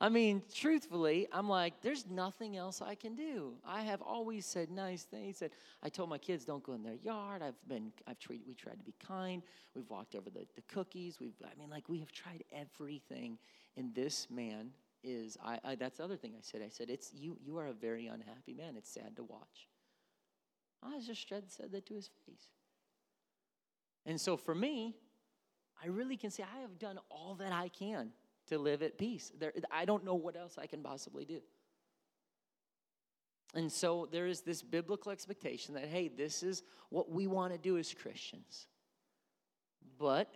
I 0.00 0.08
mean, 0.08 0.42
truthfully, 0.54 1.26
I'm 1.32 1.48
like, 1.48 1.80
there's 1.82 2.06
nothing 2.08 2.56
else 2.56 2.80
I 2.80 2.94
can 2.94 3.16
do. 3.16 3.54
I 3.66 3.82
have 3.82 4.00
always 4.00 4.46
said 4.46 4.70
nice 4.70 5.02
things. 5.02 5.40
That 5.40 5.52
I 5.82 5.88
told 5.88 6.08
my 6.08 6.18
kids, 6.18 6.44
don't 6.44 6.62
go 6.62 6.74
in 6.74 6.84
their 6.84 6.94
yard. 6.94 7.42
I've 7.42 7.56
been, 7.66 7.90
I've 8.06 8.20
treated, 8.20 8.46
we 8.46 8.54
tried 8.54 8.78
to 8.78 8.84
be 8.84 8.94
kind. 9.04 9.42
We've 9.74 9.90
walked 9.90 10.14
over 10.14 10.30
the, 10.30 10.46
the 10.54 10.62
cookies. 10.68 11.18
We've, 11.18 11.34
I 11.44 11.58
mean, 11.58 11.68
like, 11.68 11.88
we 11.88 11.98
have 11.98 12.12
tried 12.12 12.44
everything. 12.52 13.38
And 13.76 13.92
this 13.92 14.28
man 14.30 14.70
is, 15.02 15.36
I, 15.44 15.58
I 15.64 15.74
that's 15.74 15.96
the 15.96 16.04
other 16.04 16.16
thing 16.16 16.34
I 16.36 16.42
said. 16.42 16.62
I 16.64 16.68
said, 16.68 16.90
it's 16.90 17.12
you, 17.12 17.36
you 17.44 17.58
are 17.58 17.66
a 17.66 17.72
very 17.72 18.06
unhappy 18.06 18.54
man. 18.54 18.74
It's 18.76 18.90
sad 18.90 19.16
to 19.16 19.24
watch. 19.24 19.66
I 20.80 21.00
just 21.00 21.28
said, 21.28 21.50
said 21.50 21.72
that 21.72 21.86
to 21.86 21.94
his 21.94 22.08
face. 22.24 22.46
And 24.06 24.20
so 24.20 24.36
for 24.36 24.54
me, 24.54 24.94
I 25.82 25.88
really 25.88 26.16
can 26.16 26.30
say 26.30 26.44
I 26.44 26.60
have 26.60 26.78
done 26.78 27.00
all 27.10 27.34
that 27.40 27.52
I 27.52 27.68
can 27.68 28.12
to 28.48 28.58
live 28.58 28.82
at 28.82 28.98
peace. 28.98 29.32
There, 29.38 29.52
I 29.70 29.84
don't 29.84 30.04
know 30.04 30.14
what 30.14 30.36
else 30.36 30.58
I 30.58 30.66
can 30.66 30.82
possibly 30.82 31.24
do. 31.24 31.40
And 33.54 33.72
so 33.72 34.08
there 34.10 34.26
is 34.26 34.42
this 34.42 34.62
biblical 34.62 35.10
expectation 35.10 35.74
that, 35.74 35.86
hey, 35.86 36.08
this 36.08 36.42
is 36.42 36.62
what 36.90 37.10
we 37.10 37.26
want 37.26 37.52
to 37.52 37.58
do 37.58 37.78
as 37.78 37.94
Christians. 37.94 38.66
But 39.98 40.34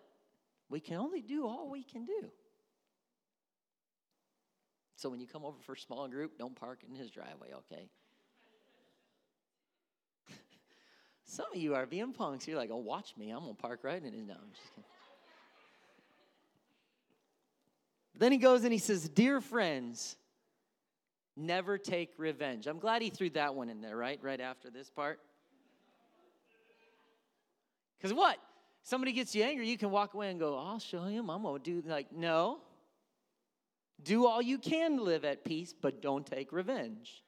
we 0.70 0.80
can 0.80 0.96
only 0.96 1.20
do 1.20 1.46
all 1.46 1.68
we 1.70 1.82
can 1.82 2.06
do. 2.06 2.30
So 4.96 5.10
when 5.10 5.20
you 5.20 5.26
come 5.26 5.44
over 5.44 5.58
for 5.60 5.72
a 5.72 5.78
small 5.78 6.08
group, 6.08 6.38
don't 6.38 6.54
park 6.54 6.80
in 6.88 6.94
his 6.94 7.10
driveway, 7.10 7.48
okay? 7.54 7.88
Some 11.24 11.46
of 11.52 11.60
you 11.60 11.74
are 11.74 11.86
being 11.86 12.12
punks. 12.12 12.46
You're 12.46 12.56
like, 12.56 12.70
oh, 12.72 12.76
watch 12.76 13.14
me. 13.18 13.30
I'm 13.30 13.40
going 13.40 13.56
to 13.56 13.60
park 13.60 13.80
right 13.82 14.02
in 14.02 14.12
his. 14.12 14.22
No, 14.22 14.34
I'm 14.34 14.50
just 14.52 14.74
kidding. 14.74 14.91
Then 18.22 18.30
he 18.30 18.38
goes 18.38 18.62
and 18.62 18.72
he 18.72 18.78
says, 18.78 19.08
Dear 19.08 19.40
friends, 19.40 20.16
never 21.36 21.76
take 21.76 22.12
revenge. 22.18 22.68
I'm 22.68 22.78
glad 22.78 23.02
he 23.02 23.10
threw 23.10 23.30
that 23.30 23.56
one 23.56 23.68
in 23.68 23.80
there, 23.80 23.96
right? 23.96 24.20
Right 24.22 24.40
after 24.40 24.70
this 24.70 24.88
part. 24.88 25.18
Because 27.98 28.14
what? 28.14 28.38
Somebody 28.84 29.10
gets 29.10 29.34
you 29.34 29.42
angry, 29.42 29.68
you 29.68 29.76
can 29.76 29.90
walk 29.90 30.14
away 30.14 30.30
and 30.30 30.38
go, 30.38 30.56
I'll 30.56 30.78
show 30.78 31.02
him. 31.02 31.30
I'm 31.30 31.42
going 31.42 31.60
to 31.60 31.82
do, 31.82 31.88
like, 31.88 32.12
no. 32.12 32.60
Do 34.00 34.28
all 34.28 34.40
you 34.40 34.58
can 34.58 34.98
to 34.98 35.02
live 35.02 35.24
at 35.24 35.44
peace, 35.44 35.74
but 35.74 36.00
don't 36.00 36.24
take 36.24 36.52
revenge. 36.52 37.24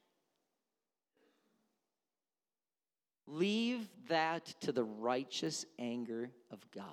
Leave 3.27 3.89
that 4.09 4.47
to 4.61 4.71
the 4.71 4.85
righteous 4.85 5.67
anger 5.77 6.31
of 6.53 6.61
God. 6.71 6.85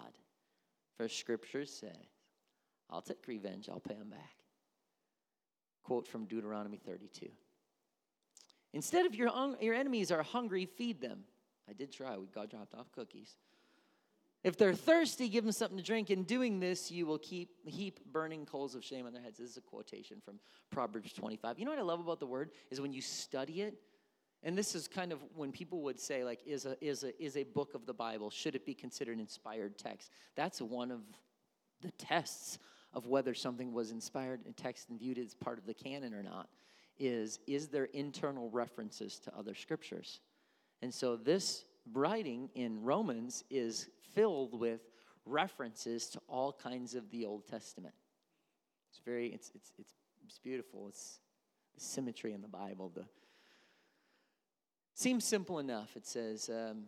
For 0.98 1.08
scripture 1.08 1.68
says, 1.68 2.11
I'll 2.92 3.02
take 3.02 3.28
revenge, 3.28 3.70
I'll 3.70 3.80
pay 3.80 3.96
them 3.96 4.10
back. 4.10 4.36
Quote 5.84 6.08
from 6.08 6.26
Deuteronomy 6.26 6.78
32. 6.78 7.28
Instead 8.74 9.06
of 9.06 9.16
your, 9.16 9.30
un- 9.30 9.58
your 9.60 9.74
enemies 9.74 10.12
are 10.12 10.24
hungry, 10.24 10.66
feed 10.66 11.02
them. 11.02 11.24
I 11.70 11.74
did 11.74 11.92
try, 11.92 12.18
we 12.18 12.28
got 12.28 12.50
dropped 12.50 12.74
off 12.74 12.92
cookies. 12.92 13.36
If 14.44 14.58
they're 14.58 14.74
thirsty, 14.74 15.30
give 15.30 15.44
them 15.44 15.52
something 15.52 15.78
to 15.78 15.84
drink. 15.84 16.10
In 16.10 16.24
doing 16.24 16.60
this, 16.60 16.90
you 16.90 17.06
will 17.06 17.20
keep 17.20 17.50
heap 17.66 18.00
burning 18.12 18.46
coals 18.46 18.74
of 18.74 18.84
shame 18.84 19.06
on 19.06 19.14
their 19.14 19.22
heads. 19.22 19.38
This 19.38 19.52
is 19.52 19.58
a 19.58 19.62
quotation 19.62 20.20
from 20.24 20.40
Proverbs 20.72 21.14
25. 21.14 21.60
You 21.60 21.66
know 21.66 21.72
what 21.72 21.80
I 21.80 21.84
love 21.84 22.00
about 22.00 22.20
the 22.20 22.26
word 22.26 22.50
is 22.72 22.82
when 22.82 22.92
you 22.92 23.02
study 23.02 23.62
it, 23.62 23.76
and 24.42 24.58
this 24.58 24.74
is 24.74 24.88
kind 24.88 25.12
of 25.12 25.20
when 25.36 25.52
people 25.52 25.84
would 25.84 26.00
say, 26.00 26.24
like, 26.24 26.40
is 26.48 26.66
a 26.66 26.76
is 26.84 27.04
a 27.04 27.24
is 27.24 27.38
a 27.38 27.44
book 27.44 27.76
of 27.76 27.86
the 27.86 27.94
Bible, 27.94 28.32
should 28.32 28.56
it 28.56 28.66
be 28.66 28.74
considered 28.74 29.14
an 29.14 29.20
inspired 29.20 29.78
text? 29.78 30.10
That's 30.36 30.60
one 30.60 30.90
of 30.90 31.02
the 31.82 31.92
tests 31.92 32.58
of 32.94 33.06
whether 33.06 33.34
something 33.34 33.74
was 33.74 33.92
inspired 33.92 34.42
in 34.46 34.54
text 34.54 34.90
and 34.90 35.00
viewed 35.00 35.18
as 35.18 35.34
part 35.34 35.58
of 35.58 35.66
the 35.66 35.74
canon 35.74 36.14
or 36.14 36.24
not 36.24 36.50
is 37.00 37.40
is 37.48 37.70
there 37.70 37.86
internal 37.86 38.50
references 38.50 39.20
to 39.20 39.36
other 39.36 39.56
scriptures? 39.56 40.20
And 40.82 40.94
so 40.94 41.16
this 41.16 41.66
writing 41.94 42.50
in 42.54 42.84
romans 42.84 43.44
is 43.50 43.90
filled 44.14 44.60
with 44.60 44.82
references 45.26 46.08
to 46.10 46.22
all 46.28 46.54
kinds 46.54 46.94
of 46.96 47.10
the 47.10 47.26
old 47.26 47.48
testament. 47.48 47.96
It's 48.92 49.02
very 49.04 49.28
it's 49.28 49.52
it's 49.56 49.72
it's, 49.80 49.94
it's 50.26 50.40
beautiful. 50.40 50.88
It's 50.90 51.20
the 51.74 51.82
symmetry 51.82 52.34
in 52.34 52.42
the 52.42 52.48
bible. 52.48 52.92
The 52.94 53.06
seems 54.94 55.26
simple 55.26 55.58
enough. 55.60 55.96
It 55.96 56.06
says 56.06 56.50
um, 56.50 56.84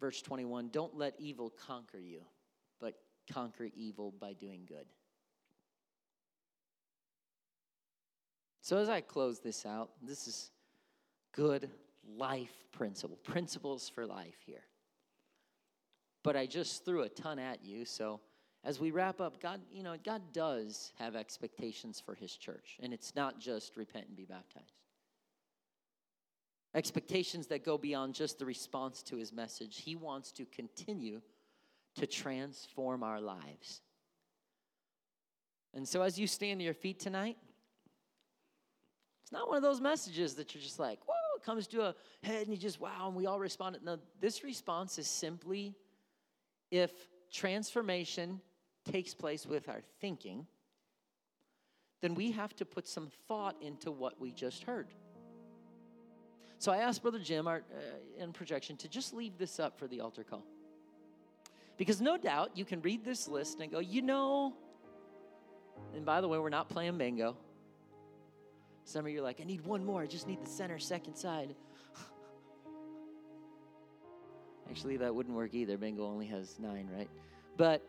verse 0.00 0.20
21 0.22 0.70
don't 0.72 0.96
let 0.96 1.14
evil 1.18 1.52
conquer 1.66 1.98
you 1.98 2.22
but 2.80 2.94
conquer 3.32 3.68
evil 3.76 4.12
by 4.18 4.32
doing 4.32 4.62
good 4.66 4.86
So, 8.68 8.76
as 8.76 8.90
I 8.90 9.00
close 9.00 9.38
this 9.38 9.64
out, 9.64 9.92
this 10.02 10.28
is 10.28 10.50
good 11.32 11.70
life 12.18 12.66
principle, 12.70 13.16
principles 13.16 13.88
for 13.88 14.04
life 14.04 14.36
here. 14.44 14.64
But 16.22 16.36
I 16.36 16.44
just 16.44 16.84
threw 16.84 17.00
a 17.00 17.08
ton 17.08 17.38
at 17.38 17.64
you. 17.64 17.86
So, 17.86 18.20
as 18.62 18.78
we 18.78 18.90
wrap 18.90 19.22
up, 19.22 19.40
God, 19.40 19.62
you 19.72 19.82
know, 19.82 19.96
God 20.04 20.20
does 20.34 20.92
have 20.98 21.16
expectations 21.16 21.98
for 21.98 22.14
his 22.14 22.36
church, 22.36 22.76
and 22.82 22.92
it's 22.92 23.14
not 23.16 23.40
just 23.40 23.74
repent 23.74 24.08
and 24.08 24.16
be 24.18 24.26
baptized. 24.26 24.82
Expectations 26.74 27.46
that 27.46 27.64
go 27.64 27.78
beyond 27.78 28.14
just 28.14 28.38
the 28.38 28.44
response 28.44 29.02
to 29.04 29.16
his 29.16 29.32
message. 29.32 29.80
He 29.80 29.96
wants 29.96 30.30
to 30.32 30.44
continue 30.44 31.22
to 31.96 32.06
transform 32.06 33.02
our 33.02 33.18
lives. 33.18 33.80
And 35.72 35.88
so, 35.88 36.02
as 36.02 36.18
you 36.18 36.26
stand 36.26 36.60
to 36.60 36.64
your 36.64 36.74
feet 36.74 37.00
tonight, 37.00 37.38
it's 39.28 39.32
not 39.34 39.46
one 39.46 39.58
of 39.58 39.62
those 39.62 39.78
messages 39.78 40.36
that 40.36 40.54
you're 40.54 40.62
just 40.62 40.78
like, 40.78 40.98
whoa, 41.06 41.36
it 41.36 41.44
comes 41.44 41.66
to 41.66 41.82
a 41.82 41.94
head 42.22 42.46
and 42.46 42.50
you 42.50 42.56
just, 42.56 42.80
wow, 42.80 43.08
and 43.08 43.14
we 43.14 43.26
all 43.26 43.38
respond. 43.38 43.76
No, 43.84 43.98
this 44.22 44.42
response 44.42 44.98
is 44.98 45.06
simply 45.06 45.74
if 46.70 46.90
transformation 47.30 48.40
takes 48.90 49.12
place 49.12 49.44
with 49.44 49.68
our 49.68 49.82
thinking, 50.00 50.46
then 52.00 52.14
we 52.14 52.30
have 52.30 52.56
to 52.56 52.64
put 52.64 52.88
some 52.88 53.10
thought 53.26 53.54
into 53.60 53.90
what 53.90 54.18
we 54.18 54.32
just 54.32 54.62
heard. 54.62 54.88
So 56.58 56.72
I 56.72 56.78
asked 56.78 57.02
Brother 57.02 57.18
Jim 57.18 57.46
our, 57.46 57.58
uh, 57.58 58.22
in 58.22 58.32
projection 58.32 58.78
to 58.78 58.88
just 58.88 59.12
leave 59.12 59.36
this 59.36 59.60
up 59.60 59.78
for 59.78 59.86
the 59.88 60.00
altar 60.00 60.24
call. 60.24 60.46
Because 61.76 62.00
no 62.00 62.16
doubt 62.16 62.52
you 62.54 62.64
can 62.64 62.80
read 62.80 63.04
this 63.04 63.28
list 63.28 63.60
and 63.60 63.70
go, 63.70 63.78
you 63.78 64.00
know, 64.00 64.54
and 65.94 66.06
by 66.06 66.22
the 66.22 66.28
way, 66.28 66.38
we're 66.38 66.48
not 66.48 66.70
playing 66.70 66.96
bingo. 66.96 67.36
Some 68.88 69.04
of 69.04 69.12
you 69.12 69.18
are 69.18 69.22
like, 69.22 69.38
I 69.38 69.44
need 69.44 69.66
one 69.66 69.84
more. 69.84 70.00
I 70.00 70.06
just 70.06 70.26
need 70.26 70.40
the 70.40 70.48
center 70.48 70.78
second 70.78 71.14
side. 71.14 71.54
Actually, 74.70 74.96
that 74.96 75.14
wouldn't 75.14 75.36
work 75.36 75.52
either. 75.52 75.76
Bingo 75.76 76.06
only 76.06 76.24
has 76.28 76.58
nine, 76.58 76.88
right? 76.96 77.10
But 77.58 77.86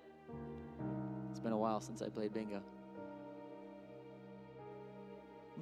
it's 1.30 1.40
been 1.40 1.54
a 1.54 1.58
while 1.58 1.80
since 1.80 2.02
I 2.02 2.10
played 2.10 2.34
bingo. 2.34 2.62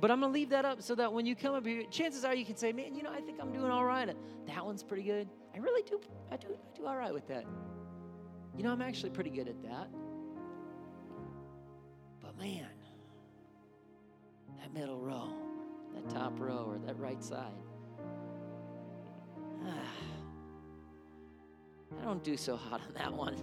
But 0.02 0.10
I'm 0.10 0.22
going 0.22 0.34
to 0.34 0.40
leave 0.40 0.50
that 0.50 0.66
up 0.66 0.82
so 0.82 0.96
that 0.96 1.14
when 1.14 1.28
you 1.28 1.36
come 1.36 1.54
up 1.54 1.68
here, 1.68 1.84
chances 1.92 2.26
are 2.26 2.34
you 2.34 2.46
can 2.46 2.58
say, 2.58 2.72
man, 2.72 2.96
you 2.96 3.04
know, 3.04 3.12
I 3.12 3.22
think 3.22 3.38
I'm 3.40 3.54
doing 3.54 3.70
all 3.70 3.86
right. 3.86 4.10
That 4.48 4.66
one's 4.66 4.82
pretty 4.82 5.04
good. 5.04 5.30
I 5.54 5.60
really 5.60 5.84
do, 5.84 6.02
I 6.32 6.38
do, 6.38 6.48
I 6.48 6.78
do 6.78 6.88
all 6.88 6.98
right 6.98 7.14
with 7.14 7.28
that. 7.28 7.46
You 8.56 8.64
know, 8.64 8.72
I'm 8.72 8.82
actually 8.82 9.12
pretty 9.12 9.30
good 9.30 9.48
at 9.48 9.62
that. 9.62 9.88
But 12.24 12.36
man, 12.40 12.70
that 14.60 14.74
middle 14.74 15.00
row, 15.00 15.30
that 15.94 16.10
top 16.10 16.40
row, 16.40 16.66
or 16.68 16.78
that 16.86 17.00
right 17.00 17.24
side. 17.24 17.54
Ah, 19.66 19.70
I 22.02 22.04
don't 22.04 22.24
do 22.24 22.38
so 22.38 22.56
hot 22.56 22.82
on 22.88 22.94
that 22.96 23.14
one. 23.14 23.36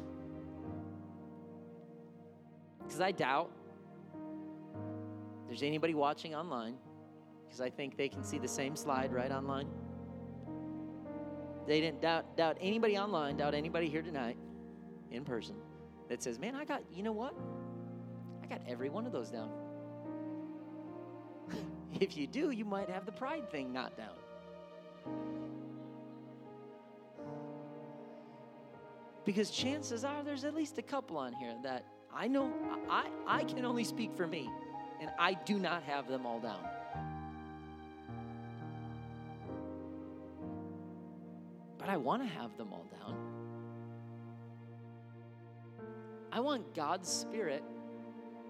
Because 2.82 3.00
I 3.00 3.12
doubt 3.12 3.50
there's 5.46 5.62
anybody 5.62 5.94
watching 5.94 6.34
online, 6.34 6.74
because 7.44 7.60
I 7.60 7.70
think 7.70 7.96
they 7.96 8.08
can 8.08 8.22
see 8.22 8.38
the 8.38 8.48
same 8.48 8.76
slide 8.76 9.12
right 9.12 9.32
online. 9.32 9.68
They 11.66 11.80
didn't 11.80 12.02
doubt, 12.02 12.36
doubt 12.36 12.58
anybody 12.60 12.98
online, 12.98 13.38
doubt 13.38 13.54
anybody 13.54 13.88
here 13.88 14.02
tonight 14.02 14.36
in 15.10 15.24
person 15.24 15.56
that 16.08 16.22
says, 16.22 16.38
Man, 16.38 16.54
I 16.54 16.64
got, 16.64 16.82
you 16.92 17.02
know 17.02 17.12
what? 17.12 17.34
I 18.42 18.46
got 18.46 18.60
every 18.68 18.90
one 18.90 19.06
of 19.06 19.12
those 19.12 19.30
down. 19.30 19.50
if 22.00 22.16
you 22.16 22.26
do, 22.26 22.50
you 22.50 22.64
might 22.64 22.88
have 22.88 23.06
the 23.06 23.12
pride 23.12 23.50
thing 23.50 23.72
knocked 23.72 23.98
down. 23.98 24.16
Because 29.24 29.50
chances 29.50 30.04
are 30.04 30.22
there's 30.22 30.44
at 30.44 30.54
least 30.54 30.78
a 30.78 30.82
couple 30.82 31.16
on 31.16 31.32
here 31.34 31.54
that 31.62 31.86
I 32.14 32.28
know 32.28 32.52
I, 32.90 33.08
I 33.26 33.44
can 33.44 33.64
only 33.64 33.84
speak 33.84 34.14
for 34.16 34.26
me, 34.26 34.48
and 35.00 35.10
I 35.18 35.34
do 35.34 35.58
not 35.58 35.82
have 35.84 36.08
them 36.08 36.26
all 36.26 36.40
down. 36.40 36.60
But 41.78 41.88
I 41.88 41.96
want 41.96 42.22
to 42.22 42.28
have 42.28 42.56
them 42.56 42.72
all 42.72 42.86
down. 43.00 43.16
I 46.30 46.40
want 46.40 46.74
God's 46.74 47.08
Spirit. 47.08 47.62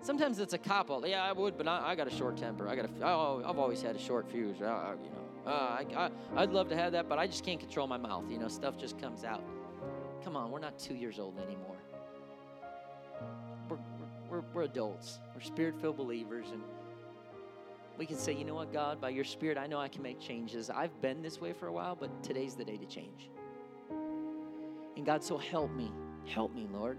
Sometimes 0.04 0.38
it's 0.38 0.52
a 0.52 0.58
cop 0.58 0.90
out. 0.90 1.08
Yeah, 1.08 1.24
I 1.24 1.32
would, 1.32 1.56
but 1.56 1.66
I, 1.66 1.92
I, 1.92 1.94
got 1.94 2.06
a 2.06 2.10
short 2.10 2.36
temper. 2.36 2.68
I 2.68 2.76
got 2.76 2.84
a. 2.84 2.90
Oh, 3.02 3.42
I've 3.42 3.58
always 3.58 3.80
had 3.80 3.96
a 3.96 3.98
short 3.98 4.30
fuse. 4.30 4.60
Uh, 4.60 4.96
you 5.02 5.08
know, 5.08 5.50
uh, 5.50 5.50
I, 5.50 5.86
I, 5.96 6.10
I'd 6.42 6.50
love 6.50 6.68
to 6.68 6.76
have 6.76 6.92
that, 6.92 7.08
but 7.08 7.18
I 7.18 7.26
just 7.26 7.42
can't 7.42 7.58
control 7.58 7.86
my 7.86 7.96
mouth. 7.96 8.24
You 8.28 8.38
know, 8.38 8.48
stuff 8.48 8.76
just 8.76 8.98
comes 8.98 9.24
out. 9.24 9.42
Come 10.22 10.36
on, 10.36 10.50
we're 10.50 10.58
not 10.58 10.78
two 10.78 10.94
years 10.94 11.18
old 11.18 11.38
anymore. 11.38 11.78
We're, 13.70 13.78
we're, 14.28 14.42
we're 14.52 14.62
adults. 14.64 15.20
We're 15.34 15.40
spirit 15.40 15.80
filled 15.80 15.96
believers. 15.96 16.48
And 16.52 16.60
we 17.96 18.04
can 18.04 18.18
say, 18.18 18.34
you 18.34 18.44
know 18.44 18.54
what, 18.54 18.74
God, 18.74 19.00
by 19.00 19.08
your 19.08 19.24
spirit, 19.24 19.56
I 19.56 19.66
know 19.66 19.80
I 19.80 19.88
can 19.88 20.02
make 20.02 20.20
changes. 20.20 20.68
I've 20.68 21.00
been 21.00 21.22
this 21.22 21.40
way 21.40 21.54
for 21.54 21.68
a 21.68 21.72
while, 21.72 21.96
but 21.96 22.22
today's 22.22 22.54
the 22.56 22.64
day 22.64 22.76
to 22.76 22.86
change. 22.86 23.30
And 24.98 25.06
God, 25.06 25.24
so 25.24 25.38
help 25.38 25.70
me. 25.72 25.90
Help 26.26 26.54
me, 26.54 26.68
Lord. 26.70 26.98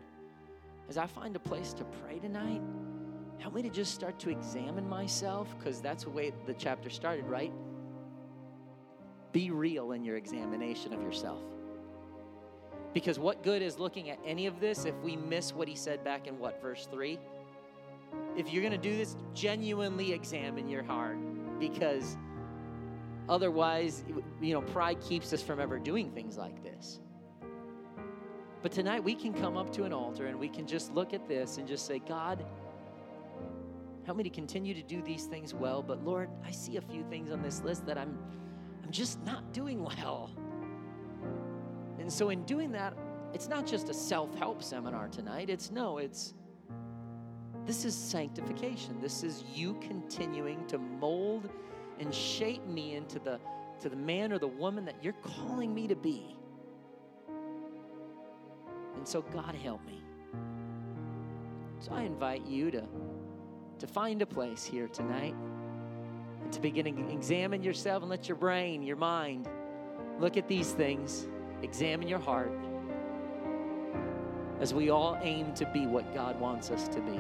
As 0.90 0.98
I 0.98 1.06
find 1.06 1.36
a 1.36 1.40
place 1.40 1.72
to 1.74 1.84
pray 1.84 2.18
tonight, 2.20 2.62
help 3.40 3.54
me 3.54 3.62
to 3.62 3.70
just 3.70 3.94
start 3.94 4.20
to 4.20 4.30
examine 4.30 4.88
myself, 4.88 5.54
because 5.58 5.82
that's 5.82 6.04
the 6.04 6.10
way 6.10 6.34
the 6.46 6.54
chapter 6.54 6.90
started, 6.90 7.26
right? 7.26 7.52
Be 9.32 9.52
real 9.52 9.92
in 9.92 10.04
your 10.04 10.18
examination 10.18 10.94
of 10.94 11.02
yourself. 11.02 11.44
Because 12.94 13.20
what 13.20 13.44
good 13.44 13.62
is 13.62 13.78
looking 13.78 14.10
at 14.10 14.18
any 14.26 14.48
of 14.48 14.62
this 14.62 14.86
if 14.86 14.96
we 15.04 15.18
miss 15.18 15.54
what 15.54 15.68
he 15.68 15.76
said 15.76 16.04
back 16.04 16.28
in 16.28 16.40
what, 16.40 16.62
verse 16.62 16.88
3? 16.90 17.20
If 18.38 18.54
you're 18.54 18.62
going 18.62 18.72
to 18.72 18.78
do 18.78 18.96
this, 18.96 19.18
genuinely 19.34 20.14
examine 20.14 20.70
your 20.70 20.84
heart 20.84 21.18
because 21.60 22.16
otherwise, 23.28 24.06
you 24.42 24.54
know, 24.54 24.62
pride 24.62 25.02
keeps 25.02 25.34
us 25.34 25.42
from 25.42 25.60
ever 25.60 25.78
doing 25.78 26.12
things 26.12 26.38
like 26.38 26.64
this. 26.64 27.02
But 28.62 28.72
tonight 28.72 29.04
we 29.04 29.14
can 29.14 29.34
come 29.34 29.58
up 29.58 29.72
to 29.74 29.84
an 29.84 29.94
altar 29.94 30.28
and 30.28 30.40
we 30.40 30.48
can 30.48 30.66
just 30.66 30.94
look 30.94 31.14
at 31.14 31.28
this 31.28 31.58
and 31.58 31.68
just 31.68 31.86
say, 31.86 32.00
God, 32.00 32.46
help 34.06 34.18
me 34.18 34.24
to 34.24 34.30
continue 34.30 34.74
to 34.74 34.84
do 34.84 35.02
these 35.02 35.26
things 35.26 35.54
well. 35.54 35.82
But 35.82 36.04
Lord, 36.04 36.30
I 36.46 36.52
see 36.52 36.78
a 36.78 36.82
few 36.82 37.04
things 37.04 37.32
on 37.32 37.42
this 37.42 37.62
list 37.62 37.86
that 37.86 37.98
I'm, 37.98 38.18
I'm 38.84 38.92
just 38.92 39.24
not 39.24 39.52
doing 39.52 39.84
well. 39.84 40.32
And 42.00 42.12
so, 42.12 42.30
in 42.30 42.44
doing 42.44 42.72
that, 42.74 42.96
it's 43.34 43.48
not 43.48 43.66
just 43.66 43.90
a 43.90 43.94
self 43.94 44.38
help 44.38 44.62
seminar 44.62 45.08
tonight. 45.08 45.50
It's 45.50 45.72
no, 45.72 45.98
it's 45.98 46.36
this 47.66 47.84
is 47.84 47.96
sanctification. 47.96 49.02
This 49.02 49.24
is 49.24 49.44
you 49.54 49.74
continuing 49.82 50.66
to 50.68 50.78
mold 50.78 51.50
and 52.00 52.14
shape 52.14 52.66
me 52.68 52.96
into 52.96 53.18
the, 53.18 53.40
to 53.82 53.90
the 53.90 53.96
man 53.96 54.32
or 54.32 54.38
the 54.38 54.48
woman 54.48 54.86
that 54.86 55.04
you're 55.04 55.14
calling 55.14 55.74
me 55.74 55.88
to 55.88 55.96
be. 55.96 56.38
And 58.96 59.08
so, 59.08 59.22
God, 59.22 59.56
help 59.56 59.84
me. 59.86 60.02
So, 61.80 61.92
I 61.92 62.04
invite 62.04 62.46
you 62.46 62.70
to, 62.72 62.84
to 63.80 63.88
find 63.88 64.22
a 64.22 64.26
place 64.26 64.64
here 64.64 64.88
tonight 64.88 65.36
and 66.44 66.52
to 66.52 66.62
begin 66.62 66.96
to 66.96 67.14
examine 67.14 67.64
yourself 67.64 68.04
and 68.04 68.10
let 68.10 68.28
your 68.28 68.38
brain, 68.38 68.84
your 68.84 68.98
mind, 68.98 69.48
look 70.20 70.38
at 70.38 70.48
these 70.48 70.72
things 70.72 71.28
Examine 71.66 72.08
your 72.08 72.20
heart 72.20 72.52
as 74.60 74.74
we 74.74 74.90
all 74.90 75.18
aim 75.22 75.54
to 75.56 75.66
be 75.74 75.88
what 75.88 76.14
God 76.14 76.40
wants 76.40 76.70
us 76.70 76.88
to 76.90 77.02
be. 77.02 77.20